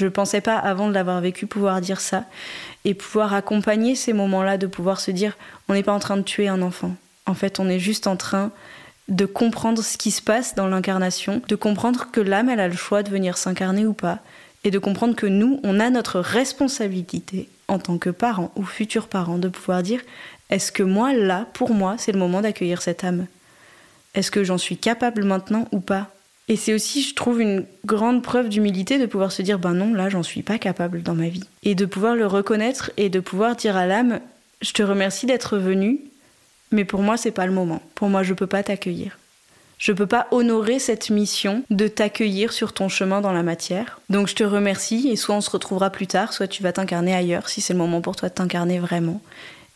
ne 0.00 0.08
pensais 0.08 0.40
pas, 0.40 0.56
avant 0.56 0.88
de 0.88 0.94
l'avoir 0.94 1.20
vécu, 1.20 1.46
pouvoir 1.46 1.80
dire 1.80 2.00
ça. 2.00 2.24
Et 2.84 2.94
pouvoir 2.94 3.34
accompagner 3.34 3.94
ces 3.94 4.12
moments-là, 4.14 4.58
de 4.58 4.66
pouvoir 4.66 4.98
se 4.98 5.12
dire 5.12 5.36
on 5.68 5.74
n'est 5.74 5.84
pas 5.84 5.92
en 5.92 6.00
train 6.00 6.16
de 6.16 6.22
tuer 6.22 6.48
un 6.48 6.60
enfant. 6.60 6.96
En 7.26 7.34
fait, 7.34 7.60
on 7.60 7.68
est 7.68 7.78
juste 7.78 8.08
en 8.08 8.16
train 8.16 8.50
de 9.10 9.26
comprendre 9.26 9.82
ce 9.82 9.98
qui 9.98 10.10
se 10.10 10.22
passe 10.22 10.54
dans 10.54 10.68
l'incarnation, 10.68 11.42
de 11.46 11.56
comprendre 11.56 12.08
que 12.10 12.20
l'âme, 12.20 12.48
elle 12.48 12.60
a 12.60 12.68
le 12.68 12.76
choix 12.76 13.02
de 13.02 13.10
venir 13.10 13.36
s'incarner 13.36 13.84
ou 13.84 13.92
pas. 13.92 14.20
Et 14.62 14.70
de 14.70 14.78
comprendre 14.78 15.16
que 15.16 15.26
nous, 15.26 15.58
on 15.62 15.80
a 15.80 15.88
notre 15.88 16.20
responsabilité 16.20 17.48
en 17.66 17.78
tant 17.78 17.98
que 17.98 18.10
parents 18.10 18.52
ou 18.56 18.64
futurs 18.64 19.08
parents 19.08 19.38
de 19.38 19.48
pouvoir 19.48 19.82
dire 19.82 20.00
est-ce 20.50 20.70
que 20.70 20.82
moi, 20.82 21.14
là, 21.14 21.46
pour 21.54 21.72
moi, 21.72 21.96
c'est 21.98 22.12
le 22.12 22.18
moment 22.18 22.40
d'accueillir 22.40 22.82
cette 22.82 23.04
âme? 23.04 23.26
Est-ce 24.14 24.30
que 24.30 24.44
j'en 24.44 24.58
suis 24.58 24.76
capable 24.76 25.24
maintenant 25.24 25.66
ou 25.72 25.80
pas? 25.80 26.08
Et 26.48 26.56
c'est 26.56 26.74
aussi, 26.74 27.02
je 27.02 27.14
trouve, 27.14 27.40
une 27.40 27.64
grande 27.86 28.22
preuve 28.22 28.48
d'humilité 28.48 28.98
de 28.98 29.06
pouvoir 29.06 29.30
se 29.30 29.40
dire, 29.40 29.60
ben 29.60 29.72
non, 29.72 29.94
là, 29.94 30.08
j'en 30.08 30.24
suis 30.24 30.42
pas 30.42 30.58
capable 30.58 31.02
dans 31.02 31.14
ma 31.14 31.28
vie. 31.28 31.44
Et 31.62 31.76
de 31.76 31.86
pouvoir 31.86 32.16
le 32.16 32.26
reconnaître 32.26 32.90
et 32.96 33.08
de 33.08 33.20
pouvoir 33.20 33.54
dire 33.54 33.76
à 33.76 33.86
l'âme, 33.86 34.18
je 34.60 34.72
te 34.72 34.82
remercie 34.82 35.26
d'être 35.26 35.56
venu, 35.56 36.00
mais 36.70 36.84
pour 36.84 37.02
moi, 37.02 37.16
c'est 37.16 37.30
pas 37.30 37.46
le 37.46 37.52
moment. 37.52 37.82
Pour 37.94 38.08
moi, 38.08 38.22
je 38.22 38.34
peux 38.34 38.46
pas 38.46 38.62
t'accueillir. 38.62 39.18
Je 39.78 39.92
peux 39.92 40.06
pas 40.06 40.26
honorer 40.30 40.78
cette 40.78 41.08
mission 41.08 41.64
de 41.70 41.88
t'accueillir 41.88 42.52
sur 42.52 42.74
ton 42.74 42.90
chemin 42.90 43.22
dans 43.22 43.32
la 43.32 43.42
matière. 43.42 43.98
Donc 44.10 44.28
je 44.28 44.34
te 44.34 44.44
remercie 44.44 45.08
et 45.08 45.16
soit 45.16 45.34
on 45.34 45.40
se 45.40 45.48
retrouvera 45.48 45.88
plus 45.88 46.06
tard, 46.06 46.34
soit 46.34 46.48
tu 46.48 46.62
vas 46.62 46.72
t'incarner 46.72 47.14
ailleurs 47.14 47.48
si 47.48 47.62
c'est 47.62 47.72
le 47.72 47.78
moment 47.78 48.02
pour 48.02 48.14
toi 48.14 48.28
de 48.28 48.34
t'incarner 48.34 48.78
vraiment. 48.78 49.22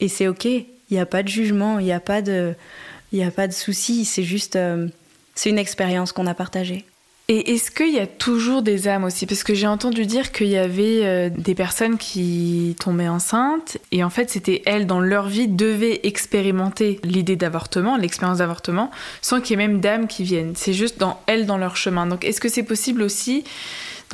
Et 0.01 0.09
c'est 0.09 0.29
ok, 0.29 0.45
il 0.45 0.67
n'y 0.91 0.99
a 0.99 1.07
pas 1.07 1.23
de 1.23 1.29
jugement, 1.29 1.79
il 1.79 1.87
n'y 1.87 1.93
a 1.93 2.01
pas 2.01 2.21
de, 2.21 2.55
il 3.13 3.23
a 3.23 3.31
pas 3.31 3.49
de 3.49 3.53
souci, 3.55 4.05
c'est 4.05 4.25
juste, 4.25 4.57
euh, 4.57 4.89
c'est 5.35 5.49
une 5.49 5.59
expérience 5.59 6.13
qu'on 6.13 6.27
a 6.27 6.35
partagée. 6.35 6.85
Et 7.29 7.55
est-ce 7.55 7.71
qu'il 7.71 7.95
y 7.95 7.99
a 7.99 8.07
toujours 8.07 8.61
des 8.61 8.87
âmes 8.87 9.05
aussi? 9.05 9.25
Parce 9.25 9.45
que 9.45 9.55
j'ai 9.55 9.67
entendu 9.67 10.05
dire 10.05 10.31
qu'il 10.31 10.49
y 10.49 10.59
avait 10.59 11.01
euh, 11.05 11.31
des 11.31 11.55
personnes 11.55 11.97
qui 11.97 12.77
tombaient 12.79 13.09
enceintes 13.09 13.79
et 13.93 14.05
en 14.05 14.11
fait 14.11 14.29
c'était 14.29 14.61
elles 14.67 14.87
dans 14.87 15.01
leur 15.01 15.29
vie 15.29 15.49
devaient 15.49 16.01
expérimenter 16.03 17.01
l'idée 17.03 17.37
d'avortement, 17.37 17.97
l'expérience 17.97 18.39
d'avortement, 18.39 18.91
sans 19.23 19.41
qu'il 19.41 19.59
y 19.59 19.63
ait 19.63 19.67
même 19.67 19.81
d'âmes 19.81 20.07
qui 20.07 20.23
viennent. 20.23 20.53
C'est 20.55 20.75
juste 20.75 20.99
dans 20.99 21.19
elles 21.27 21.47
dans 21.47 21.57
leur 21.57 21.79
chemin. 21.79 22.07
Donc 22.07 22.27
est-ce 22.27 22.43
que 22.43 22.51
c'est 22.51 22.63
possible 22.63 23.01
aussi 23.01 23.43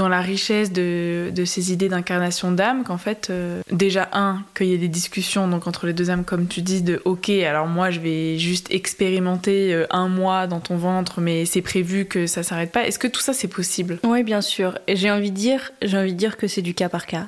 dans 0.01 0.09
la 0.09 0.23
richesse 0.23 0.73
de, 0.73 1.31
ces 1.45 1.75
idées 1.75 1.91
d'incarnation 1.91 2.53
d'âme 2.53 2.85
qu'en 2.85 2.97
fait, 2.97 3.29
euh, 3.29 3.61
déjà, 3.71 4.09
un, 4.15 4.43
qu'il 4.57 4.69
y 4.69 4.73
ait 4.73 4.79
des 4.79 4.89
discussions 4.89 5.47
donc 5.47 5.67
entre 5.67 5.87
les 5.87 5.93
deux 5.93 6.09
âmes, 6.09 6.25
comme 6.25 6.47
tu 6.49 6.63
dis, 6.63 6.81
de 6.81 7.03
ok, 7.05 7.29
alors 7.29 7.67
moi 7.67 7.91
je 7.91 8.01
vais 8.01 8.39
juste 8.39 8.69
expérimenter 8.71 9.75
euh, 9.75 9.87
un 9.91 10.09
mois 10.09 10.47
dans 10.47 10.61
ton 10.61 10.77
ventre, 10.77 11.21
mais 11.21 11.45
c'est 11.45 11.61
prévu 11.61 12.07
que 12.07 12.27
ça 12.27 12.43
s'arrête 12.43 12.73
pas. 12.73 12.87
Est-ce 12.87 12.99
que 12.99 13.09
tout 13.09 13.21
ça 13.21 13.35
c'est 13.35 13.49
possible? 13.49 13.99
Oui, 14.03 14.23
bien 14.23 14.41
sûr. 14.41 14.79
J'ai 14.89 15.11
envie 15.11 15.31
de 15.31 15.37
dire, 15.37 15.71
j'ai 15.83 15.99
envie 15.99 16.15
de 16.15 16.19
dire 16.19 16.39
que 16.39 16.49
c'est 16.49 16.63
du 16.63 16.73
cas 16.73 16.89
par 16.89 17.05
cas. 17.05 17.27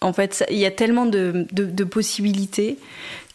En 0.00 0.14
fait, 0.14 0.46
il 0.50 0.56
y 0.56 0.64
a 0.64 0.70
tellement 0.70 1.04
de, 1.04 1.84
possibilités 1.84 2.78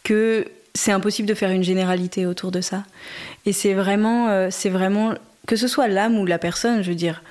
que 0.02 0.48
c'est 0.74 0.90
impossible 0.90 1.28
de 1.28 1.34
faire 1.34 1.50
une 1.50 1.62
généralité 1.62 2.26
autour 2.26 2.50
de 2.50 2.60
ça. 2.60 2.82
Et 3.46 3.52
c'est 3.52 3.74
vraiment, 3.74 4.30
euh, 4.30 4.48
c'est 4.50 4.68
vraiment, 4.68 5.14
que 5.46 5.54
ce 5.54 5.68
soit 5.68 5.86
l'âme 5.86 6.18
ou 6.18 6.26
la 6.26 6.38
personne, 6.38 6.82
je 6.82 6.88
veux 6.88 6.96
dire, 6.96 7.22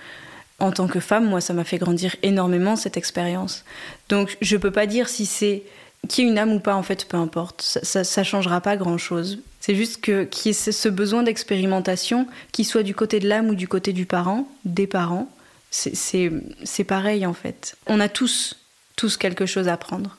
en 0.59 0.71
tant 0.71 0.87
que 0.87 0.99
femme, 0.99 1.25
moi, 1.25 1.41
ça 1.41 1.53
m'a 1.53 1.63
fait 1.63 1.77
grandir 1.77 2.15
énormément 2.23 2.75
cette 2.75 2.97
expérience. 2.97 3.63
Donc, 4.09 4.37
je 4.41 4.57
peux 4.57 4.71
pas 4.71 4.85
dire 4.85 5.09
si 5.09 5.25
c'est 5.25 5.63
qui 6.07 6.21
est 6.21 6.25
une 6.25 6.37
âme 6.37 6.53
ou 6.53 6.59
pas, 6.59 6.75
en 6.75 6.83
fait, 6.83 7.05
peu 7.07 7.17
importe. 7.17 7.61
Ça, 7.61 8.03
ça, 8.03 8.23
changera 8.23 8.61
pas 8.61 8.77
grand 8.77 8.97
chose. 8.97 9.39
C'est 9.59 9.75
juste 9.75 10.01
que 10.01 10.23
qui 10.23 10.53
ce 10.53 10.89
besoin 10.89 11.23
d'expérimentation, 11.23 12.27
qu'il 12.53 12.65
soit 12.65 12.83
du 12.83 12.95
côté 12.95 13.19
de 13.19 13.27
l'âme 13.27 13.49
ou 13.49 13.55
du 13.55 13.67
côté 13.67 13.91
du 13.91 14.05
parent, 14.05 14.47
des 14.63 14.87
parents, 14.87 15.29
c'est 15.71 16.83
pareil 16.87 17.25
en 17.25 17.33
fait. 17.33 17.77
On 17.85 17.99
a 17.99 18.09
tous, 18.09 18.55
tous 18.95 19.17
quelque 19.17 19.45
chose 19.45 19.67
à 19.67 19.77
prendre. 19.77 20.17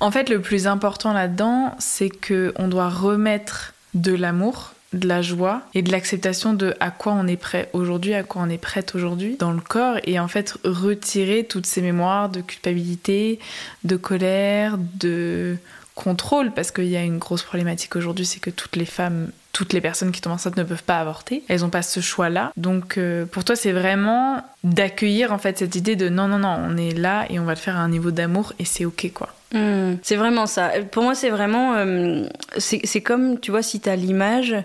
En 0.00 0.10
fait, 0.10 0.28
le 0.28 0.40
plus 0.40 0.66
important 0.66 1.12
là-dedans, 1.12 1.74
c'est 1.78 2.10
que 2.10 2.52
on 2.56 2.68
doit 2.68 2.90
remettre 2.90 3.74
de 3.94 4.12
l'amour 4.12 4.73
de 4.94 5.08
la 5.08 5.22
joie 5.22 5.62
et 5.74 5.82
de 5.82 5.90
l'acceptation 5.90 6.54
de 6.54 6.74
à 6.80 6.90
quoi 6.90 7.12
on 7.12 7.26
est 7.26 7.36
prêt 7.36 7.68
aujourd'hui, 7.72 8.14
à 8.14 8.22
quoi 8.22 8.42
on 8.42 8.48
est 8.48 8.58
prête 8.58 8.94
aujourd'hui 8.94 9.36
dans 9.38 9.52
le 9.52 9.60
corps 9.60 9.96
et 10.04 10.18
en 10.18 10.28
fait 10.28 10.56
retirer 10.64 11.44
toutes 11.44 11.66
ces 11.66 11.82
mémoires 11.82 12.28
de 12.28 12.40
culpabilité, 12.40 13.38
de 13.84 13.96
colère, 13.96 14.78
de 14.78 15.56
contrôle 15.94 16.52
parce 16.52 16.70
qu'il 16.70 16.88
y 16.88 16.96
a 16.96 17.02
une 17.02 17.18
grosse 17.18 17.42
problématique 17.42 17.96
aujourd'hui, 17.96 18.26
c'est 18.26 18.40
que 18.40 18.50
toutes 18.50 18.76
les 18.76 18.84
femmes, 18.84 19.30
toutes 19.52 19.72
les 19.72 19.80
personnes 19.80 20.12
qui 20.12 20.20
tombent 20.20 20.32
enceintes 20.32 20.56
ne 20.56 20.64
peuvent 20.64 20.82
pas 20.82 20.98
avorter. 20.98 21.44
Elles 21.48 21.60
n'ont 21.60 21.70
pas 21.70 21.82
ce 21.82 22.00
choix-là. 22.00 22.52
Donc 22.56 22.98
euh, 22.98 23.26
pour 23.26 23.44
toi, 23.44 23.56
c'est 23.56 23.72
vraiment 23.72 24.42
d'accueillir 24.64 25.32
en 25.32 25.38
fait 25.38 25.58
cette 25.58 25.76
idée 25.76 25.94
de 25.94 26.08
non, 26.08 26.26
non, 26.26 26.38
non, 26.38 26.58
on 26.68 26.76
est 26.76 26.96
là 26.96 27.26
et 27.30 27.38
on 27.38 27.44
va 27.44 27.52
le 27.52 27.58
faire 27.58 27.76
un 27.76 27.88
niveau 27.88 28.10
d'amour 28.10 28.52
et 28.58 28.64
c'est 28.64 28.84
ok 28.84 29.12
quoi. 29.12 29.28
Hmm. 29.54 29.98
c'est 30.02 30.16
vraiment 30.16 30.46
ça. 30.46 30.72
Pour 30.90 31.04
moi, 31.04 31.14
c'est 31.14 31.30
vraiment. 31.30 31.74
Euh, 31.74 32.24
c'est 32.58 33.00
comme, 33.02 33.38
tu 33.38 33.52
vois, 33.52 33.62
si 33.62 33.78
tu 33.78 33.88
as 33.88 33.94
l'image 33.94 34.56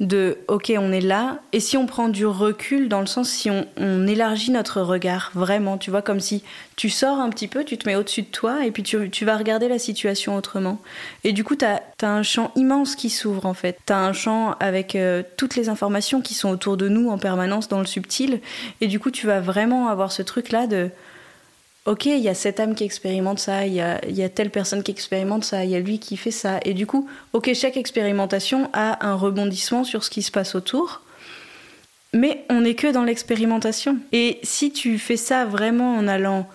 de 0.00 0.36
OK, 0.48 0.70
on 0.76 0.92
est 0.92 1.00
là, 1.00 1.38
et 1.52 1.60
si 1.60 1.78
on 1.78 1.86
prend 1.86 2.10
du 2.10 2.26
recul, 2.26 2.90
dans 2.90 3.00
le 3.00 3.06
sens 3.06 3.30
si 3.30 3.48
on, 3.48 3.66
on, 3.78 4.06
élargit 4.06 4.50
notre 4.50 4.82
regard, 4.82 5.30
vraiment, 5.34 5.78
tu 5.78 5.90
vois, 5.90 6.02
comme 6.02 6.20
si 6.20 6.42
tu 6.76 6.90
sors 6.90 7.20
un 7.20 7.30
petit 7.30 7.48
peu, 7.48 7.64
tu 7.64 7.78
te 7.78 7.88
mets 7.88 7.96
au-dessus 7.96 8.22
de 8.22 8.26
toi, 8.26 8.66
et 8.66 8.70
puis 8.70 8.82
tu, 8.82 9.08
tu, 9.08 9.24
vas 9.24 9.36
regarder 9.38 9.68
la 9.68 9.78
situation 9.78 10.36
autrement. 10.36 10.78
Et 11.22 11.32
du 11.32 11.42
coup, 11.42 11.56
tu 11.56 11.64
as, 11.64 11.80
un 12.02 12.22
champ 12.22 12.52
immense 12.54 12.96
qui 12.96 13.08
s'ouvre, 13.08 13.46
en 13.46 13.54
fait. 13.54 13.78
Tu 13.86 13.92
as 13.94 13.98
un 13.98 14.12
champ 14.12 14.56
avec 14.60 14.94
euh, 14.94 15.22
toutes 15.38 15.56
les 15.56 15.70
informations 15.70 16.20
qui 16.20 16.34
sont 16.34 16.50
autour 16.50 16.76
de 16.76 16.86
nous 16.88 17.08
en 17.08 17.16
permanence 17.16 17.68
dans 17.68 17.80
le 17.80 17.86
subtil, 17.86 18.40
et 18.82 18.88
du 18.88 19.00
coup, 19.00 19.10
tu 19.10 19.26
vas 19.26 19.40
vraiment 19.44 19.88
avoir 19.88 20.10
ce 20.10 20.22
truc-là 20.22 20.66
de 20.66 20.90
ok, 21.86 22.06
il 22.06 22.20
y 22.20 22.28
a 22.28 22.34
cette 22.34 22.60
âme 22.60 22.74
qui 22.74 22.84
expérimente 22.84 23.38
ça, 23.38 23.66
il 23.66 23.74
y 23.74 23.80
a, 23.80 24.04
y 24.08 24.22
a, 24.22 24.28
telle 24.28 24.50
personne 24.50 24.82
qui 24.82 24.90
expérimente 24.90 25.44
ça, 25.44 25.64
il 25.64 25.70
y 25.70 25.76
a 25.76 25.80
lui 25.80 25.98
qui 25.98 26.16
fait 26.16 26.30
ça. 26.30 26.58
Et 26.64 26.74
du 26.74 26.86
coup, 26.86 27.08
ok, 27.32 27.52
chaque 27.54 27.76
expérimentation 27.76 28.70
a 28.72 29.06
un 29.06 29.14
rebondissement 29.14 29.84
sur 29.84 30.02
ce 30.04 30.10
qui 30.10 30.22
se 30.22 30.30
passe 30.30 30.54
autour. 30.54 31.02
Mais 32.12 32.44
on 32.48 32.60
n'est 32.60 32.74
que 32.74 32.92
dans 32.92 33.02
l'expérimentation. 33.02 33.98
Et 34.12 34.38
si 34.44 34.72
tu 34.72 34.98
fais 34.98 35.16
ça 35.16 35.44
vraiment 35.44 35.96
en 35.96 36.06
allant, 36.06 36.48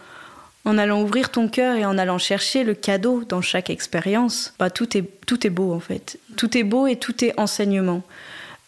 en 0.66 0.78
allant 0.78 1.02
ouvrir 1.02 1.30
ton 1.30 1.50
cœur 1.50 1.76
et 1.76 1.86
en 1.86 1.98
allant 1.98 2.18
chercher 2.18 2.64
le 2.64 2.74
cadeau 2.74 3.24
dans 3.28 3.42
chaque 3.42 3.70
expérience, 3.70 4.54
bah 4.58 4.70
tout 4.70 4.98
est, 4.98 5.04
tout 5.26 5.46
est 5.46 5.50
beau 5.50 5.74
en 5.74 5.82
fait. 5.82 6.18
Tout 6.38 6.58
est 6.58 6.64
beau 6.64 6.88
et 6.88 6.96
tout 6.96 7.24
est 7.24 7.38
enseignement. 7.38 8.04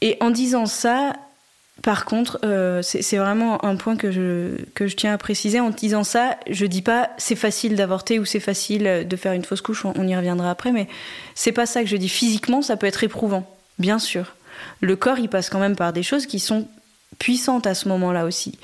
Et 0.01 0.17
en 0.19 0.31
disant 0.31 0.65
ça, 0.65 1.13
par 1.83 2.05
contre, 2.05 2.39
euh, 2.43 2.81
c'est 2.83 3.17
vraiment 3.17 3.63
un 3.65 3.75
point 3.75 3.95
que 3.95 4.11
je, 4.11 4.55
que 4.75 4.87
je 4.87 4.95
tiens 4.95 5.13
à 5.13 5.17
préciser. 5.17 5.59
En 5.59 5.71
disant 5.71 6.03
ça, 6.03 6.37
je 6.49 6.65
dis 6.65 6.81
pas 6.81 7.09
c'est 7.17 7.35
facile 7.35 7.75
d'avorter 7.75 8.19
ou 8.19 8.25
c'est 8.25 8.39
facile 8.39 9.05
de 9.07 9.15
faire 9.15 9.33
une 9.33 9.43
fausse 9.43 9.61
couche, 9.61 9.85
on, 9.85 10.07
y 10.07 10.15
reviendra 10.15 10.51
après, 10.51 10.71
mais 10.71 10.87
c'est 11.33 11.51
pas 11.51 11.65
ça 11.65 11.81
que 11.81 11.87
je 11.87 11.97
dis. 11.97 12.09
Physiquement, 12.09 12.61
ça 12.61 12.77
peut 12.77 12.87
être 12.87 13.03
éprouvant, 13.03 13.49
bien 13.79 13.97
sûr. 13.97 14.35
Le 14.79 14.95
corps, 14.95 15.17
il 15.17 15.27
passe 15.27 15.49
quand 15.49 15.59
même 15.59 15.75
par 15.75 15.91
des 15.91 16.03
choses 16.03 16.27
qui 16.27 16.39
sont 16.39 16.67
puissantes 17.17 17.65
à 17.65 17.73
ce 17.73 17.87
moment-là 17.87 18.25
aussi. 18.25 18.59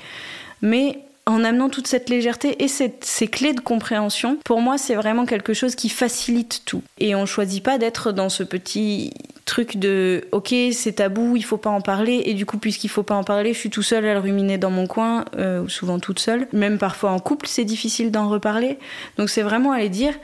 Mais 0.62 1.00
en 1.28 1.44
amenant 1.44 1.68
toute 1.68 1.86
cette 1.86 2.08
légèreté 2.08 2.64
et 2.64 2.68
ces 2.68 3.28
clés 3.28 3.52
de 3.52 3.60
compréhension, 3.60 4.38
pour 4.44 4.60
moi, 4.60 4.78
c'est 4.78 4.94
vraiment 4.94 5.26
quelque 5.26 5.52
chose 5.52 5.74
qui 5.74 5.90
facilite 5.90 6.62
tout. 6.64 6.82
Et 6.98 7.14
on 7.14 7.26
choisit 7.26 7.62
pas 7.62 7.76
d'être 7.76 8.12
dans 8.12 8.30
ce 8.30 8.42
petit 8.42 9.12
truc 9.44 9.76
de 9.76 10.24
ok, 10.32 10.54
c'est 10.72 10.92
tabou, 10.96 11.36
il 11.36 11.44
faut 11.44 11.56
pas 11.58 11.70
en 11.70 11.80
parler, 11.80 12.22
et 12.26 12.34
du 12.34 12.46
coup, 12.46 12.58
puisqu'il 12.58 12.88
faut 12.88 13.02
pas 13.02 13.14
en 13.14 13.24
parler, 13.24 13.52
je 13.52 13.58
suis 13.58 13.70
tout 13.70 13.82
seul 13.82 14.06
à 14.06 14.14
le 14.14 14.20
ruminer 14.20 14.56
dans 14.56 14.70
mon 14.70 14.86
coin, 14.86 15.26
euh, 15.36 15.68
souvent 15.68 15.98
toute 15.98 16.18
seule. 16.18 16.48
Même 16.52 16.78
parfois 16.78 17.10
en 17.10 17.18
couple, 17.18 17.46
c'est 17.46 17.64
difficile 17.64 18.10
d'en 18.10 18.28
reparler. 18.28 18.78
Donc, 19.18 19.28
c'est 19.28 19.42
vraiment 19.42 19.72
aller 19.72 19.90
dire 19.90 20.14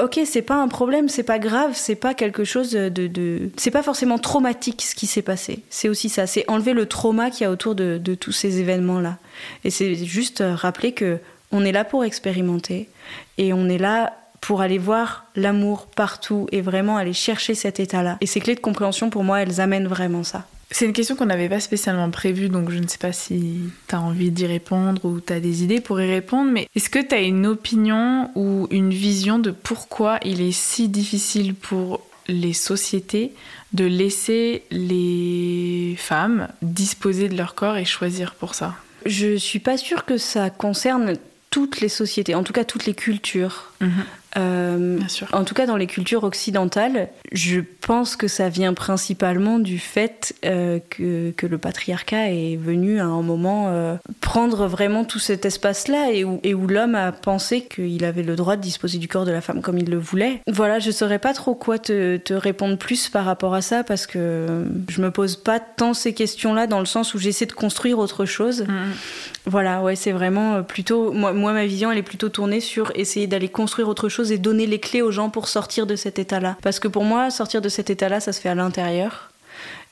ok, 0.00 0.20
c'est 0.24 0.42
pas 0.42 0.56
un 0.56 0.68
problème, 0.68 1.08
c'est 1.08 1.22
pas 1.22 1.38
grave, 1.38 1.72
c'est 1.74 1.94
pas 1.94 2.14
quelque 2.14 2.44
chose 2.44 2.72
de, 2.72 3.50
c'est 3.56 3.70
pas 3.70 3.82
forcément 3.82 4.18
traumatique 4.18 4.82
ce 4.82 4.94
qui 4.94 5.06
s'est 5.06 5.22
passé. 5.22 5.62
C'est 5.70 5.88
aussi 5.88 6.08
ça, 6.08 6.26
c'est 6.26 6.48
enlever 6.48 6.72
le 6.72 6.86
trauma 6.86 7.30
qu'il 7.30 7.42
y 7.42 7.44
a 7.44 7.50
autour 7.50 7.74
de, 7.74 7.98
de 7.98 8.14
tous 8.14 8.32
ces 8.32 8.60
événements-là. 8.60 9.18
Et 9.64 9.70
c'est 9.70 9.94
juste 9.94 10.40
euh, 10.40 10.54
rappeler 10.54 10.92
que 10.92 11.18
on 11.52 11.64
est 11.64 11.72
là 11.72 11.84
pour 11.84 12.04
expérimenter 12.04 12.88
et 13.36 13.52
on 13.52 13.68
est 13.68 13.78
là 13.78 14.14
pour 14.40 14.60
aller 14.62 14.78
voir 14.78 15.26
l'amour 15.36 15.86
partout 15.86 16.48
et 16.50 16.62
vraiment 16.62 16.96
aller 16.96 17.12
chercher 17.12 17.54
cet 17.54 17.78
état-là. 17.78 18.16
Et 18.20 18.26
ces 18.26 18.40
clés 18.40 18.54
de 18.54 18.60
compréhension, 18.60 19.10
pour 19.10 19.22
moi, 19.22 19.40
elles 19.40 19.60
amènent 19.60 19.86
vraiment 19.86 20.24
ça. 20.24 20.46
C'est 20.72 20.86
une 20.86 20.94
question 20.94 21.16
qu'on 21.16 21.26
n'avait 21.26 21.50
pas 21.50 21.60
spécialement 21.60 22.10
prévue, 22.10 22.48
donc 22.48 22.70
je 22.70 22.78
ne 22.78 22.88
sais 22.88 22.98
pas 22.98 23.12
si 23.12 23.60
tu 23.88 23.94
as 23.94 24.00
envie 24.00 24.30
d'y 24.30 24.46
répondre 24.46 25.04
ou 25.04 25.20
tu 25.20 25.32
as 25.32 25.38
des 25.38 25.62
idées 25.62 25.80
pour 25.80 26.00
y 26.00 26.10
répondre, 26.10 26.50
mais 26.50 26.66
est-ce 26.74 26.88
que 26.88 26.98
tu 26.98 27.14
as 27.14 27.20
une 27.20 27.46
opinion 27.46 28.30
ou 28.34 28.68
une 28.70 28.90
vision 28.90 29.38
de 29.38 29.50
pourquoi 29.50 30.18
il 30.24 30.40
est 30.40 30.52
si 30.52 30.88
difficile 30.88 31.54
pour 31.54 32.00
les 32.26 32.54
sociétés 32.54 33.32
de 33.74 33.84
laisser 33.84 34.62
les 34.70 35.94
femmes 35.98 36.48
disposer 36.62 37.28
de 37.28 37.36
leur 37.36 37.54
corps 37.54 37.76
et 37.76 37.84
choisir 37.84 38.34
pour 38.34 38.54
ça? 38.54 38.74
Je 39.04 39.36
suis 39.36 39.58
pas 39.58 39.76
sûre 39.76 40.06
que 40.06 40.16
ça 40.16 40.48
concerne 40.48 41.16
toutes 41.52 41.82
les 41.82 41.90
sociétés, 41.90 42.34
en 42.34 42.42
tout 42.42 42.54
cas 42.54 42.64
toutes 42.64 42.86
les 42.86 42.94
cultures. 42.94 43.70
Mhm. 43.80 43.90
Euh, 44.38 44.96
Bien 44.96 45.08
sûr. 45.08 45.28
En 45.32 45.44
tout 45.44 45.52
cas, 45.52 45.66
dans 45.66 45.76
les 45.76 45.86
cultures 45.86 46.24
occidentales, 46.24 47.08
je 47.32 47.60
pense 47.82 48.16
que 48.16 48.26
ça 48.28 48.48
vient 48.48 48.72
principalement 48.72 49.58
du 49.58 49.78
fait 49.78 50.34
euh, 50.46 50.78
que, 50.88 51.32
que, 51.32 51.46
le 51.46 51.58
patriarcat 51.58 52.30
est 52.30 52.56
venu 52.56 52.98
à 52.98 53.04
un 53.04 53.20
moment 53.20 53.66
euh, 53.68 53.96
prendre 54.22 54.66
vraiment 54.66 55.04
tout 55.04 55.18
cet 55.18 55.44
espace-là 55.44 56.12
et 56.12 56.24
où, 56.24 56.40
et 56.42 56.54
où 56.54 56.66
l'homme 56.66 56.94
a 56.94 57.12
pensé 57.12 57.60
qu'il 57.62 58.06
avait 58.06 58.22
le 58.22 58.34
droit 58.34 58.56
de 58.56 58.62
disposer 58.62 58.96
du 58.96 59.06
corps 59.06 59.26
de 59.26 59.32
la 59.32 59.42
femme 59.42 59.60
comme 59.60 59.76
il 59.76 59.90
le 59.90 59.98
voulait. 59.98 60.40
Voilà, 60.46 60.78
je 60.78 60.90
saurais 60.90 61.18
pas 61.18 61.34
trop 61.34 61.54
quoi 61.54 61.78
te, 61.78 62.16
te 62.16 62.32
répondre 62.32 62.78
plus 62.78 63.10
par 63.10 63.26
rapport 63.26 63.52
à 63.52 63.60
ça 63.60 63.84
parce 63.84 64.06
que 64.06 64.64
je 64.88 65.02
me 65.02 65.10
pose 65.10 65.36
pas 65.36 65.60
tant 65.60 65.92
ces 65.92 66.14
questions-là 66.14 66.66
dans 66.66 66.80
le 66.80 66.86
sens 66.86 67.12
où 67.12 67.18
j'essaie 67.18 67.44
de 67.44 67.52
construire 67.52 67.98
autre 67.98 68.24
chose. 68.24 68.62
Mhm. 68.62 68.92
Voilà, 69.46 69.82
ouais, 69.82 69.96
c'est 69.96 70.12
vraiment 70.12 70.62
plutôt. 70.62 71.12
Moi, 71.12 71.32
moi, 71.32 71.52
ma 71.52 71.66
vision, 71.66 71.90
elle 71.90 71.98
est 71.98 72.02
plutôt 72.02 72.28
tournée 72.28 72.60
sur 72.60 72.92
essayer 72.94 73.26
d'aller 73.26 73.48
construire 73.48 73.88
autre 73.88 74.08
chose 74.08 74.30
et 74.30 74.38
donner 74.38 74.66
les 74.66 74.78
clés 74.78 75.02
aux 75.02 75.10
gens 75.10 75.30
pour 75.30 75.48
sortir 75.48 75.86
de 75.86 75.96
cet 75.96 76.18
état-là. 76.18 76.56
Parce 76.62 76.78
que 76.78 76.88
pour 76.88 77.04
moi, 77.04 77.30
sortir 77.30 77.60
de 77.60 77.68
cet 77.68 77.90
état-là, 77.90 78.20
ça 78.20 78.32
se 78.32 78.40
fait 78.40 78.48
à 78.48 78.54
l'intérieur. 78.54 79.32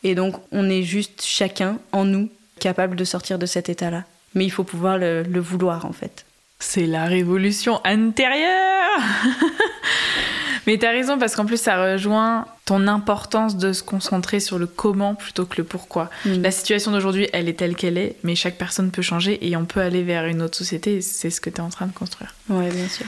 Et 0.05 0.15
donc, 0.15 0.37
on 0.53 0.71
est 0.71 0.83
juste 0.83 1.23
chacun, 1.23 1.79
en 1.93 2.05
nous, 2.05 2.31
capable 2.61 2.97
de 2.97 3.05
sortir 3.05 3.39
de 3.39 3.47
cet 3.47 3.69
état-là. 3.69 4.05
Mais 4.35 4.45
il 4.45 4.51
faut 4.51 4.65
pouvoir 4.65 4.99
le, 4.99 5.41
vouloir, 5.41 5.85
en 5.85 5.93
fait. 5.93 6.25
C'est 6.61 6.87
la 6.87 7.07
révolution 7.07 7.81
intérieure 7.85 9.01
Mais 10.67 10.77
t'as 10.79 10.91
raison 10.91 11.19
parce 11.19 11.35
qu'en 11.35 11.47
plus 11.47 11.61
ça 11.61 11.83
rejoint 11.83 12.45
ton 12.67 12.87
importance 12.87 13.57
de 13.57 13.73
se 13.73 13.83
concentrer 13.83 14.39
sur 14.39 14.59
le 14.59 14.67
comment 14.67 15.15
plutôt 15.15 15.47
que 15.47 15.57
le 15.57 15.65
pourquoi. 15.65 16.11
Mm. 16.25 16.43
La 16.43 16.51
situation 16.51 16.93
d'aujourd'hui, 16.93 17.29
elle 17.33 17.49
est 17.49 17.55
telle 17.55 17.75
qu'elle 17.75 17.99
est, 17.99 18.17
mais 18.23 18.37
chaque 18.37 18.59
personne 18.59 18.91
peut 18.91 19.03
changer 19.03 19.45
et 19.49 19.57
on 19.57 19.65
peut 19.65 19.81
aller 19.81 20.03
vers 20.03 20.27
une 20.27 20.43
autre 20.43 20.57
société. 20.57 20.97
et 20.97 21.01
C'est 21.01 21.31
ce 21.31 21.41
que 21.41 21.51
tu 21.51 21.57
es 21.57 21.61
en 21.61 21.71
train 21.71 21.87
de 21.87 21.93
construire. 21.93 22.35
Ouais, 22.49 22.71
bien 22.71 22.87
sûr. 22.87 23.07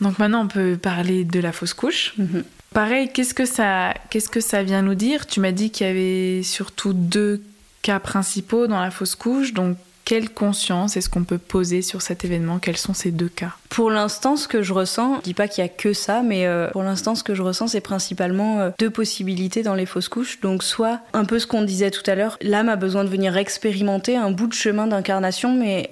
Donc 0.00 0.18
maintenant, 0.18 0.42
on 0.42 0.48
peut 0.48 0.76
parler 0.76 1.24
de 1.24 1.38
la 1.38 1.52
fausse 1.52 1.74
couche. 1.74 2.14
Mhm. 2.18 2.42
Pareil, 2.74 3.10
qu'est-ce 3.12 3.34
que 3.34 3.44
ça, 3.44 3.94
qu'est-ce 4.10 4.30
que 4.30 4.40
ça 4.40 4.62
vient 4.62 4.82
nous 4.82 4.94
dire? 4.94 5.26
Tu 5.26 5.40
m'as 5.40 5.52
dit 5.52 5.70
qu'il 5.70 5.86
y 5.86 5.90
avait 5.90 6.42
surtout 6.42 6.94
deux 6.94 7.42
cas 7.82 8.00
principaux 8.00 8.66
dans 8.66 8.80
la 8.80 8.90
fausse 8.90 9.14
couche. 9.14 9.52
Donc, 9.52 9.76
quelle 10.04 10.30
conscience 10.30 10.96
est-ce 10.96 11.08
qu'on 11.08 11.24
peut 11.24 11.38
poser 11.38 11.82
sur 11.82 12.02
cet 12.02 12.24
événement? 12.24 12.58
Quels 12.58 12.76
sont 12.76 12.94
ces 12.94 13.10
deux 13.10 13.28
cas? 13.28 13.52
Pour 13.68 13.90
l'instant, 13.90 14.36
ce 14.36 14.48
que 14.48 14.62
je 14.62 14.72
ressens, 14.72 15.16
je 15.18 15.22
dis 15.22 15.34
pas 15.34 15.48
qu'il 15.48 15.62
y 15.62 15.64
a 15.64 15.68
que 15.68 15.92
ça, 15.92 16.22
mais 16.22 16.46
euh, 16.46 16.70
pour 16.70 16.82
l'instant, 16.82 17.14
ce 17.14 17.22
que 17.22 17.34
je 17.34 17.42
ressens, 17.42 17.68
c'est 17.68 17.80
principalement 17.80 18.60
euh, 18.60 18.70
deux 18.78 18.90
possibilités 18.90 19.62
dans 19.62 19.74
les 19.74 19.86
fausses 19.86 20.08
couches. 20.08 20.40
Donc, 20.40 20.62
soit 20.62 21.00
un 21.12 21.24
peu 21.24 21.38
ce 21.38 21.46
qu'on 21.46 21.62
disait 21.62 21.90
tout 21.90 22.08
à 22.10 22.14
l'heure, 22.14 22.36
l'âme 22.40 22.68
a 22.68 22.76
besoin 22.76 23.04
de 23.04 23.08
venir 23.08 23.36
expérimenter 23.36 24.16
un 24.16 24.30
bout 24.30 24.46
de 24.48 24.54
chemin 24.54 24.86
d'incarnation, 24.86 25.54
mais 25.54 25.90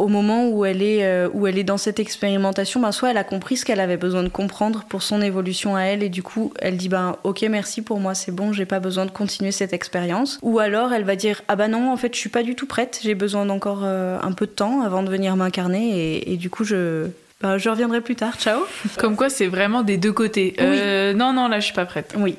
au 0.00 0.08
moment 0.08 0.48
où 0.48 0.64
elle 0.64 0.82
est, 0.82 1.04
euh, 1.04 1.28
où 1.32 1.46
elle 1.46 1.58
est 1.58 1.64
dans 1.64 1.76
cette 1.76 2.00
expérimentation, 2.00 2.80
ben, 2.80 2.90
soit 2.90 3.10
elle 3.10 3.18
a 3.18 3.24
compris 3.24 3.56
ce 3.56 3.64
qu'elle 3.64 3.80
avait 3.80 3.96
besoin 3.96 4.22
de 4.22 4.28
comprendre 4.28 4.84
pour 4.88 5.02
son 5.02 5.20
évolution 5.20 5.76
à 5.76 5.82
elle, 5.82 6.02
et 6.02 6.08
du 6.08 6.22
coup, 6.22 6.52
elle 6.58 6.76
dit 6.76 6.88
ben 6.88 7.16
ok, 7.22 7.42
merci 7.50 7.82
pour 7.82 8.00
moi, 8.00 8.14
c'est 8.14 8.32
bon, 8.32 8.52
j'ai 8.52 8.64
pas 8.64 8.80
besoin 8.80 9.04
de 9.04 9.10
continuer 9.10 9.52
cette 9.52 9.72
expérience. 9.72 10.38
Ou 10.42 10.58
alors 10.58 10.92
elle 10.92 11.04
va 11.04 11.16
dire 11.16 11.42
ah 11.48 11.56
bah 11.56 11.68
non, 11.68 11.92
en 11.92 11.96
fait, 11.96 12.14
je 12.14 12.18
suis 12.18 12.30
pas 12.30 12.42
du 12.42 12.54
tout 12.54 12.66
prête, 12.66 13.00
j'ai 13.02 13.14
besoin 13.14 13.44
d'encore 13.46 13.82
euh, 13.84 14.18
un 14.22 14.32
peu 14.32 14.46
de 14.46 14.52
temps 14.52 14.80
avant 14.82 15.02
de 15.02 15.10
venir 15.10 15.36
m'incarner, 15.36 15.90
et, 15.90 16.32
et 16.32 16.36
du 16.36 16.48
coup, 16.50 16.64
je, 16.64 17.06
ben, 17.42 17.58
je 17.58 17.68
reviendrai 17.68 18.00
plus 18.00 18.16
tard. 18.16 18.36
Ciao. 18.38 18.60
Comme 18.98 19.16
quoi, 19.16 19.28
c'est 19.28 19.46
vraiment 19.46 19.82
des 19.82 19.98
deux 19.98 20.12
côtés. 20.12 20.54
Euh, 20.60 21.12
non, 21.12 21.32
non, 21.32 21.48
là, 21.48 21.60
je 21.60 21.66
suis 21.66 21.74
pas 21.74 21.86
prête. 21.86 22.14
Oui. 22.18 22.36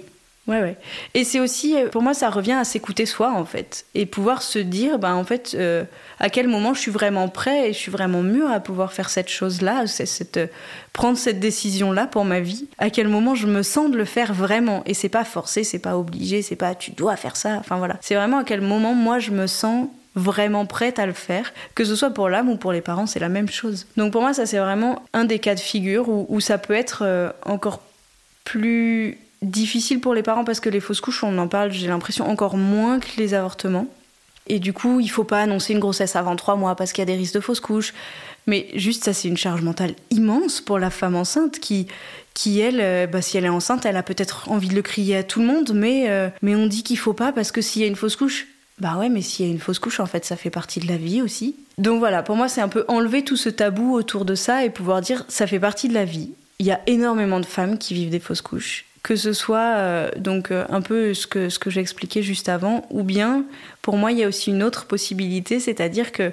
Ouais, 0.48 0.60
ouais. 0.60 0.76
Et 1.14 1.24
c'est 1.24 1.40
aussi, 1.40 1.78
euh, 1.78 1.88
pour 1.90 2.02
moi, 2.02 2.16
ça 2.16 2.30
revient 2.30 2.54
à 2.54 2.64
s'écouter 2.64 3.06
soi, 3.06 3.32
en 3.32 3.46
fait. 3.46 3.86
Et 3.94 4.08
pouvoir 4.08 4.42
se 4.42 4.58
dire, 4.58 4.98
ben, 4.98 5.14
en 5.14 5.24
fait, 5.24 5.56
euh, 5.58 5.84
à 6.20 6.30
quel 6.30 6.48
moment 6.48 6.74
je 6.74 6.80
suis 6.80 6.92
vraiment 6.92 7.30
prêt 7.30 7.70
et 7.70 7.74
je 7.74 7.78
suis 7.78 7.92
vraiment 7.92 8.24
mûr 8.24 8.50
à 8.50 8.60
pouvoir 8.60 8.92
faire 8.92 9.10
cette 9.12 9.30
chose-là, 9.30 9.86
cette, 9.86 10.38
euh, 10.38 10.48
prendre 10.94 11.18
cette 11.18 11.40
décision-là 11.40 12.08
pour 12.08 12.26
ma 12.26 12.40
vie. 12.40 12.68
À 12.80 12.90
quel 12.90 13.08
moment 13.08 13.36
je 13.36 13.46
me 13.46 13.62
sens 13.62 13.92
de 13.92 13.98
le 13.98 14.06
faire 14.06 14.34
vraiment. 14.34 14.82
Et 14.88 14.96
c'est 14.96 15.10
pas 15.10 15.26
forcé, 15.26 15.64
c'est 15.64 15.80
pas 15.80 15.96
obligé, 15.96 16.42
c'est 16.42 16.56
pas 16.56 16.74
tu 16.74 16.92
dois 16.92 17.16
faire 17.18 17.36
ça. 17.36 17.58
Enfin 17.60 17.78
voilà. 17.78 17.98
C'est 18.02 18.16
vraiment 18.16 18.40
à 18.40 18.44
quel 18.44 18.62
moment 18.62 18.96
moi 18.96 19.20
je 19.20 19.30
me 19.30 19.46
sens 19.46 19.90
vraiment 20.16 20.66
prête 20.66 20.98
à 20.98 21.06
le 21.06 21.14
faire, 21.14 21.54
que 21.76 21.86
ce 21.86 21.96
soit 21.96 22.10
pour 22.10 22.28
l'âme 22.30 22.50
ou 22.50 22.58
pour 22.58 22.74
les 22.74 22.82
parents, 22.82 23.06
c'est 23.06 23.20
la 23.20 23.30
même 23.30 23.48
chose. 23.48 23.86
Donc 23.96 24.12
pour 24.12 24.22
moi, 24.22 24.34
ça 24.34 24.46
c'est 24.46 24.58
vraiment 24.58 25.04
un 25.14 25.24
des 25.24 25.40
cas 25.40 25.56
de 25.56 25.60
figure 25.62 26.10
où, 26.10 26.40
ça 26.42 26.58
peut 26.58 26.74
être 26.74 27.34
encore 27.46 27.82
plus 28.44 29.18
difficile 29.42 30.00
pour 30.00 30.14
les 30.14 30.24
parents 30.24 30.44
parce 30.44 30.60
que 30.60 30.70
les 30.70 30.80
fausses 30.80 31.02
couches, 31.02 31.24
on 31.24 31.38
en 31.38 31.48
parle, 31.48 31.72
j'ai 31.72 31.88
l'impression, 31.88 32.30
encore 32.30 32.58
moins 32.58 33.00
que 33.00 33.08
les 33.18 33.34
avortements. 33.34 33.88
Et 34.48 34.60
du 34.60 34.74
coup, 34.74 35.00
il 35.00 35.10
faut 35.10 35.24
pas 35.24 35.42
annoncer 35.42 35.74
une 35.74 35.80
grossesse 35.80 36.16
avant 36.16 36.36
trois 36.36 36.56
mois 36.56 36.76
parce 36.76 36.94
qu'il 36.94 37.02
y 37.02 37.04
a 37.04 37.06
des 37.06 37.16
risques 37.16 37.36
de 37.36 37.40
fausses 37.40 37.60
couches. 37.60 37.94
Mais 38.48 38.68
juste 38.74 39.04
ça, 39.04 39.14
c'est 39.14 39.28
une 39.28 39.38
charge 39.38 39.62
mentale 39.62 39.94
immense 40.10 40.62
pour 40.62 40.80
la 40.80 40.90
femme 40.90 41.16
enceinte 41.16 41.60
qui, 41.60 41.88
qui 42.34 42.60
elle, 42.60 42.82
euh, 42.82 43.08
bah, 43.08 43.22
si 43.22 43.38
elle 43.38 43.46
est 43.46 43.50
enceinte, 43.50 43.86
elle 43.86 43.98
a 43.98 44.04
peut-être 44.04 44.50
envie 44.50 44.68
de 44.68 44.74
le 44.76 44.82
crier 44.82 45.18
à 45.18 45.24
tout 45.24 45.42
le 45.42 45.46
monde, 45.46 45.74
mais, 45.76 46.10
euh, 46.10 46.30
mais 46.42 46.56
on 46.56 46.66
dit 46.66 46.82
qu'il 46.82 46.98
faut 46.98 47.14
pas 47.14 47.32
parce 47.32 47.52
que 47.52 47.62
s'il 47.62 47.84
y 47.84 47.86
a 47.86 47.88
une 47.88 47.96
fausse 47.96 48.16
couche, 48.16 48.48
bah 48.80 48.98
ouais, 48.98 49.10
mais 49.10 49.22
s'il 49.22 49.46
y 49.46 49.50
a 49.50 49.52
une 49.52 49.60
fausse 49.60 49.78
couche, 49.78 50.00
en 50.00 50.08
fait, 50.08 50.26
ça 50.26 50.36
fait 50.36 50.50
partie 50.50 50.80
de 50.80 50.88
la 50.88 50.98
vie 50.98 51.22
aussi. 51.22 51.56
Donc 51.78 52.00
voilà, 52.00 52.24
pour 52.24 52.36
moi, 52.36 52.50
c'est 52.50 52.62
un 52.62 52.68
peu 52.68 52.84
enlever 52.88 53.24
tout 53.24 53.38
ce 53.38 53.50
tabou 53.50 53.94
autour 53.94 54.26
de 54.26 54.34
ça 54.34 54.66
et 54.66 54.72
pouvoir 54.72 55.02
dire 55.02 55.24
ça 55.28 55.46
fait 55.46 55.60
partie 55.60 55.88
de 55.88 55.94
la 55.94 56.04
vie. 56.04 56.32
Il 56.58 56.66
y 56.66 56.72
a 56.72 56.82
énormément 56.88 57.40
de 57.40 57.46
femmes 57.46 57.78
qui 57.78 57.94
vivent 57.94 58.10
des 58.10 58.20
fausses 58.20 58.42
couches. 58.42 58.86
Que 59.04 59.16
ce 59.16 59.34
soit 59.34 59.76
euh, 59.78 60.12
donc 60.18 60.52
euh, 60.52 60.66
un 60.70 60.82
peu 60.82 61.14
ce 61.14 61.26
que, 61.26 61.50
ce 61.50 61.58
que 61.58 61.70
j'ai 61.70 61.82
expliqué 61.82 62.22
juste 62.22 62.50
avant, 62.50 62.86
ou 62.92 63.04
bien 63.04 63.46
pour 63.82 63.98
moi, 63.98 64.12
il 64.12 64.20
y 64.20 64.24
a 64.24 64.28
aussi 64.28 64.52
une 64.52 64.64
autre 64.64 64.86
possibilité, 64.86 65.60
c'est-à-dire 65.60 66.12
que 66.12 66.32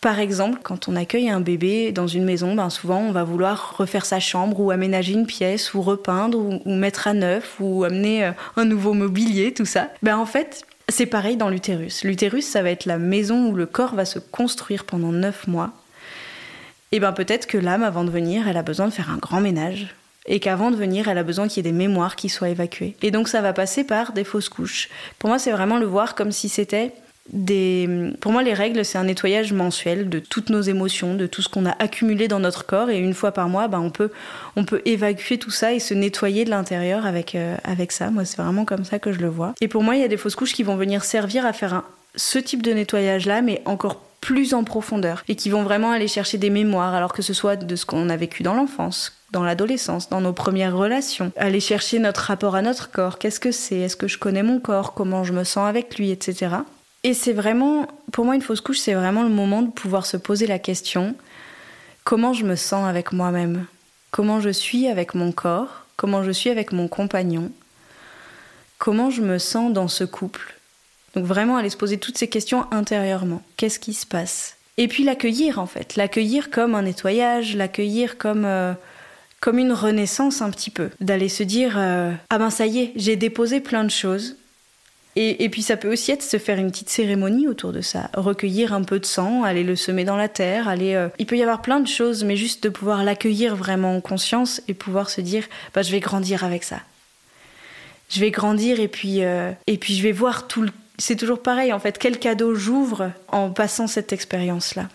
par 0.00 0.20
exemple, 0.20 0.60
quand 0.62 0.88
on 0.88 0.94
accueille 0.94 1.28
un 1.28 1.40
bébé 1.40 1.90
dans 1.90 2.06
une 2.06 2.24
maison, 2.24 2.54
ben 2.54 2.70
souvent 2.70 3.00
on 3.00 3.10
va 3.10 3.24
vouloir 3.24 3.74
refaire 3.76 4.06
sa 4.06 4.20
chambre 4.20 4.60
ou 4.60 4.70
aménager 4.70 5.12
une 5.12 5.26
pièce 5.26 5.74
ou 5.74 5.82
repeindre 5.82 6.38
ou, 6.38 6.74
mettre 6.74 7.08
à 7.08 7.14
neuf 7.14 7.56
ou 7.58 7.82
amener 7.82 8.24
euh, 8.24 8.30
un 8.56 8.64
nouveau 8.64 8.92
mobilier, 8.92 9.52
tout 9.52 9.64
ça. 9.64 9.88
Ben 10.02 10.16
en 10.16 10.26
fait, 10.26 10.64
c'est 10.88 11.06
pareil 11.06 11.36
dans 11.36 11.50
l'utérus. 11.50 12.04
L'utérus, 12.04 12.46
ça 12.46 12.62
va 12.62 12.70
être 12.70 12.86
la 12.86 12.98
maison 12.98 13.48
où 13.48 13.54
le 13.54 13.66
corps 13.66 13.94
va 13.94 14.04
se 14.04 14.20
construire 14.20 14.84
pendant 14.84 15.10
neuf 15.10 15.48
mois. 15.48 15.72
Et 16.92 17.00
ben 17.00 17.12
peut-être 17.12 17.46
que 17.46 17.58
l'âme, 17.58 17.82
avant 17.82 18.04
de 18.04 18.10
venir, 18.10 18.46
elle 18.46 18.56
a 18.56 18.62
besoin 18.62 18.86
de 18.86 18.92
faire 18.92 19.10
un 19.10 19.18
grand 19.18 19.40
ménage. 19.40 19.94
Et 20.28 20.40
qu'avant 20.40 20.70
de 20.70 20.76
venir, 20.76 21.08
elle 21.08 21.18
a 21.18 21.22
besoin 21.22 21.48
qu'il 21.48 21.64
y 21.64 21.68
ait 21.68 21.72
des 21.72 21.76
mémoires 21.76 22.14
qui 22.14 22.28
soient 22.28 22.50
évacuées. 22.50 22.94
Et 23.02 23.10
donc 23.10 23.28
ça 23.28 23.40
va 23.40 23.52
passer 23.52 23.82
par 23.82 24.12
des 24.12 24.24
fausses 24.24 24.48
couches. 24.48 24.88
Pour 25.18 25.28
moi, 25.28 25.38
c'est 25.38 25.50
vraiment 25.50 25.78
le 25.78 25.86
voir 25.86 26.14
comme 26.14 26.32
si 26.32 26.48
c'était 26.48 26.92
des... 27.32 28.12
Pour 28.20 28.32
moi, 28.32 28.42
les 28.42 28.54
règles, 28.54 28.84
c'est 28.84 28.98
un 28.98 29.04
nettoyage 29.04 29.52
mensuel 29.52 30.08
de 30.08 30.18
toutes 30.18 30.50
nos 30.50 30.60
émotions, 30.60 31.14
de 31.14 31.26
tout 31.26 31.42
ce 31.42 31.48
qu'on 31.48 31.66
a 31.66 31.74
accumulé 31.78 32.28
dans 32.28 32.40
notre 32.40 32.66
corps. 32.66 32.90
Et 32.90 32.98
une 32.98 33.14
fois 33.14 33.32
par 33.32 33.48
mois, 33.48 33.68
ben, 33.68 33.80
on, 33.80 33.90
peut, 33.90 34.10
on 34.56 34.64
peut 34.64 34.82
évacuer 34.84 35.38
tout 35.38 35.50
ça 35.50 35.72
et 35.72 35.78
se 35.78 35.94
nettoyer 35.94 36.44
de 36.44 36.50
l'intérieur 36.50 37.06
avec, 37.06 37.34
euh, 37.34 37.56
avec 37.64 37.92
ça. 37.92 38.10
Moi, 38.10 38.24
c'est 38.24 38.40
vraiment 38.40 38.64
comme 38.64 38.84
ça 38.84 38.98
que 38.98 39.12
je 39.12 39.20
le 39.20 39.28
vois. 39.28 39.54
Et 39.60 39.68
pour 39.68 39.82
moi, 39.82 39.96
il 39.96 40.00
y 40.00 40.04
a 40.04 40.08
des 40.08 40.16
fausses 40.16 40.36
couches 40.36 40.54
qui 40.54 40.62
vont 40.62 40.76
venir 40.76 41.04
servir 41.04 41.44
à 41.46 41.52
faire 41.52 41.82
ce 42.16 42.38
type 42.38 42.62
de 42.62 42.72
nettoyage-là, 42.72 43.42
mais 43.42 43.62
encore 43.64 43.96
plus 43.96 44.07
en 44.52 44.64
profondeur. 44.64 45.24
Et 45.28 45.36
qui 45.36 45.50
vont 45.50 45.62
vraiment 45.62 45.90
aller 45.90 46.08
chercher 46.08 46.38
des 46.38 46.50
mémoires, 46.50 46.94
alors 46.94 47.12
que 47.12 47.22
ce 47.22 47.32
soit 47.32 47.56
de 47.56 47.76
ce 47.76 47.86
qu'on 47.86 48.08
a 48.08 48.16
vécu 48.16 48.42
dans 48.42 48.54
l'enfance, 48.54 49.12
dans 49.32 49.42
l'adolescence, 49.42 50.08
dans 50.08 50.20
nos 50.20 50.32
premières 50.32 50.76
relations. 50.76 51.32
Aller 51.36 51.60
chercher 51.60 51.98
notre 51.98 52.20
rapport 52.22 52.54
à 52.54 52.62
notre 52.62 52.90
corps. 52.90 53.18
Qu'est-ce 53.18 53.40
que 53.40 53.52
c'est? 53.52 53.78
Est-ce 53.78 53.96
que 53.96 54.08
je 54.08 54.18
connais 54.18 54.42
mon 54.42 54.60
corps? 54.60 54.94
Comment 54.94 55.24
je 55.24 55.32
me 55.32 55.44
sens 55.44 55.68
avec 55.68 55.98
lui? 55.98 56.10
Etc. 56.10 56.48
Et 57.04 57.14
c'est 57.14 57.32
vraiment, 57.32 57.86
pour 58.12 58.24
moi, 58.24 58.34
une 58.34 58.42
fausse 58.42 58.60
couche, 58.60 58.78
c'est 58.78 58.94
vraiment 58.94 59.22
le 59.22 59.28
moment 59.28 59.62
de 59.62 59.70
pouvoir 59.70 60.04
se 60.04 60.16
poser 60.16 60.46
la 60.46 60.58
question 60.58 61.14
comment 62.08 62.32
je 62.32 62.46
me 62.46 62.56
sens 62.56 62.88
avec 62.88 63.12
moi-même? 63.12 63.66
Comment 64.12 64.40
je 64.40 64.48
suis 64.48 64.88
avec 64.88 65.14
mon 65.14 65.30
corps? 65.30 65.84
Comment 65.96 66.22
je 66.22 66.30
suis 66.30 66.48
avec 66.48 66.72
mon 66.72 66.88
compagnon? 66.88 67.52
Comment 68.78 69.10
je 69.10 69.20
me 69.20 69.36
sens 69.36 69.74
dans 69.74 69.88
ce 69.88 70.04
couple? 70.04 70.57
Donc 71.14 71.24
vraiment 71.24 71.56
aller 71.56 71.70
se 71.70 71.76
poser 71.76 71.98
toutes 71.98 72.18
ces 72.18 72.28
questions 72.28 72.66
intérieurement. 72.70 73.42
Qu'est-ce 73.56 73.78
qui 73.78 73.94
se 73.94 74.06
passe? 74.06 74.56
Et 74.76 74.86
puis 74.86 75.02
l'accueillir 75.04 75.58
en 75.58 75.66
fait, 75.66 75.96
l'accueillir 75.96 76.50
comme 76.50 76.74
un 76.74 76.82
nettoyage, 76.82 77.56
l'accueillir 77.56 78.16
comme 78.18 78.44
euh, 78.44 78.74
comme 79.40 79.58
une 79.58 79.72
renaissance 79.72 80.42
un 80.42 80.50
petit 80.50 80.70
peu, 80.70 80.90
d'aller 81.00 81.28
se 81.28 81.42
dire 81.42 81.74
euh, 81.76 82.12
ah 82.30 82.38
ben 82.38 82.50
ça 82.50 82.66
y 82.66 82.78
est, 82.80 82.92
j'ai 82.96 83.16
déposé 83.16 83.60
plein 83.60 83.84
de 83.84 83.90
choses. 83.90 84.36
Et, 85.16 85.42
et 85.42 85.48
puis 85.48 85.62
ça 85.62 85.76
peut 85.76 85.90
aussi 85.90 86.12
être 86.12 86.22
se 86.22 86.38
faire 86.38 86.58
une 86.58 86.70
petite 86.70 86.90
cérémonie 86.90 87.48
autour 87.48 87.72
de 87.72 87.80
ça, 87.80 88.08
recueillir 88.14 88.72
un 88.72 88.82
peu 88.84 89.00
de 89.00 89.06
sang, 89.06 89.42
aller 89.42 89.64
le 89.64 89.74
semer 89.74 90.04
dans 90.04 90.16
la 90.16 90.28
terre, 90.28 90.68
aller. 90.68 90.94
euh, 90.94 91.08
Il 91.18 91.26
peut 91.26 91.36
y 91.36 91.42
avoir 91.42 91.60
plein 91.60 91.80
de 91.80 91.88
choses, 91.88 92.22
mais 92.22 92.36
juste 92.36 92.62
de 92.62 92.68
pouvoir 92.68 93.02
l'accueillir 93.02 93.56
vraiment 93.56 93.96
en 93.96 94.00
conscience 94.00 94.60
et 94.68 94.74
pouvoir 94.74 95.10
se 95.10 95.20
dire 95.20 95.44
bah 95.74 95.82
je 95.82 95.90
vais 95.90 95.98
grandir 96.00 96.44
avec 96.44 96.62
ça. 96.62 96.80
Je 98.10 98.20
vais 98.20 98.30
grandir 98.30 98.78
et 98.78 98.86
puis 98.88 99.20
et 99.22 99.76
puis 99.78 99.96
je 99.96 100.02
vais 100.04 100.12
voir 100.12 100.46
tout 100.46 100.62
le. 100.62 100.70
C'est 100.98 101.16
toujours 101.16 101.42
pareil 101.42 101.72
en 101.72 101.78
fait. 101.78 101.98
Quel 101.98 102.18
cadeau 102.18 102.54
j'ouvre 102.54 103.12
en 103.28 103.50
passant 103.50 103.86
cette 103.86 104.12
expérience 104.12 104.74
là. 104.74 104.88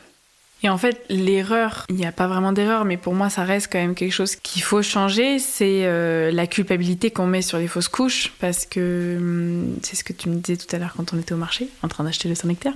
Et 0.64 0.70
en 0.70 0.78
fait, 0.78 1.04
l'erreur, 1.10 1.86
il 1.90 1.96
n'y 1.96 2.06
a 2.06 2.14
pas 2.14 2.28
vraiment 2.28 2.54
d'erreur, 2.54 2.86
mais 2.86 2.96
pour 2.96 3.14
moi, 3.14 3.30
ça 3.30 3.44
reste 3.44 3.68
quand 3.70 3.80
même 3.80 3.96
quelque 3.96 4.14
chose 4.14 4.38
qu'il 4.38 4.62
faut 4.62 4.82
changer, 4.82 5.38
c'est 5.38 5.82
euh, 5.84 6.32
la 6.32 6.48
culpabilité 6.48 7.12
qu'on 7.12 7.28
met 7.28 7.42
sur 7.42 7.58
les 7.58 7.68
fausses 7.68 7.90
couches, 7.90 8.32
parce 8.40 8.66
que 8.66 9.18
hum, 9.18 9.76
c'est 9.82 9.98
ce 9.98 10.06
que 10.06 10.14
tu 10.14 10.30
me 10.30 10.36
disais 10.36 10.58
tout 10.58 10.74
à 10.74 10.80
l'heure 10.80 10.94
quand 10.96 11.14
on 11.14 11.20
était 11.20 11.34
au 11.34 11.38
marché, 11.38 11.68
en 11.82 11.90
train 11.90 12.06
d'acheter 12.06 12.30
le 12.30 12.36
Saint-Nectaire, 12.36 12.76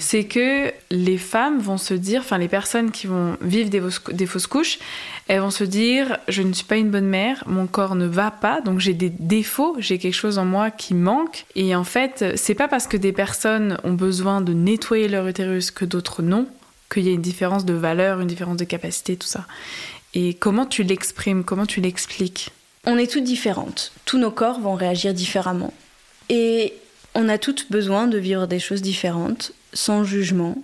c'est 0.00 0.24
que 0.24 0.72
les 0.90 1.16
femmes 1.16 1.60
vont 1.60 1.78
se 1.78 1.94
dire, 1.94 2.22
enfin 2.22 2.38
les 2.38 2.48
personnes 2.48 2.90
qui 2.90 3.06
vont 3.06 3.36
vivre 3.40 3.70
des 3.70 3.82
des 4.12 4.26
fausses 4.26 4.48
couches, 4.48 4.80
elles 5.28 5.40
vont 5.40 5.50
se 5.50 5.64
dire, 5.64 6.18
je 6.26 6.42
ne 6.42 6.52
suis 6.52 6.64
pas 6.64 6.76
une 6.76 6.90
bonne 6.90 7.06
mère, 7.06 7.44
mon 7.46 7.68
corps 7.68 7.94
ne 7.94 8.06
va 8.06 8.32
pas, 8.32 8.60
donc 8.62 8.80
j'ai 8.80 8.94
des 8.94 9.10
défauts, 9.10 9.76
j'ai 9.78 9.98
quelque 9.98 10.14
chose 10.14 10.38
en 10.38 10.44
moi 10.44 10.72
qui 10.72 10.94
manque, 10.94 11.44
et 11.54 11.76
en 11.76 11.84
fait, 11.84 12.24
c'est 12.34 12.54
pas 12.54 12.66
parce 12.66 12.88
que 12.88 12.96
des 12.96 13.12
personnes 13.12 13.78
ont 13.84 13.92
besoin 13.92 14.40
de 14.40 14.52
nettoyer 14.52 15.06
leur 15.06 15.28
utérus 15.28 15.70
que 15.70 15.84
d'autres 15.84 16.22
non, 16.22 16.48
qu'il 16.90 17.04
y 17.04 17.08
a 17.08 17.12
une 17.12 17.22
différence 17.22 17.64
de 17.64 17.74
valeur, 17.74 18.20
une 18.20 18.26
différence 18.26 18.56
de 18.56 18.64
capacité, 18.64 19.16
tout 19.16 19.26
ça. 19.26 19.46
Et 20.14 20.34
comment 20.34 20.66
tu 20.66 20.82
l'exprimes, 20.82 21.44
comment 21.44 21.66
tu 21.66 21.80
l'expliques? 21.80 22.50
On 22.86 22.96
est 22.96 23.10
toutes 23.10 23.24
différentes. 23.24 23.92
Tous 24.04 24.18
nos 24.18 24.30
corps 24.30 24.60
vont 24.60 24.74
réagir 24.74 25.12
différemment. 25.12 25.72
Et 26.28 26.74
on 27.14 27.28
a 27.28 27.38
toutes 27.38 27.70
besoin 27.70 28.06
de 28.06 28.18
vivre 28.18 28.46
des 28.46 28.58
choses 28.58 28.82
différentes, 28.82 29.52
sans 29.72 30.04
jugement. 30.04 30.56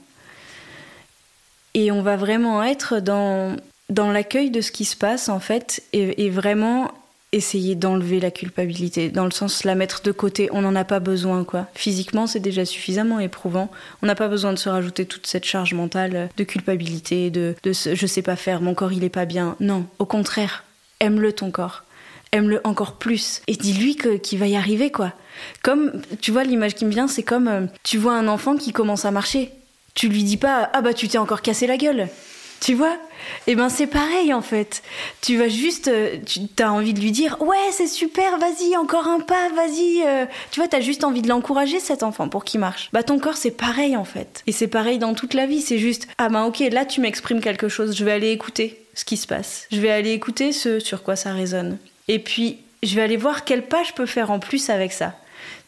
Et 1.74 1.90
on 1.90 2.02
va 2.02 2.16
vraiment 2.16 2.62
être 2.62 3.00
dans, 3.00 3.56
dans 3.90 4.10
l'accueil 4.12 4.50
de 4.50 4.60
ce 4.60 4.70
qui 4.70 4.84
se 4.84 4.96
passe, 4.96 5.28
en 5.28 5.40
fait, 5.40 5.82
et 5.92 6.30
vraiment 6.30 6.92
essayer 7.34 7.74
d'enlever 7.74 8.20
la 8.20 8.30
culpabilité, 8.30 9.10
dans 9.10 9.24
le 9.24 9.30
sens 9.30 9.64
la 9.64 9.74
mettre 9.74 10.02
de 10.02 10.12
côté. 10.12 10.48
On 10.52 10.62
n'en 10.62 10.74
a 10.74 10.84
pas 10.84 11.00
besoin, 11.00 11.44
quoi. 11.44 11.66
Physiquement, 11.74 12.26
c'est 12.26 12.40
déjà 12.40 12.64
suffisamment 12.64 13.20
éprouvant. 13.20 13.70
On 14.02 14.06
n'a 14.06 14.14
pas 14.14 14.28
besoin 14.28 14.52
de 14.52 14.58
se 14.58 14.68
rajouter 14.68 15.04
toute 15.04 15.26
cette 15.26 15.44
charge 15.44 15.74
mentale 15.74 16.28
de 16.36 16.44
culpabilité, 16.44 17.30
de, 17.30 17.54
de 17.62 17.72
ce, 17.72 17.94
je 17.94 18.06
sais 18.06 18.22
pas 18.22 18.36
faire, 18.36 18.60
mon 18.60 18.74
corps 18.74 18.92
il 18.92 19.04
est 19.04 19.08
pas 19.08 19.24
bien. 19.24 19.56
Non, 19.60 19.86
au 19.98 20.06
contraire, 20.06 20.64
aime-le 21.00 21.32
ton 21.32 21.50
corps. 21.50 21.84
Aime-le 22.32 22.60
encore 22.64 22.94
plus. 22.94 23.42
Et 23.46 23.54
dis-lui 23.54 23.96
qu'il 23.96 24.38
va 24.38 24.48
y 24.48 24.56
arriver, 24.56 24.90
quoi. 24.90 25.12
Comme, 25.62 26.02
tu 26.20 26.32
vois, 26.32 26.42
l'image 26.42 26.74
qui 26.74 26.84
me 26.84 26.90
vient, 26.90 27.06
c'est 27.06 27.22
comme 27.22 27.48
euh, 27.48 27.66
tu 27.84 27.96
vois 27.98 28.14
un 28.14 28.26
enfant 28.26 28.56
qui 28.56 28.72
commence 28.72 29.04
à 29.04 29.10
marcher. 29.10 29.50
Tu 29.94 30.08
lui 30.08 30.24
dis 30.24 30.36
pas, 30.36 30.68
ah 30.72 30.82
bah 30.82 30.94
tu 30.94 31.06
t'es 31.06 31.18
encore 31.18 31.42
cassé 31.42 31.68
la 31.68 31.76
gueule. 31.76 32.08
Tu 32.60 32.74
vois? 32.74 32.96
Eh 33.46 33.54
ben 33.54 33.68
c'est 33.68 33.86
pareil 33.86 34.32
en 34.32 34.42
fait. 34.42 34.82
Tu 35.20 35.36
vas 35.36 35.48
juste, 35.48 35.88
euh, 35.88 36.16
tu 36.26 36.62
as 36.62 36.72
envie 36.72 36.94
de 36.94 37.00
lui 37.00 37.12
dire 37.12 37.36
ouais 37.40 37.56
c'est 37.72 37.86
super, 37.86 38.38
vas-y 38.38 38.76
encore 38.76 39.06
un 39.06 39.20
pas, 39.20 39.50
vas-y. 39.50 40.02
Euh. 40.06 40.26
Tu 40.50 40.60
vois, 40.60 40.68
t'as 40.68 40.80
juste 40.80 41.04
envie 41.04 41.22
de 41.22 41.28
l'encourager 41.28 41.80
cet 41.80 42.02
enfant 42.02 42.28
pour 42.28 42.44
qu'il 42.44 42.60
marche. 42.60 42.88
Bah 42.92 43.02
ton 43.02 43.18
corps 43.18 43.36
c'est 43.36 43.50
pareil 43.50 43.96
en 43.96 44.04
fait. 44.04 44.42
Et 44.46 44.52
c'est 44.52 44.68
pareil 44.68 44.98
dans 44.98 45.14
toute 45.14 45.34
la 45.34 45.46
vie. 45.46 45.60
C'est 45.60 45.78
juste 45.78 46.08
ah 46.18 46.28
ben 46.28 46.44
ok 46.44 46.60
là 46.70 46.84
tu 46.84 47.00
m'exprimes 47.00 47.40
quelque 47.40 47.68
chose, 47.68 47.96
je 47.96 48.04
vais 48.04 48.12
aller 48.12 48.30
écouter 48.30 48.80
ce 48.94 49.04
qui 49.04 49.16
se 49.16 49.26
passe. 49.26 49.66
Je 49.70 49.80
vais 49.80 49.90
aller 49.90 50.12
écouter 50.12 50.52
ce 50.52 50.78
sur 50.80 51.02
quoi 51.02 51.16
ça 51.16 51.32
résonne. 51.32 51.78
Et 52.08 52.18
puis 52.18 52.58
je 52.82 52.94
vais 52.94 53.02
aller 53.02 53.16
voir 53.16 53.44
quel 53.44 53.66
pas 53.66 53.82
je 53.82 53.92
peux 53.92 54.06
faire 54.06 54.30
en 54.30 54.38
plus 54.38 54.70
avec 54.70 54.92
ça. 54.92 55.14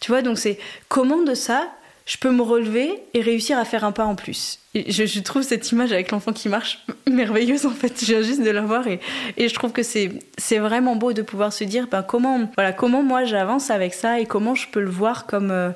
Tu 0.01 0.11
vois 0.11 0.22
donc 0.22 0.39
c'est 0.39 0.59
comment 0.89 1.22
de 1.22 1.34
ça 1.34 1.70
je 2.07 2.16
peux 2.18 2.30
me 2.30 2.42
relever 2.42 3.02
et 3.14 3.20
réussir 3.20 3.59
à 3.59 3.64
faire 3.64 3.84
un 3.84 3.92
pas 3.92 4.04
en 4.04 4.14
plus. 4.14 4.61
je, 4.74 5.20
trouve 5.20 5.42
cette 5.42 5.70
image 5.72 5.92
avec 5.92 6.12
l'enfant 6.12 6.32
qui 6.32 6.48
marche 6.48 6.84
merveilleuse 7.11 7.66
en 7.66 7.70
fait. 7.70 8.00
Viens 8.04 8.22
juste 8.22 8.42
de 8.42 8.50
la 8.50 8.62
voir 8.62 8.86
et, 8.86 9.00
je 9.36 9.54
trouve 9.54 9.72
que 9.72 9.82
c'est 9.82 10.59
vraiment 10.59 10.94
beau 10.96 11.12
de 11.12 11.22
pouvoir 11.22 11.52
se 11.52 11.64
dire 11.64 11.88
ben, 11.88 12.02
comment 12.02 12.48
voilà 12.54 12.72
comment 12.72 13.02
moi 13.02 13.24
j'avance 13.24 13.70
avec 13.70 13.92
ça 13.92 14.20
et 14.20 14.26
comment 14.26 14.54
je 14.54 14.68
peux 14.68 14.80
le 14.80 14.90
voir 14.90 15.26
comme 15.26 15.50
euh, 15.50 15.70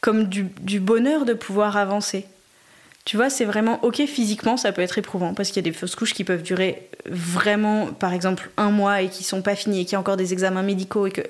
comme 0.00 0.24
du 0.24 0.80
bonheur 0.80 1.24
de 1.24 1.32
pouvoir 1.32 1.78
avancer. 1.78 2.26
Tu 3.04 3.18
vois, 3.18 3.28
c'est 3.28 3.44
vraiment 3.44 3.84
ok 3.84 4.06
physiquement, 4.06 4.56
ça 4.56 4.72
peut 4.72 4.80
être 4.80 4.96
éprouvant 4.96 5.34
parce 5.34 5.50
qu'il 5.50 5.56
y 5.56 5.68
a 5.68 5.70
des 5.70 5.76
fausses 5.76 5.94
couches 5.94 6.14
qui 6.14 6.24
peuvent 6.24 6.42
durer 6.42 6.88
vraiment, 7.04 7.88
par 7.92 8.14
exemple, 8.14 8.50
un 8.56 8.70
mois 8.70 9.02
et 9.02 9.08
qui 9.08 9.24
sont 9.24 9.42
pas 9.42 9.54
finies 9.54 9.82
et 9.82 9.84
qui 9.84 9.92
y 9.92 9.96
a 9.96 10.00
encore 10.00 10.16
des 10.16 10.32
examens 10.32 10.62
médicaux 10.62 11.06
et 11.06 11.10
que 11.10 11.20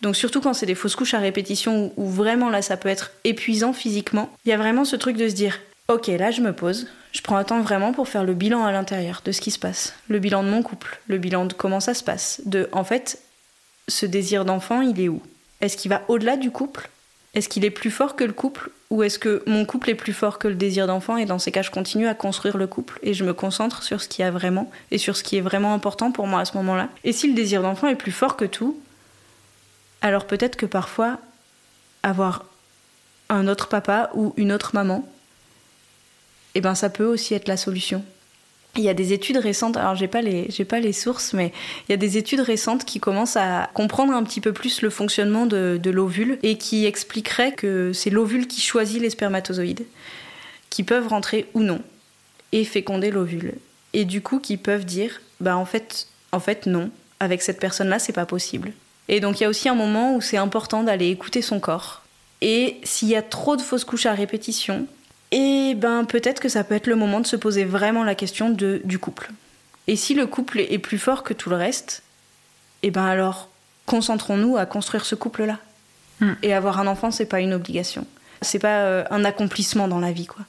donc 0.00 0.16
surtout 0.16 0.40
quand 0.40 0.54
c'est 0.54 0.64
des 0.64 0.74
fausses 0.74 0.96
couches 0.96 1.12
à 1.12 1.18
répétition 1.18 1.92
où, 1.98 2.08
vraiment 2.08 2.48
là 2.48 2.62
ça 2.62 2.78
peut 2.78 2.88
être 2.88 3.10
épuisant 3.24 3.74
physiquement, 3.74 4.30
il 4.46 4.48
y 4.48 4.52
a 4.52 4.56
vraiment 4.56 4.86
ce 4.86 4.96
truc 4.96 5.18
de 5.18 5.28
se 5.28 5.34
dire 5.34 5.58
ok 5.88 6.06
là 6.06 6.30
je 6.30 6.40
me 6.40 6.54
pose, 6.54 6.86
je 7.12 7.20
prends 7.20 7.36
un 7.36 7.44
temps 7.44 7.60
vraiment 7.60 7.92
pour 7.92 8.08
faire 8.08 8.24
le 8.24 8.32
bilan 8.32 8.64
à 8.64 8.72
l'intérieur 8.72 9.20
de 9.22 9.32
ce 9.32 9.42
qui 9.42 9.50
se 9.50 9.58
passe, 9.58 9.92
le 10.08 10.20
bilan 10.20 10.42
de 10.42 10.48
mon 10.48 10.62
couple, 10.62 10.98
le 11.08 11.18
bilan 11.18 11.44
de 11.44 11.52
comment 11.52 11.80
ça 11.80 11.92
se 11.92 12.02
passe, 12.02 12.40
de 12.46 12.70
en 12.72 12.84
fait 12.84 13.18
ce 13.86 14.06
désir 14.06 14.46
d'enfant 14.46 14.80
il 14.80 14.98
est 14.98 15.08
où? 15.08 15.20
Est-ce 15.60 15.76
qu'il 15.76 15.90
va 15.90 16.02
au-delà 16.08 16.38
du 16.38 16.50
couple? 16.50 16.88
Est-ce 17.38 17.48
qu'il 17.48 17.64
est 17.64 17.70
plus 17.70 17.92
fort 17.92 18.16
que 18.16 18.24
le 18.24 18.32
couple 18.32 18.70
ou 18.90 19.02
est-ce 19.04 19.18
que 19.18 19.44
mon 19.46 19.64
couple 19.64 19.90
est 19.90 19.94
plus 19.94 20.12
fort 20.12 20.38
que 20.38 20.48
le 20.48 20.56
désir 20.56 20.88
d'enfant 20.88 21.16
et 21.16 21.24
dans 21.24 21.38
ces 21.38 21.52
cas 21.52 21.62
je 21.62 21.70
continue 21.70 22.08
à 22.08 22.14
construire 22.14 22.56
le 22.56 22.66
couple 22.66 22.98
et 23.02 23.14
je 23.14 23.24
me 23.24 23.32
concentre 23.32 23.84
sur 23.84 24.00
ce 24.00 24.08
qui 24.08 24.24
a 24.24 24.30
vraiment 24.30 24.70
et 24.90 24.98
sur 24.98 25.16
ce 25.16 25.22
qui 25.22 25.36
est 25.36 25.40
vraiment 25.40 25.72
important 25.72 26.10
pour 26.10 26.26
moi 26.26 26.40
à 26.40 26.44
ce 26.44 26.56
moment-là. 26.56 26.88
Et 27.04 27.12
si 27.12 27.28
le 27.28 27.34
désir 27.34 27.62
d'enfant 27.62 27.86
est 27.86 27.94
plus 27.94 28.12
fort 28.12 28.36
que 28.36 28.44
tout, 28.44 28.78
alors 30.00 30.26
peut-être 30.26 30.56
que 30.56 30.66
parfois 30.66 31.18
avoir 32.02 32.44
un 33.28 33.46
autre 33.46 33.68
papa 33.68 34.10
ou 34.14 34.34
une 34.36 34.52
autre 34.52 34.70
maman, 34.74 35.08
eh 36.56 36.60
ben 36.60 36.74
ça 36.74 36.90
peut 36.90 37.04
aussi 37.04 37.34
être 37.34 37.46
la 37.46 37.56
solution. 37.56 38.04
Il 38.78 38.84
y 38.84 38.88
a 38.88 38.94
des 38.94 39.12
études 39.12 39.38
récentes, 39.38 39.76
alors 39.76 39.96
j'ai 39.96 40.06
pas 40.06 40.22
les 40.22 40.46
pas 40.64 40.78
les 40.78 40.92
sources, 40.92 41.32
mais 41.32 41.52
il 41.88 41.92
y 41.92 41.94
a 41.94 41.96
des 41.96 42.16
études 42.16 42.38
récentes 42.38 42.84
qui 42.84 43.00
commencent 43.00 43.36
à 43.36 43.68
comprendre 43.74 44.12
un 44.12 44.22
petit 44.22 44.40
peu 44.40 44.52
plus 44.52 44.82
le 44.82 44.88
fonctionnement 44.88 45.46
de, 45.46 45.90
l'ovule 45.90 46.38
et 46.44 46.56
qui 46.58 46.86
expliqueraient 46.86 47.50
que 47.50 47.92
c'est 47.92 48.08
l'ovule 48.08 48.46
qui 48.46 48.60
choisit 48.60 49.02
les 49.02 49.10
spermatozoïdes, 49.10 49.84
qui 50.70 50.84
peuvent 50.84 51.08
rentrer 51.08 51.46
ou 51.54 51.62
non 51.64 51.80
et 52.52 52.64
féconder 52.64 53.10
l'ovule, 53.10 53.54
et 53.94 54.04
du 54.04 54.22
coup 54.22 54.38
qui 54.38 54.56
peuvent 54.56 54.84
dire 54.84 55.20
bah 55.40 55.56
en 55.56 55.64
fait 55.64 56.06
en 56.30 56.38
fait 56.38 56.66
non, 56.66 56.90
avec 57.18 57.42
cette 57.42 57.58
personne-là 57.58 57.98
c'est 57.98 58.12
pas 58.12 58.26
possible. 58.26 58.72
Et 59.08 59.18
donc 59.18 59.40
il 59.40 59.42
y 59.42 59.46
a 59.46 59.48
aussi 59.48 59.68
un 59.68 59.74
moment 59.74 60.14
où 60.14 60.20
c'est 60.20 60.36
important 60.36 60.84
d'aller 60.84 61.08
écouter 61.08 61.42
son 61.42 61.58
corps. 61.58 62.04
Et 62.42 62.76
s'il 62.84 63.08
y 63.08 63.16
a 63.16 63.22
trop 63.22 63.56
de 63.56 63.62
fausses 63.62 63.84
couches 63.84 64.06
à 64.06 64.14
répétition, 64.14 64.86
et 65.30 65.74
ben 65.74 66.04
peut-être 66.04 66.40
que 66.40 66.48
ça 66.48 66.64
peut 66.64 66.74
être 66.74 66.86
le 66.86 66.96
moment 66.96 67.20
de 67.20 67.26
se 67.26 67.36
poser 67.36 67.64
vraiment 67.64 68.04
la 68.04 68.14
question 68.14 68.50
de, 68.50 68.80
du 68.84 68.98
couple. 68.98 69.30
Et 69.86 69.96
si 69.96 70.14
le 70.14 70.26
couple 70.26 70.60
est 70.60 70.78
plus 70.78 70.98
fort 70.98 71.22
que 71.22 71.34
tout 71.34 71.50
le 71.50 71.56
reste, 71.56 72.02
et 72.82 72.90
ben 72.90 73.04
alors 73.04 73.48
concentrons-nous 73.86 74.56
à 74.56 74.66
construire 74.66 75.04
ce 75.04 75.14
couple-là. 75.14 75.58
Hmm. 76.20 76.34
Et 76.42 76.52
avoir 76.54 76.78
un 76.78 76.86
enfant, 76.86 77.10
c'est 77.10 77.26
pas 77.26 77.40
une 77.40 77.54
obligation. 77.54 78.06
C'est 78.42 78.58
pas 78.58 78.80
euh, 78.80 79.04
un 79.10 79.24
accomplissement 79.24 79.88
dans 79.88 80.00
la 80.00 80.12
vie, 80.12 80.26
quoi. 80.26 80.44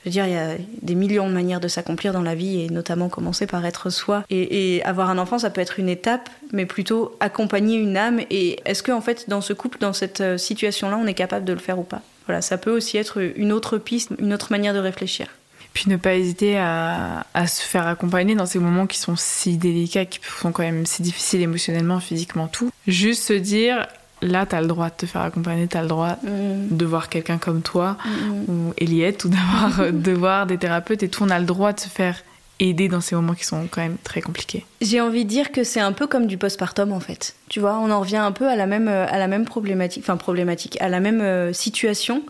Je 0.00 0.10
veux 0.10 0.12
dire, 0.12 0.26
il 0.26 0.32
y 0.32 0.36
a 0.36 0.56
des 0.82 0.94
millions 0.94 1.26
de 1.28 1.32
manières 1.32 1.60
de 1.60 1.68
s'accomplir 1.68 2.12
dans 2.12 2.20
la 2.20 2.34
vie, 2.34 2.60
et 2.60 2.68
notamment 2.68 3.08
commencer 3.08 3.46
par 3.46 3.64
être 3.64 3.88
soi. 3.88 4.22
Et, 4.28 4.76
et, 4.76 4.84
avoir 4.84 5.08
un 5.08 5.16
enfant, 5.16 5.38
ça 5.38 5.48
peut 5.48 5.62
être 5.62 5.80
une 5.80 5.88
étape, 5.88 6.28
mais 6.52 6.66
plutôt 6.66 7.16
accompagner 7.20 7.76
une 7.76 7.96
âme. 7.96 8.20
Et 8.28 8.60
est-ce 8.66 8.82
que, 8.82 8.92
en 8.92 9.00
fait, 9.00 9.30
dans 9.30 9.40
ce 9.40 9.54
couple, 9.54 9.78
dans 9.78 9.94
cette 9.94 10.20
euh, 10.20 10.36
situation-là, 10.36 10.98
on 10.98 11.06
est 11.06 11.14
capable 11.14 11.46
de 11.46 11.54
le 11.54 11.58
faire 11.58 11.78
ou 11.78 11.84
pas? 11.84 12.02
Voilà, 12.26 12.42
ça 12.42 12.58
peut 12.58 12.74
aussi 12.74 12.96
être 12.96 13.20
une 13.36 13.52
autre 13.52 13.78
piste, 13.78 14.10
une 14.18 14.32
autre 14.32 14.50
manière 14.50 14.74
de 14.74 14.78
réfléchir. 14.78 15.28
Puis 15.72 15.84
ne 15.88 15.96
pas 15.96 16.14
hésiter 16.14 16.56
à, 16.56 17.24
se 17.46 17.60
faire 17.62 17.86
accompagner 17.86 18.36
dans 18.36 18.46
ces 18.46 18.60
moments 18.60 18.86
qui 18.86 18.98
sont 18.98 19.16
si 19.16 19.56
délicats, 19.56 20.04
qui 20.04 20.20
sont 20.40 20.52
quand 20.52 20.62
même 20.62 20.86
si 20.86 21.02
difficiles 21.02 21.40
émotionnellement, 21.40 21.98
physiquement, 21.98 22.46
tout. 22.46 22.70
Juste 22.86 23.24
se 23.24 23.32
dire, 23.32 23.88
là, 24.22 24.46
tu 24.46 24.54
as 24.54 24.60
le 24.60 24.68
droit 24.68 24.88
de 24.88 24.94
te 24.94 25.06
faire 25.06 25.22
accompagner, 25.22 25.66
tu 25.66 25.76
as 25.76 25.82
le 25.82 25.88
droit 25.88 26.16
mm. 26.22 26.76
de 26.76 26.84
voir 26.84 27.08
quelqu'un 27.08 27.38
comme 27.38 27.60
toi, 27.60 27.98
mm. 28.04 28.50
ou 28.50 28.74
Eliette, 28.78 29.24
ou 29.24 29.28
d'avoir 29.28 29.92
de 29.92 30.12
voir 30.12 30.46
des 30.46 30.58
thérapeutes, 30.58 31.02
et 31.02 31.08
tout, 31.08 31.24
on 31.24 31.30
a 31.30 31.40
le 31.40 31.46
droit 31.46 31.72
de 31.72 31.80
se 31.80 31.88
faire 31.88 32.22
aider 32.60 32.88
dans 32.88 33.00
ces 33.00 33.14
moments 33.14 33.34
qui 33.34 33.44
sont 33.44 33.66
quand 33.70 33.80
même 33.80 33.96
très 34.04 34.20
compliqués. 34.20 34.64
J'ai 34.80 35.00
envie 35.00 35.24
de 35.24 35.28
dire 35.28 35.52
que 35.52 35.64
c'est 35.64 35.80
un 35.80 35.92
peu 35.92 36.06
comme 36.06 36.26
du 36.26 36.38
postpartum 36.38 36.92
en 36.92 37.00
fait. 37.00 37.34
Tu 37.48 37.60
vois, 37.60 37.78
on 37.78 37.90
en 37.90 38.00
revient 38.00 38.16
un 38.16 38.32
peu 38.32 38.48
à 38.48 38.56
la 38.56 38.66
même, 38.66 38.88
à 38.88 39.18
la 39.18 39.26
même 39.26 39.44
problématique, 39.44 40.04
enfin 40.04 40.16
problématique, 40.16 40.80
à 40.80 40.88
la 40.88 41.00
même 41.00 41.20
euh, 41.20 41.52
situation 41.52 42.22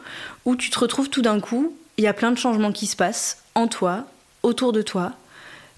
où 0.45 0.57
tu 0.57 0.70
te 0.70 0.79
retrouves 0.79 1.11
tout 1.11 1.22
d'un 1.22 1.41
coup, 1.41 1.75
il 1.97 2.05
y 2.05 2.07
a 2.07 2.12
plein 2.12 2.31
de 2.31 2.39
changements 2.39 2.72
qui 2.72 2.87
se 2.87 2.97
passent 2.97 3.43
en 3.55 3.68
toi, 3.68 4.05
autour 4.43 4.72
de 4.72 4.83
toi. 4.83 5.12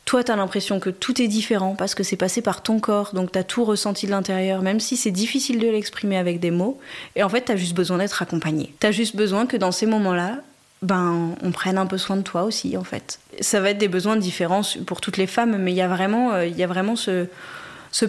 Toi, 0.05 0.23
tu 0.23 0.31
as 0.31 0.37
l'impression 0.37 0.79
que 0.79 0.91
tout 0.91 1.21
est 1.21 1.27
différent 1.27 1.75
parce 1.75 1.97
que 1.97 2.05
c'est 2.05 2.17
passé 2.17 2.41
par 2.41 2.63
ton 2.63 2.79
corps, 2.79 3.11
donc 3.13 3.33
tu 3.33 3.39
as 3.39 3.45
tout 3.45 3.65
ressenti 3.65 4.07
de 4.07 4.13
l'intérieur, 4.13 4.63
même 4.63 4.79
si 4.79 4.97
c'est 4.97 5.11
difficile 5.11 5.59
de 5.59 5.67
l'exprimer 5.67 6.17
avec 6.17 6.39
des 6.39 6.53
mots. 6.53 6.79
Et 7.17 7.25
en 7.25 7.29
fait, 7.29 7.47
tu 7.47 7.53
as 7.53 7.57
juste 7.57 7.75
besoin 7.75 7.99
d'être 7.99 8.23
accompagné. 8.23 8.73
Tu 8.81 8.87
as 8.87 8.93
juste 8.93 9.17
besoin 9.17 9.47
que 9.47 9.57
dans 9.57 9.73
ces 9.73 9.87
moments-là, 9.87 10.39
ben, 10.87 11.35
on 11.43 11.51
prenne 11.51 11.79
un 11.79 11.87
peu 11.87 11.99
soin 11.99 12.17
de 12.17 12.23
toi 12.23 12.45
aussi, 12.45 12.77
en 12.77 12.85
fait. 12.85 13.19
Ça 13.41 13.61
va 13.61 13.71
être 13.71 13.79
des 13.79 13.89
besoins 13.89 14.17
différents 14.17 14.63
pour 14.87 15.01
toutes 15.01 15.17
les 15.17 15.27
femmes, 15.27 15.57
mais 15.59 15.73
il 15.73 15.77
y 15.77 15.83
a 15.83 15.89
vraiment, 15.89 16.33
euh, 16.33 16.47
il 16.47 16.57
y 16.57 16.63
a 16.63 16.67
vraiment 16.67 16.97
ce, 16.97 17.27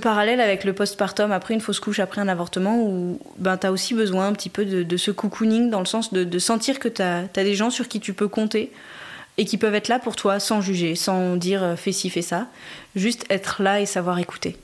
parallèle 0.01 0.39
avec 0.39 0.63
le 0.63 0.73
postpartum 0.73 1.31
après 1.31 1.53
une 1.53 1.61
fausse 1.61 1.79
couche, 1.79 1.99
après 1.99 2.21
un 2.21 2.27
avortement, 2.27 2.81
où 2.81 3.19
ben, 3.39 3.57
tu 3.57 3.67
as 3.67 3.71
aussi 3.71 3.93
besoin 3.93 4.27
un 4.27 4.33
petit 4.33 4.49
peu 4.49 4.63
de, 4.63 4.97
ce 4.97 5.11
cocooning, 5.11 5.69
dans 5.69 5.79
le 5.79 5.85
sens 5.85 6.13
de, 6.13 6.39
sentir 6.39 6.79
que 6.79 6.87
tu 6.87 7.01
as, 7.01 7.27
des 7.33 7.55
gens 7.55 7.69
sur 7.69 7.87
qui 7.87 7.99
tu 7.99 8.13
peux 8.13 8.27
compter 8.27 8.71
et 9.39 9.45
qui 9.45 9.57
peuvent 9.57 9.75
être 9.75 9.87
là 9.87 9.99
pour 9.99 10.15
toi 10.15 10.39
sans 10.39 10.61
juger, 10.61 10.95
sans 10.95 11.35
dire 11.35 11.63
euh, 11.63 11.75
fais 11.75 11.91
ci, 11.91 12.09
fais 12.09 12.21
ça. 12.21 12.47
Juste 12.95 13.25
être 13.29 13.61
là 13.61 13.81
et 13.81 13.85
savoir 13.85 14.19
écouter. 14.19 14.57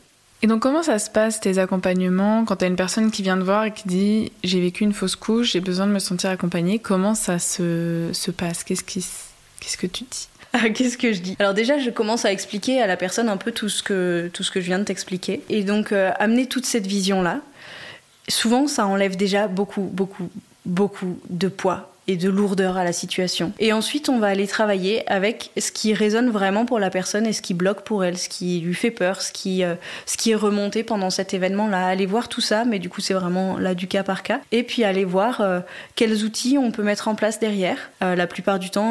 Et 0.43 0.47
donc 0.47 0.61
comment 0.61 0.83
ça 0.83 0.99
se 0.99 1.09
passe 1.09 1.39
tes 1.39 1.57
accompagnements 1.57 2.43
quand 2.43 2.57
tu 2.57 2.65
as 2.65 2.67
une 2.67 2.75
personne 2.75 3.11
qui 3.11 3.23
vient 3.23 3.37
te 3.37 3.43
voir 3.43 3.63
et 3.63 3.71
qui 3.71 3.87
dit 3.87 4.31
j'ai 4.43 4.59
vécu 4.59 4.83
une 4.83 4.91
fausse 4.91 5.15
couche, 5.15 5.53
j'ai 5.53 5.61
besoin 5.61 5.87
de 5.87 5.93
me 5.93 5.99
sentir 5.99 6.29
accompagnée, 6.29 6.79
comment 6.79 7.15
ça 7.15 7.39
se, 7.39 8.09
se 8.11 8.29
passe? 8.29 8.65
Qu'est-ce 8.65 8.83
qu'est-ce 8.83 9.77
que 9.77 9.87
tu 9.87 10.03
dis? 10.03 10.27
Ah, 10.55 10.69
Qu'est-ce 10.69 10.99
que 10.99 11.13
je 11.13 11.21
dis? 11.21 11.35
Alors 11.39 11.55
déjà, 11.55 11.79
je 11.79 11.89
commence 11.89 12.25
à 12.25 12.31
expliquer 12.31 12.79
à 12.79 12.85
la 12.85 12.95
personne 12.95 13.27
un 13.27 13.37
peu 13.37 13.51
tout 13.51 13.69
ce 13.69 13.81
que, 13.81 14.29
tout 14.33 14.43
ce 14.43 14.51
que 14.51 14.61
je 14.61 14.67
viens 14.67 14.77
de 14.77 14.83
t'expliquer. 14.83 15.41
Et 15.49 15.63
donc, 15.63 15.91
euh, 15.91 16.11
amener 16.19 16.45
toute 16.45 16.67
cette 16.67 16.85
vision-là, 16.85 17.39
souvent, 18.29 18.67
ça 18.67 18.85
enlève 18.85 19.17
déjà 19.17 19.47
beaucoup, 19.47 19.81
beaucoup, 19.81 20.29
beaucoup 20.67 21.19
de 21.31 21.47
poids 21.47 21.92
et 22.07 22.17
de 22.17 22.29
lourdeur 22.29 22.77
à 22.77 22.83
la 22.83 22.93
situation. 22.93 23.53
Et 23.59 23.71
ensuite, 23.71 24.09
on 24.09 24.19
va 24.19 24.27
aller 24.27 24.47
travailler 24.47 25.09
avec 25.09 25.51
ce 25.57 25.71
qui 25.71 25.93
résonne 25.93 26.29
vraiment 26.29 26.65
pour 26.65 26.79
la 26.79 26.89
personne 26.89 27.25
et 27.25 27.33
ce 27.33 27.41
qui 27.41 27.53
bloque 27.53 27.83
pour 27.83 28.03
elle, 28.03 28.17
ce 28.17 28.29
qui 28.29 28.59
lui 28.59 28.73
fait 28.73 28.91
peur, 28.91 29.21
ce 29.21 29.31
qui, 29.31 29.63
euh, 29.63 29.75
ce 30.05 30.17
qui 30.17 30.31
est 30.31 30.35
remonté 30.35 30.83
pendant 30.83 31.09
cet 31.09 31.33
événement-là. 31.33 31.87
Aller 31.87 32.05
voir 32.05 32.27
tout 32.27 32.41
ça, 32.41 32.65
mais 32.65 32.79
du 32.79 32.89
coup, 32.89 33.01
c'est 33.01 33.13
vraiment 33.13 33.57
là 33.57 33.73
du 33.73 33.87
cas 33.87 34.03
par 34.03 34.23
cas. 34.23 34.41
Et 34.51 34.63
puis 34.63 34.83
aller 34.83 35.05
voir 35.05 35.41
euh, 35.41 35.61
quels 35.95 36.23
outils 36.23 36.57
on 36.57 36.71
peut 36.71 36.83
mettre 36.83 37.07
en 37.07 37.15
place 37.15 37.39
derrière. 37.39 37.77
Euh, 38.03 38.15
la 38.15 38.27
plupart 38.27 38.59
du 38.59 38.69
temps, 38.69 38.83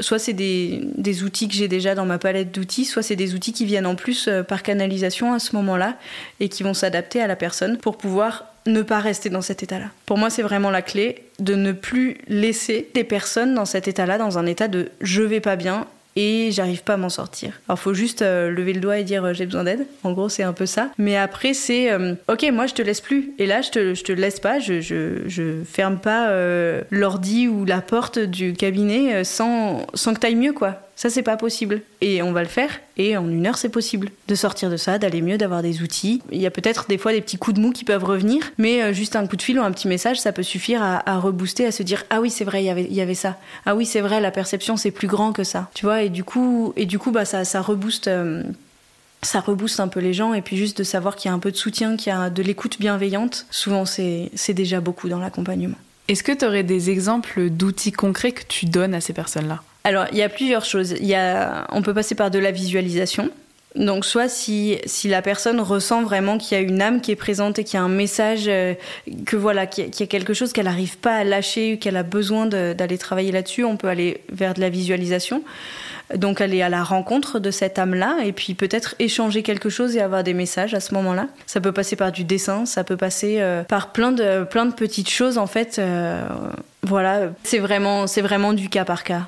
soit 0.00 0.18
c'est 0.18 0.32
des, 0.32 0.80
des, 0.96 1.22
outils 1.22 1.48
que 1.48 1.54
j'ai 1.54 1.68
déjà 1.68 1.94
dans 1.94 2.06
ma 2.06 2.18
palette 2.18 2.52
d'outils, 2.52 2.84
soit 2.84 3.02
c'est 3.02 3.16
des 3.16 3.34
outils 3.34 3.52
qui 3.52 3.64
viennent 3.64 3.86
en 3.86 3.94
plus 3.94 4.28
par 4.48 4.62
canalisation 4.62 5.32
à 5.32 5.38
ce 5.38 5.54
moment-là 5.56 5.96
et 6.40 6.48
qui 6.48 6.62
vont 6.62 6.74
s'adapter 6.74 7.20
à 7.20 7.26
la 7.26 7.36
personne 7.36 7.78
pour 7.78 7.96
pouvoir 7.96 8.51
ne 8.66 8.82
pas 8.82 9.00
rester 9.00 9.30
dans 9.30 9.42
cet 9.42 9.62
état-là. 9.62 9.86
Pour 10.06 10.18
moi, 10.18 10.30
c'est 10.30 10.42
vraiment 10.42 10.70
la 10.70 10.82
clé 10.82 11.24
de 11.38 11.54
ne 11.54 11.72
plus 11.72 12.18
laisser 12.28 12.88
des 12.94 13.04
personnes 13.04 13.54
dans 13.54 13.64
cet 13.64 13.88
état-là, 13.88 14.18
dans 14.18 14.38
un 14.38 14.46
état 14.46 14.68
de 14.68 14.90
je 15.00 15.22
vais 15.22 15.40
pas 15.40 15.56
bien 15.56 15.86
et 16.16 16.50
j'arrive 16.52 16.82
pas 16.82 16.94
à 16.94 16.96
m'en 16.96 17.08
sortir. 17.08 17.60
Alors 17.68 17.78
faut 17.78 17.94
juste 17.94 18.22
euh, 18.22 18.50
lever 18.50 18.72
le 18.72 18.80
doigt 18.80 18.98
et 18.98 19.04
dire 19.04 19.24
euh, 19.24 19.32
j'ai 19.32 19.46
besoin 19.46 19.64
d'aide. 19.64 19.86
En 20.02 20.12
gros 20.12 20.28
c'est 20.28 20.42
un 20.42 20.52
peu 20.52 20.66
ça. 20.66 20.90
Mais 20.98 21.16
après 21.16 21.54
c'est 21.54 21.90
euh, 21.90 22.14
ok 22.28 22.44
moi 22.52 22.66
je 22.66 22.74
te 22.74 22.82
laisse 22.82 23.00
plus 23.00 23.32
et 23.38 23.46
là 23.46 23.62
je 23.62 23.70
te, 23.70 23.94
je 23.94 24.04
te 24.04 24.12
laisse 24.12 24.40
pas, 24.40 24.58
je, 24.58 24.80
je, 24.80 25.26
je 25.26 25.62
ferme 25.64 25.98
pas 25.98 26.30
l'ordi 26.90 27.48
ou 27.48 27.64
la 27.64 27.80
porte 27.80 28.18
du 28.18 28.52
cabinet 28.52 29.24
sans, 29.24 29.86
sans 29.94 30.14
que 30.14 30.20
t'ailles 30.20 30.34
mieux 30.34 30.52
quoi. 30.52 30.80
Ça, 31.02 31.10
c'est 31.10 31.24
pas 31.24 31.36
possible. 31.36 31.82
Et 32.00 32.22
on 32.22 32.30
va 32.30 32.44
le 32.44 32.48
faire, 32.48 32.70
et 32.96 33.16
en 33.16 33.28
une 33.28 33.44
heure, 33.44 33.58
c'est 33.58 33.70
possible. 33.70 34.10
De 34.28 34.36
sortir 34.36 34.70
de 34.70 34.76
ça, 34.76 34.98
d'aller 34.98 35.20
mieux, 35.20 35.36
d'avoir 35.36 35.60
des 35.60 35.82
outils. 35.82 36.22
Il 36.30 36.40
y 36.40 36.46
a 36.46 36.50
peut-être 36.52 36.86
des 36.88 36.96
fois 36.96 37.10
des 37.10 37.20
petits 37.20 37.38
coups 37.38 37.56
de 37.56 37.60
mou 37.60 37.72
qui 37.72 37.82
peuvent 37.82 38.04
revenir, 38.04 38.52
mais 38.56 38.84
euh, 38.84 38.92
juste 38.92 39.16
un 39.16 39.26
coup 39.26 39.34
de 39.34 39.42
fil 39.42 39.58
ou 39.58 39.64
un 39.64 39.72
petit 39.72 39.88
message, 39.88 40.20
ça 40.20 40.30
peut 40.30 40.44
suffire 40.44 40.80
à, 40.80 41.18
rebooster, 41.18 41.66
à 41.66 41.72
se 41.72 41.82
dire 41.82 42.04
Ah 42.10 42.20
oui, 42.20 42.30
c'est 42.30 42.44
vrai, 42.44 42.62
y 42.62 42.68
il 42.68 42.94
y 42.94 43.00
avait 43.00 43.16
ça. 43.16 43.36
Ah 43.66 43.74
oui, 43.74 43.84
c'est 43.84 44.00
vrai, 44.00 44.20
la 44.20 44.30
perception, 44.30 44.76
c'est 44.76 44.92
plus 44.92 45.08
grand 45.08 45.32
que 45.32 45.42
ça. 45.42 45.68
Tu 45.74 45.86
vois, 45.86 46.02
et 46.02 46.08
du 46.08 46.22
coup, 46.22 46.72
et 46.76 46.86
du 46.86 47.00
coup 47.00 47.10
bah, 47.10 47.24
ça, 47.24 47.44
ça 47.44 47.62
rebooste. 47.62 48.06
Euh, 48.06 48.44
ça 49.22 49.40
rebooste 49.40 49.80
un 49.80 49.88
peu 49.88 49.98
les 49.98 50.12
gens 50.12 50.34
et 50.34 50.42
puis 50.42 50.56
juste 50.56 50.78
de 50.78 50.84
savoir 50.84 51.16
qu'il 51.16 51.28
y 51.28 51.32
a 51.32 51.34
un 51.34 51.40
peu 51.40 51.50
de 51.50 51.56
soutien, 51.56 51.96
qu'il 51.96 52.12
y 52.12 52.16
a 52.16 52.30
de 52.30 52.42
l'écoute 52.44 52.78
bienveillante, 52.78 53.46
souvent 53.50 53.84
c'est 53.86 54.30
déjà 54.50 54.80
beaucoup 54.80 55.08
dans 55.08 55.18
l'accompagnement. 55.18 55.76
Est-ce 56.06 56.22
que 56.22 56.32
tu 56.32 56.44
aurais 56.44 56.62
des 56.62 56.90
exemples 56.90 57.50
d'outils 57.50 57.92
concrets 57.92 58.32
que 58.32 58.44
tu 58.46 58.66
donnes 58.66 58.94
à 58.94 59.00
ces 59.00 59.12
personnes-là? 59.12 59.62
Alors, 59.84 60.06
il 60.12 60.18
y 60.18 60.22
a 60.22 60.28
plusieurs 60.28 60.64
choses. 60.64 60.94
Y 61.00 61.14
a, 61.14 61.66
on 61.70 61.82
peut 61.82 61.94
passer 61.94 62.14
par 62.14 62.30
de 62.30 62.38
la 62.38 62.50
visualisation. 62.50 63.30
Donc 63.74 64.04
soit 64.04 64.28
si, 64.28 64.78
si 64.84 65.08
la 65.08 65.22
personne 65.22 65.60
ressent 65.60 66.02
vraiment 66.02 66.36
qu'il 66.36 66.58
y 66.58 66.60
a 66.60 66.62
une 66.62 66.82
âme 66.82 67.00
qui 67.00 67.10
est 67.10 67.16
présente 67.16 67.58
et 67.58 67.64
qu'il 67.64 67.78
y 67.78 67.80
a 67.80 67.82
un 67.82 67.88
message, 67.88 68.44
euh, 68.46 68.74
que 69.24 69.36
voilà, 69.36 69.66
qu'il 69.66 69.88
y, 69.98 70.02
a 70.02 70.06
quelque 70.06 70.34
chose 70.34 70.52
qu'elle 70.52 70.66
n'arrive 70.66 70.98
pas 70.98 71.16
à 71.16 71.24
lâcher, 71.24 71.78
qu'elle 71.78 71.96
a 71.96 72.02
besoin 72.02 72.46
d'aller 72.46 72.98
travailler 72.98 73.32
là-dessus, 73.32 73.64
on 73.64 73.76
peut 73.76 73.88
aller 73.88 74.20
vers 74.30 74.52
de 74.54 74.60
la 74.60 74.68
visualisation. 74.68 75.42
Donc 76.14 76.42
aller 76.42 76.60
à 76.60 76.68
la 76.68 76.82
rencontre 76.82 77.38
de 77.38 77.50
cette 77.50 77.78
âme-là 77.78 78.18
et 78.24 78.32
puis 78.32 78.52
peut-être 78.52 78.94
échanger 78.98 79.42
quelque 79.42 79.70
chose 79.70 79.96
et 79.96 80.00
avoir 80.02 80.22
des 80.22 80.34
messages 80.34 80.74
à 80.74 80.80
ce 80.80 80.92
moment-là. 80.94 81.28
Ça 81.46 81.60
peut 81.60 81.72
passer 81.72 81.96
par 81.96 82.12
du 82.12 82.24
dessin, 82.24 82.66
ça 82.66 82.84
peut 82.84 82.98
passer 82.98 83.36
euh, 83.40 83.62
par 83.62 83.92
plein 83.92 84.12
de, 84.12 84.44
plein 84.44 84.66
de 84.66 84.74
petites 84.74 85.08
choses 85.08 85.38
en 85.38 85.46
fait. 85.46 85.78
Euh, 85.78 86.22
voilà, 86.82 87.30
c'est 87.44 87.60
vraiment, 87.60 88.06
c'est 88.06 88.20
vraiment 88.20 88.52
du 88.52 88.68
cas 88.68 88.84
par 88.84 89.04
cas. 89.04 89.22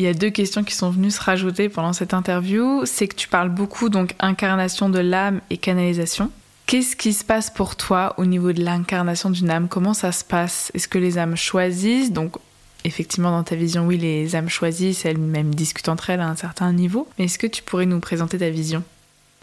Il 0.00 0.04
y 0.04 0.08
a 0.08 0.14
deux 0.14 0.30
questions 0.30 0.64
qui 0.64 0.74
sont 0.74 0.88
venues 0.88 1.10
se 1.10 1.20
rajouter 1.20 1.68
pendant 1.68 1.92
cette 1.92 2.14
interview. 2.14 2.86
C'est 2.86 3.06
que 3.06 3.14
tu 3.14 3.28
parles 3.28 3.50
beaucoup 3.50 3.90
donc 3.90 4.14
incarnation 4.18 4.88
de 4.88 4.98
l'âme 4.98 5.42
et 5.50 5.58
canalisation. 5.58 6.30
Qu'est-ce 6.64 6.96
qui 6.96 7.12
se 7.12 7.22
passe 7.22 7.50
pour 7.50 7.76
toi 7.76 8.14
au 8.16 8.24
niveau 8.24 8.52
de 8.52 8.64
l'incarnation 8.64 9.28
d'une 9.28 9.50
âme? 9.50 9.68
Comment 9.68 9.92
ça 9.92 10.10
se 10.10 10.24
passe? 10.24 10.72
Est-ce 10.72 10.88
que 10.88 10.96
les 10.96 11.18
âmes 11.18 11.36
choisissent? 11.36 12.12
Donc 12.12 12.38
effectivement, 12.84 13.30
dans 13.30 13.42
ta 13.42 13.56
vision, 13.56 13.86
oui, 13.86 13.98
les 13.98 14.34
âmes 14.36 14.48
choisissent, 14.48 15.04
elles 15.04 15.18
même 15.18 15.54
discutent 15.54 15.90
entre 15.90 16.08
elles 16.08 16.20
à 16.20 16.28
un 16.28 16.36
certain 16.36 16.72
niveau. 16.72 17.06
Mais 17.18 17.26
est-ce 17.26 17.38
que 17.38 17.46
tu 17.46 17.62
pourrais 17.62 17.84
nous 17.84 18.00
présenter 18.00 18.38
ta 18.38 18.48
vision? 18.48 18.82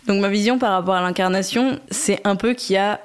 Donc 0.08 0.22
ma 0.22 0.30
vision 0.30 0.58
par 0.58 0.72
rapport 0.72 0.96
à 0.96 1.02
l'incarnation, 1.02 1.80
c'est 1.92 2.20
un 2.24 2.36
peu 2.36 2.56
qu'il 2.56 2.74
y 2.74 2.80
a 2.80 3.00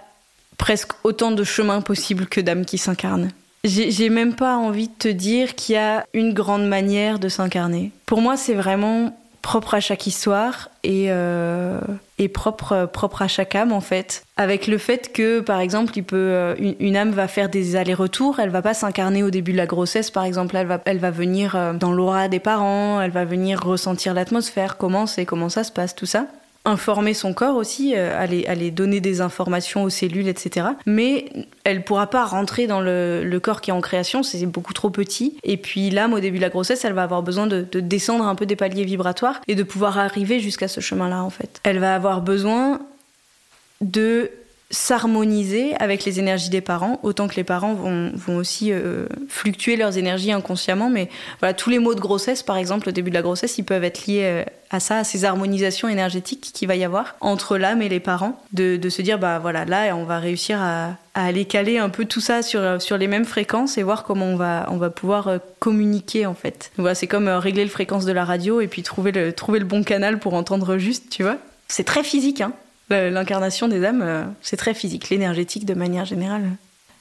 presque 0.57 0.93
autant 1.05 1.33
de 1.33 1.45
chemins 1.45 1.83
possibles 1.83 2.25
que 2.25 2.41
d'âmes 2.41 2.65
qui 2.65 2.79
s'incarnent. 2.79 3.31
J'ai 3.65 4.09
même 4.09 4.35
pas 4.35 4.57
envie 4.57 4.89
de 4.89 4.95
te 4.99 5.09
dire 5.09 5.55
qu'il 5.55 5.77
y 5.77 5.79
a 5.79 6.05
une 6.15 6.35
grande 6.35 6.67
manière 6.67 7.21
de 7.21 7.29
s'incarner. 7.29 7.93
Pour 8.07 8.21
moi, 8.21 8.37
c'est 8.37 8.55
vraiment 8.55 9.17
propre 9.43 9.75
à 9.75 9.81
chaque 9.81 10.07
histoire 10.07 10.71
et, 10.85 11.07
euh, 11.09 11.81
et 12.19 12.29
propre, 12.29 12.89
propre 12.91 13.23
à 13.23 13.29
chaque 13.29 13.55
âme 13.55 13.73
en 13.73 13.81
fait. 13.81 14.25
Avec 14.37 14.69
le 14.69 14.79
fait 14.79 15.13
que 15.13 15.41
par 15.41 15.61
exemple, 15.61 15.93
il 15.97 16.05
peut, 16.05 16.17
euh, 16.17 16.55
une, 16.79 16.97
âme 16.97 17.11
va 17.11 17.27
faire 17.29 17.49
des 17.49 17.75
allers-retours, 17.77 18.39
elle 18.39 18.51
va 18.51 18.63
pas 18.63 18.73
s'incarner 18.73 19.23
au 19.23 19.31
début 19.31 19.53
de 19.53 19.57
la 19.57 19.67
grossesse 19.67 20.11
par 20.11 20.25
exemple, 20.25 20.57
elle 20.57 20.69
va, 20.69 20.81
elle 20.85 20.99
va 20.99 21.11
venir 21.11 21.57
euh, 21.57 21.73
dans 21.73 21.93
l'aura 21.93 22.29
des 22.29 22.39
parents, 22.39 23.01
elle 23.01 23.11
va 23.11 23.25
venir 23.25 23.61
ressentir 23.63 24.15
l'atmosphère, 24.15 24.77
comment 24.77 25.07
c'est, 25.07 25.27
comment 25.27 25.49
ça 25.49 25.65
se 25.65 25.73
passe, 25.73 25.95
tout 25.95 26.07
ça 26.07 26.27
informer 26.65 27.15
son 27.15 27.35
corps 27.35 27.57
aussi, 27.57 27.95
euh, 27.97 28.19
aller, 28.19 28.47
aller 28.47 28.71
donner 28.71 29.01
des 29.01 29.21
informations 29.21 29.85
aux 29.85 29.91
cellules, 29.91 30.29
etc. 30.29 30.67
Mais 30.87 31.27
elle 31.65 31.85
pourra 31.85 32.09
pas 32.09 32.25
rentrer 32.25 32.67
dans 32.67 32.81
le, 32.81 33.39
corps 33.43 33.61
qui 33.61 33.71
est 33.71 33.73
en 33.73 33.81
création, 33.81 34.23
c'est 34.23 34.45
beaucoup 34.47 34.73
trop 34.73 34.91
petit. 34.91 35.37
Et 35.43 35.57
puis 35.57 35.91
l'âme, 35.91 36.13
au 36.13 36.21
début 36.21 36.37
de 36.37 36.43
la 36.43 36.49
grossesse, 36.49 36.85
elle 36.85 36.93
va 36.93 37.03
avoir 37.03 37.23
besoin 37.23 37.47
de, 37.47 37.67
de 37.71 37.81
descendre 37.81 38.27
un 38.27 38.35
peu 38.35 38.47
des 38.47 38.57
paliers 38.57 38.85
vibratoires 38.85 39.41
et 39.49 39.55
de 39.55 39.63
pouvoir 39.63 39.99
arriver 39.99 40.39
jusqu'à 40.39 40.69
ce 40.69 40.81
chemin-là, 40.81 41.23
en 41.23 41.31
fait. 41.31 41.61
Elle 41.65 41.79
va 41.79 41.95
avoir 41.95 42.21
besoin 42.21 42.81
de 43.81 44.31
s'harmoniser 44.73 45.75
avec 45.77 46.05
les 46.07 46.19
énergies 46.19 46.49
des 46.49 46.63
parents, 46.63 46.99
autant 47.03 47.29
que 47.29 47.37
les 47.37 47.45
parents 47.45 47.75
vont, 47.75 48.11
vont 48.15 48.37
aussi 48.37 48.73
euh, 48.73 49.07
fluctuer 49.29 49.77
leurs 49.77 49.99
énergies 49.99 50.33
inconsciemment. 50.33 50.89
Mais 50.89 51.11
voilà, 51.41 51.53
tous 51.53 51.69
les 51.69 51.79
maux 51.79 51.95
de 51.95 52.01
grossesse, 52.01 52.43
par 52.43 52.57
exemple, 52.57 52.89
au 52.89 52.93
début 52.93 53.11
de 53.11 53.15
la 53.15 53.21
grossesse, 53.21 53.59
ils 53.59 53.65
peuvent 53.65 53.85
être 53.85 54.07
liés 54.07 54.23
euh, 54.25 54.45
à 54.71 54.81
ça, 54.81 54.97
à 54.97 55.05
ces 55.05 55.27
harmonisations 55.27 55.89
énergétiques 55.89 56.53
qu'il 56.55 56.69
va 56.69 56.77
y 56.77 56.85
avoir 56.85 57.17
entre 57.21 57.59
l'âme 57.59 57.83
et 57.83 57.91
les 57.91 58.01
parents, 58.01 58.43
de, 58.55 58.79
de, 58.79 58.89
se 58.89 59.03
dire, 59.03 59.19
bah 59.19 59.39
voilà, 59.39 59.67
là, 59.67 59.95
on 59.95 60.05
va 60.05 60.19
réussir 60.19 60.59
à, 60.59 60.97
à, 61.13 61.27
aller 61.27 61.45
caler 61.45 61.77
un 61.77 61.91
peu 61.91 62.07
tout 62.07 62.23
ça 62.23 62.41
sur, 62.41 62.81
sur 62.81 62.97
les 62.97 63.09
mêmes 63.09 63.27
fréquences 63.27 63.77
et 63.77 63.83
voir 63.83 64.05
comment 64.05 64.25
on 64.25 64.37
va, 64.37 64.67
on 64.71 64.79
va 64.79 64.89
pouvoir 64.89 65.29
euh, 65.29 65.39
communiquer, 65.59 66.25
en 66.25 66.35
fait. 66.35 66.73
Voilà, 66.79 66.95
c'est 66.95 67.07
comme 67.07 67.29
régler 67.29 67.65
le 67.65 67.71
fréquence 67.71 68.07
de 68.07 68.13
la 68.13 68.25
radio 68.25 68.63
et 68.63 68.69
puis 68.69 68.83
trouver 68.83 69.13
le, 69.13 69.35
trouver 69.35 69.59
le 69.59 69.67
bon 69.67 69.85
canal 69.85 70.19
pour 70.19 70.33
entendre 70.33 70.79
juste, 70.79 71.11
tu 71.11 71.23
vois. 71.23 71.37
C'est 71.69 71.85
très 71.85 72.03
physique, 72.03 72.41
hein. 72.41 72.53
L'incarnation 72.93 73.69
des 73.69 73.85
âmes, 73.85 74.03
euh, 74.03 74.25
c'est 74.43 74.57
très 74.57 74.75
physique, 74.75 75.09
l'énergétique 75.09 75.65
de 75.65 75.75
manière 75.75 76.05
générale. 76.05 76.43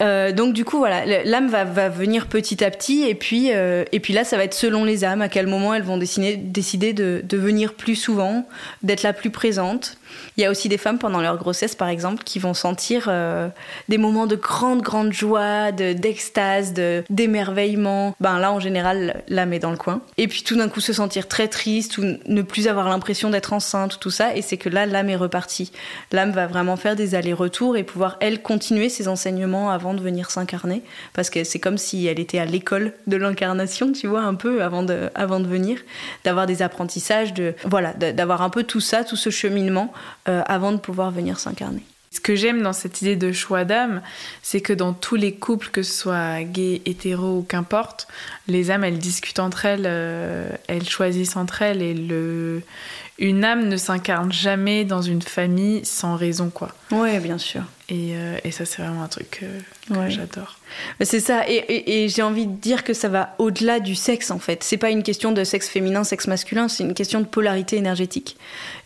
Euh, 0.01 0.31
donc 0.31 0.53
du 0.53 0.65
coup 0.65 0.77
voilà, 0.77 1.05
l'âme 1.23 1.47
va, 1.47 1.89
venir 1.89 2.27
petit 2.27 2.63
à 2.63 2.71
petit 2.71 3.03
et 3.07 3.13
puis 3.13 3.51
euh, 3.53 3.83
et 3.91 3.99
puis 3.99 4.13
là 4.13 4.23
ça 4.23 4.35
va 4.35 4.43
être 4.43 4.53
selon 4.53 4.83
les 4.83 5.03
âmes 5.03 5.21
à 5.21 5.29
quel 5.29 5.45
moment 5.47 5.73
elles 5.73 5.83
vont 5.83 5.97
décider, 5.97 6.93
de, 6.93 7.37
venir 7.37 7.73
plus 7.73 7.95
souvent, 7.95 8.47
d'être 8.83 9.03
la 9.03 9.13
plus 9.13 9.29
présente. 9.29 9.97
Il 10.37 10.43
y 10.43 10.45
a 10.45 10.51
aussi 10.51 10.69
des 10.69 10.77
femmes 10.77 10.97
pendant 10.97 11.21
leur 11.21 11.37
grossesse, 11.37 11.75
par 11.75 11.87
exemple, 11.87 12.23
qui 12.23 12.37
vont 12.37 12.53
sentir 12.53 13.05
euh, 13.07 13.47
des 13.87 13.97
moments 13.97 14.27
de 14.27 14.35
grande, 14.35 14.81
grande 14.81 15.13
joie, 15.13 15.71
d'extase, 15.71 16.73
de, 16.73 17.03
d'émerveillement. 17.09 18.15
Ben 18.19 18.37
là, 18.37 18.51
en 18.51 18.59
général, 18.59 19.23
l'âme 19.29 19.53
est 19.53 19.59
dans 19.59 19.71
le 19.71 19.77
coin. 19.77 20.01
Et 20.17 20.27
puis 20.27 20.43
tout 20.43 20.57
d'un 20.57 20.67
coup, 20.67 20.81
se 20.81 20.91
sentir 20.93 21.27
très 21.27 21.47
triste 21.47 21.97
ou 21.97 22.03
ne 22.25 22.41
plus 22.41 22.67
avoir 22.67 22.89
l'impression 22.89 23.29
d'être 23.29 23.53
enceinte, 23.53 23.99
tout 23.99 24.09
ça. 24.09 24.35
Et 24.35 24.41
c'est 24.41 24.57
que 24.57 24.69
là, 24.69 24.85
l'âme 24.85 25.09
est 25.09 25.15
repartie. 25.15 25.71
L'âme 26.11 26.31
va 26.31 26.45
vraiment 26.47 26.75
faire 26.75 26.95
des 26.95 27.15
allers-retours 27.15 27.77
et 27.77 27.83
pouvoir, 27.83 28.17
elle, 28.19 28.41
continuer 28.41 28.89
ses 28.89 29.07
enseignements 29.07 29.69
avant 29.69 29.90
de 29.93 30.01
venir 30.01 30.31
s'incarner. 30.31 30.83
Parce 31.13 31.29
que 31.29 31.43
c'est 31.43 31.59
comme 31.59 31.77
si 31.77 32.07
elle 32.07 32.19
était 32.19 32.39
à 32.39 32.45
l'école 32.45 32.93
de 33.07 33.17
l'incarnation, 33.17 33.91
tu 33.91 34.07
vois, 34.07 34.21
un 34.21 34.35
peu, 34.35 34.63
avant 34.63 34.83
de, 34.83 35.09
avant 35.15 35.39
de 35.39 35.47
venir. 35.47 35.79
D'avoir 36.23 36.45
des 36.45 36.61
apprentissages, 36.61 37.33
de, 37.33 37.53
voilà, 37.65 37.93
d'avoir 37.93 38.41
un 38.41 38.49
peu 38.49 38.63
tout 38.63 38.81
ça, 38.81 39.03
tout 39.03 39.15
ce 39.15 39.29
cheminement 39.29 39.93
euh, 40.27 40.41
avant 40.45 40.71
de 40.71 40.77
pouvoir 40.77 41.11
venir 41.11 41.39
s'incarner. 41.39 41.83
Ce 42.13 42.19
que 42.19 42.35
j'aime 42.35 42.61
dans 42.61 42.73
cette 42.73 43.01
idée 43.01 43.15
de 43.15 43.31
choix 43.31 43.63
d'âme, 43.63 44.01
c'est 44.41 44.59
que 44.59 44.73
dans 44.73 44.91
tous 44.91 45.15
les 45.15 45.33
couples, 45.33 45.69
que 45.69 45.81
ce 45.81 45.93
soit 45.93 46.43
gay, 46.43 46.81
hétéro 46.85 47.37
ou 47.37 47.41
qu'importe, 47.41 48.09
les 48.47 48.71
âmes, 48.71 48.83
elles 48.83 48.99
discutent 48.99 49.39
entre 49.39 49.65
elles, 49.65 49.85
euh, 49.85 50.49
elles 50.67 50.87
choisissent 50.87 51.35
entre 51.35 51.61
elles 51.61 51.81
et 51.81 51.93
le... 51.93 52.61
une 53.19 53.43
âme 53.43 53.67
ne 53.67 53.77
s'incarne 53.77 54.31
jamais 54.31 54.83
dans 54.83 55.01
une 55.01 55.21
famille 55.21 55.85
sans 55.85 56.15
raison, 56.15 56.49
quoi. 56.49 56.69
Ouais, 56.91 57.19
bien 57.19 57.37
sûr. 57.37 57.63
Et, 57.89 58.15
euh, 58.15 58.37
et 58.45 58.51
ça, 58.51 58.63
c'est 58.63 58.81
vraiment 58.81 59.03
un 59.03 59.09
truc 59.09 59.41
que, 59.41 59.93
que 59.93 60.09
j'adore. 60.09 60.57
C'est 61.01 61.19
ça, 61.19 61.43
et, 61.47 62.07
j'ai 62.07 62.21
envie 62.21 62.47
de 62.47 62.55
dire 62.55 62.85
que 62.85 62.93
ça 62.93 63.09
va 63.09 63.35
au-delà 63.37 63.81
du 63.81 63.95
sexe 63.95 64.31
en 64.31 64.39
fait. 64.39 64.63
C'est 64.63 64.77
pas 64.77 64.89
une 64.89 65.03
question 65.03 65.33
de 65.33 65.43
sexe 65.43 65.67
féminin, 65.67 66.05
sexe 66.05 66.27
masculin, 66.27 66.69
c'est 66.69 66.83
une 66.83 66.93
question 66.93 67.19
de 67.19 67.25
polarité 67.25 67.75
énergétique. 67.75 68.37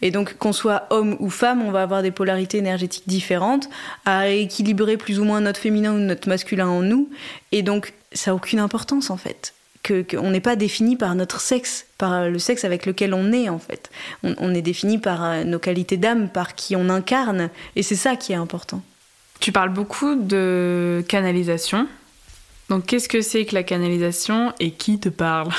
Et 0.02 0.10
donc 0.10 0.38
qu'on 0.38 0.54
soit 0.54 0.88
homme 0.90 1.16
ou 1.20 1.30
femme, 1.30 1.62
on 1.62 1.70
va 1.70 1.84
avoir 1.84 2.02
des 2.02 2.10
polarités 2.10 2.58
énergétiques 2.58 3.08
différentes, 3.08 3.70
à 4.06 4.30
équilibrer 4.30 4.98
plus 4.98 5.20
ou 5.20 5.24
moins 5.24 5.40
notre 5.40 5.60
féminin 5.60 5.94
ou 5.94 6.00
notre 6.00 6.28
masculin 6.28 6.68
en 6.68 6.82
nous. 6.82 7.08
Et 7.52 7.62
donc 7.62 7.94
ça 8.16 8.32
n'a 8.32 8.36
aucune 8.36 8.60
importance 8.60 9.10
en 9.10 9.18
fait. 9.18 9.54
Qu'on 9.88 10.32
n'est 10.32 10.42
pas 10.42 10.56
défini 10.56 10.96
par 10.96 11.14
notre 11.14 11.40
sexe, 11.40 11.86
par 12.00 12.28
le 12.28 12.40
sexe 12.40 12.66
avec 12.66 12.88
lequel 12.88 13.14
on 13.14 13.32
est 13.32 13.50
en 13.50 13.60
fait. 13.60 13.92
On, 14.24 14.34
on 14.40 14.56
est 14.56 14.64
défini 14.64 14.98
par 14.98 15.24
euh, 15.24 15.44
nos 15.44 15.60
qualités 15.60 15.98
d'âme, 15.98 16.30
par 16.30 16.56
qui 16.56 16.76
on 16.76 16.90
incarne, 16.90 17.52
et 17.76 17.84
c'est 17.84 17.96
ça 17.96 18.16
qui 18.16 18.32
est 18.32 18.36
important. 18.36 18.82
Tu 19.40 19.52
parles 19.52 19.70
beaucoup 19.70 20.16
de 20.16 21.06
canalisation. 21.08 21.88
Donc 22.70 22.88
qu'est-ce 22.88 23.08
que 23.08 23.22
c'est 23.22 23.46
que 23.46 23.54
la 23.54 23.64
canalisation 23.64 24.54
et 24.60 24.72
qui 24.72 25.00
te 25.00 25.10
parle? 25.10 25.50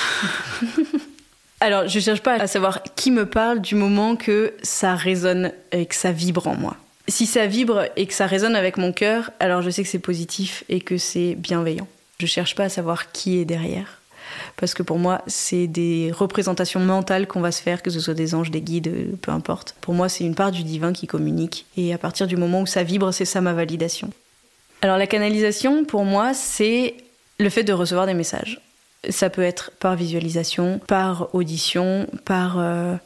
Alors 1.60 1.86
je 1.88 2.00
cherche 2.00 2.20
pas 2.20 2.34
à 2.34 2.46
savoir 2.46 2.82
qui 2.96 3.10
me 3.10 3.26
parle 3.26 3.60
du 3.60 3.76
moment 3.76 4.16
que 4.16 4.54
ça 4.62 4.94
résonne 4.94 5.52
et 5.72 5.86
que 5.86 5.94
ça 5.94 6.12
vibre 6.12 6.48
en 6.48 6.56
moi. 6.56 6.76
Si 7.08 7.26
ça 7.26 7.46
vibre 7.46 7.84
et 7.96 8.06
que 8.06 8.12
ça 8.12 8.26
résonne 8.26 8.56
avec 8.56 8.76
mon 8.76 8.92
cœur, 8.92 9.30
alors 9.38 9.62
je 9.62 9.70
sais 9.70 9.82
que 9.82 9.88
c'est 9.88 10.00
positif 10.00 10.64
et 10.68 10.80
que 10.80 10.98
c'est 10.98 11.34
bienveillant. 11.36 11.86
Je 12.18 12.26
cherche 12.26 12.54
pas 12.54 12.64
à 12.64 12.68
savoir 12.68 13.12
qui 13.12 13.38
est 13.38 13.44
derrière 13.44 14.00
parce 14.56 14.74
que 14.74 14.82
pour 14.82 14.98
moi, 14.98 15.22
c'est 15.26 15.66
des 15.66 16.10
représentations 16.12 16.80
mentales 16.80 17.26
qu'on 17.26 17.40
va 17.40 17.52
se 17.52 17.62
faire, 17.62 17.82
que 17.82 17.90
ce 17.90 18.00
soit 18.00 18.14
des 18.14 18.34
anges, 18.34 18.50
des 18.50 18.60
guides, 18.60 19.18
peu 19.20 19.30
importe. 19.30 19.74
Pour 19.80 19.94
moi, 19.94 20.08
c'est 20.08 20.24
une 20.24 20.34
part 20.34 20.50
du 20.50 20.62
divin 20.62 20.92
qui 20.92 21.06
communique, 21.06 21.66
et 21.76 21.92
à 21.92 21.98
partir 21.98 22.26
du 22.26 22.36
moment 22.36 22.62
où 22.62 22.66
ça 22.66 22.82
vibre, 22.82 23.12
c'est 23.12 23.24
ça 23.24 23.40
ma 23.40 23.52
validation. 23.52 24.10
Alors 24.82 24.98
la 24.98 25.06
canalisation, 25.06 25.84
pour 25.84 26.04
moi, 26.04 26.34
c'est 26.34 26.94
le 27.38 27.50
fait 27.50 27.64
de 27.64 27.72
recevoir 27.72 28.06
des 28.06 28.14
messages. 28.14 28.60
Ça 29.08 29.30
peut 29.30 29.42
être 29.42 29.70
par 29.78 29.94
visualisation, 29.94 30.80
par 30.86 31.34
audition, 31.34 32.06
par 32.24 32.58
euh, 32.58 32.96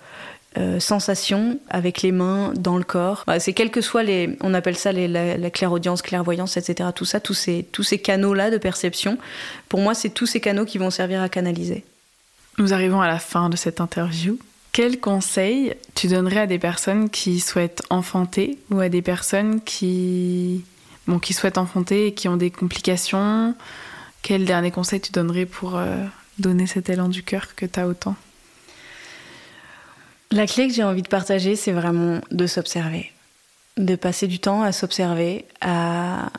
euh, 0.59 0.81
sensation 0.81 1.61
avec 1.69 2.03
les 2.03 2.11
mains 2.11 2.53
dans 2.57 2.77
le 2.77 2.83
corps. 2.83 3.25
c'est 3.39 3.53
quel 3.53 3.71
que 3.71 3.81
soit 3.81 4.03
les, 4.03 4.37
on 4.41 4.53
appelle 4.53 4.77
ça 4.77 4.91
la, 4.91 5.51
clairaudience, 5.51 6.03
clairvoyance, 6.03 6.57
etc. 6.57 6.91
Tout 6.93 7.05
ça, 7.05 7.21
tous 7.21 7.35
ces, 7.35 7.67
tous 7.71 7.85
ces 7.85 7.99
canaux-là 7.99 8.51
de 8.51 8.59
perception. 8.59 9.17
Pour 9.69 9.81
moi, 9.81 9.95
c'est 9.95 10.11
tous 10.11 10.27
ces 10.27 10.41
canaux 10.41 10.65
qui 10.65 10.79
vont 10.79 10.91
servir 10.91 11.23
à 11.23 11.29
canaliser. 11.29 11.85
Nous 12.59 12.75
arrivons 12.75 13.01
à 13.01 13.07
la 13.07 13.21
fin 13.21 13.49
de 13.49 13.57
cette 13.57 13.81
interview. 13.81 14.41
Quel 14.73 14.99
conseil 14.99 15.75
tu 15.95 16.09
donnerais 16.09 16.41
à 16.41 16.47
des 16.49 16.59
personnes 16.59 17.11
qui 17.11 17.39
souhaitent 17.39 17.83
enfanter 17.89 18.59
ou 18.73 18.81
à 18.81 18.89
des 18.89 19.03
personnes 19.03 19.61
qui, 19.61 20.65
bon, 21.07 21.21
qui 21.21 21.33
souhaitent 21.33 21.59
enfanter 21.59 22.09
et 22.09 22.15
qui 22.15 22.29
ont 22.29 22.37
des 22.37 22.51
complications? 22.51 23.55
Quel 24.23 24.45
dernier 24.47 24.73
conseil 24.73 25.01
tu 25.01 25.13
donnerais 25.13 25.47
pour 25.47 25.77
euh, 25.77 26.05
donner 26.41 26.67
cet 26.67 26.89
élan 26.89 27.09
du 27.09 27.23
cœur 27.23 27.55
que 27.55 27.67
tu 27.67 27.79
as 27.79 27.87
autant? 27.87 28.17
La 30.33 30.47
clé 30.47 30.69
que 30.69 30.75
j'ai 30.75 30.85
envie 30.85 31.03
de 31.03 31.09
partager, 31.09 31.57
c'est 31.57 31.73
vraiment 31.73 32.21
de 32.31 32.47
s'observer. 32.47 33.11
De 33.77 33.97
passer 33.97 34.29
du 34.29 34.39
temps 34.39 34.63
à 34.63 34.71
s'observer, 34.71 35.45
à 35.61 36.31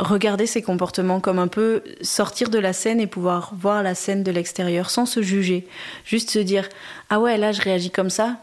regarder 0.00 0.46
ses 0.46 0.62
comportements 0.62 1.20
comme 1.20 1.38
un 1.38 1.48
peu 1.48 1.82
sortir 2.00 2.48
de 2.48 2.58
la 2.58 2.72
scène 2.72 3.00
et 3.00 3.06
pouvoir 3.06 3.52
voir 3.54 3.82
la 3.82 3.94
scène 3.94 4.22
de 4.22 4.30
l'extérieur 4.30 4.88
sans 4.88 5.04
se 5.04 5.20
juger. 5.20 5.66
Juste 6.06 6.30
se 6.30 6.38
dire 6.38 6.70
Ah 7.10 7.20
ouais, 7.20 7.36
là 7.36 7.52
je 7.52 7.60
réagis 7.60 7.90
comme 7.90 8.08
ça. 8.08 8.38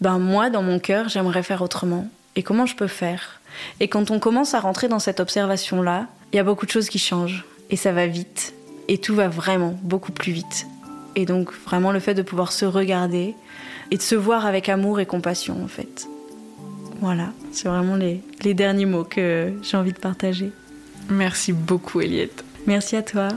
Ben 0.00 0.18
moi, 0.18 0.48
dans 0.48 0.62
mon 0.62 0.78
cœur, 0.78 1.10
j'aimerais 1.10 1.42
faire 1.42 1.60
autrement. 1.60 2.08
Et 2.34 2.42
comment 2.42 2.64
je 2.64 2.74
peux 2.74 2.86
faire? 2.86 3.42
Et 3.80 3.88
quand 3.88 4.10
on 4.10 4.18
commence 4.18 4.54
à 4.54 4.60
rentrer 4.60 4.88
dans 4.88 4.98
cette 4.98 5.20
observation-là, 5.20 6.06
il 6.32 6.36
y 6.36 6.38
a 6.38 6.44
beaucoup 6.44 6.64
de 6.64 6.70
choses 6.70 6.88
qui 6.88 6.98
changent. 6.98 7.44
Et 7.68 7.76
ça 7.76 7.92
va 7.92 8.06
vite. 8.06 8.54
Et 8.88 8.96
tout 8.96 9.14
va 9.14 9.28
vraiment 9.28 9.78
beaucoup 9.82 10.12
plus 10.12 10.32
vite. 10.32 10.66
Et 11.16 11.26
donc 11.26 11.52
vraiment 11.66 11.92
le 11.92 12.00
fait 12.00 12.14
de 12.14 12.22
pouvoir 12.22 12.52
se 12.52 12.64
regarder 12.64 13.34
et 13.90 13.96
de 13.96 14.02
se 14.02 14.14
voir 14.14 14.46
avec 14.46 14.68
amour 14.68 15.00
et 15.00 15.06
compassion 15.06 15.62
en 15.62 15.68
fait. 15.68 16.08
Voilà, 17.00 17.32
c'est 17.52 17.68
vraiment 17.68 17.96
les, 17.96 18.20
les 18.42 18.54
derniers 18.54 18.86
mots 18.86 19.04
que 19.04 19.52
j'ai 19.62 19.76
envie 19.76 19.92
de 19.92 19.98
partager. 19.98 20.50
Merci 21.10 21.52
beaucoup, 21.52 22.00
Eliette. 22.00 22.44
Merci 22.66 22.96
à 22.96 23.02
toi. 23.02 23.28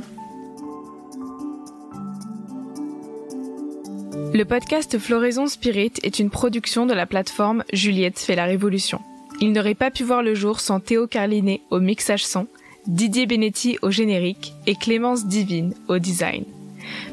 Le 4.34 4.43
podcast 4.45 4.97
Floraison 4.97 5.47
Spirit 5.47 5.93
est 6.04 6.20
une 6.20 6.30
production 6.30 6.86
de 6.86 6.93
la 6.93 7.06
plateforme 7.06 7.64
Juliette 7.74 8.18
fait 8.18 8.36
la 8.36 8.45
révolution. 8.45 9.02
Il 9.41 9.52
n'aurait 9.52 9.76
pas 9.76 9.91
pu 9.91 10.04
voir 10.04 10.24
le 10.24 10.36
jour 10.36 10.60
sans 10.60 10.80
Théo 10.80 11.06
Carlinet 11.06 11.62
au 11.70 11.80
mixage 11.80 12.26
son, 12.26 12.47
Didier 12.88 13.26
Benetti 13.26 13.78
au 13.82 13.91
générique 13.91 14.54
et 14.68 14.76
Clémence 14.76 15.26
Divine 15.26 15.74
au 15.88 15.99
design. 15.99 16.45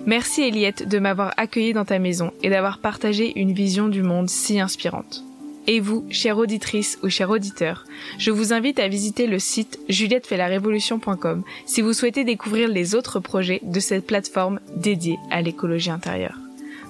Merci 0.06 0.42
Eliette 0.42 0.88
de 0.88 0.98
m'avoir 0.98 1.32
accueilli 1.36 1.72
dans 1.72 1.84
ta 1.84 1.98
maison 1.98 2.32
et 2.42 2.50
d'avoir 2.50 2.78
partagé 2.78 3.38
une 3.38 3.52
vision 3.52 3.88
du 3.88 4.02
monde 4.02 4.28
si 4.28 4.60
inspirante. 4.60 5.24
Et 5.66 5.80
vous, 5.80 6.06
chère 6.08 6.38
auditrice 6.38 6.98
ou 7.02 7.10
cher 7.10 7.28
auditeur, 7.28 7.84
je 8.18 8.30
vous 8.30 8.54
invite 8.54 8.78
à 8.78 8.88
visiter 8.88 9.26
le 9.26 9.38
site 9.38 9.78
juliettefaitlarévolution.com 9.90 11.42
si 11.66 11.82
vous 11.82 11.92
souhaitez 11.92 12.24
découvrir 12.24 12.68
les 12.68 12.94
autres 12.94 13.20
projets 13.20 13.60
de 13.62 13.78
cette 13.78 14.06
plateforme 14.06 14.60
dédiée 14.76 15.18
à 15.30 15.42
l'écologie 15.42 15.90
intérieure. 15.90 16.38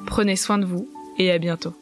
Prenez 0.06 0.36
soin 0.36 0.58
de 0.58 0.64
vous 0.64 0.88
et 1.18 1.32
à 1.32 1.38
bientôt. 1.38 1.74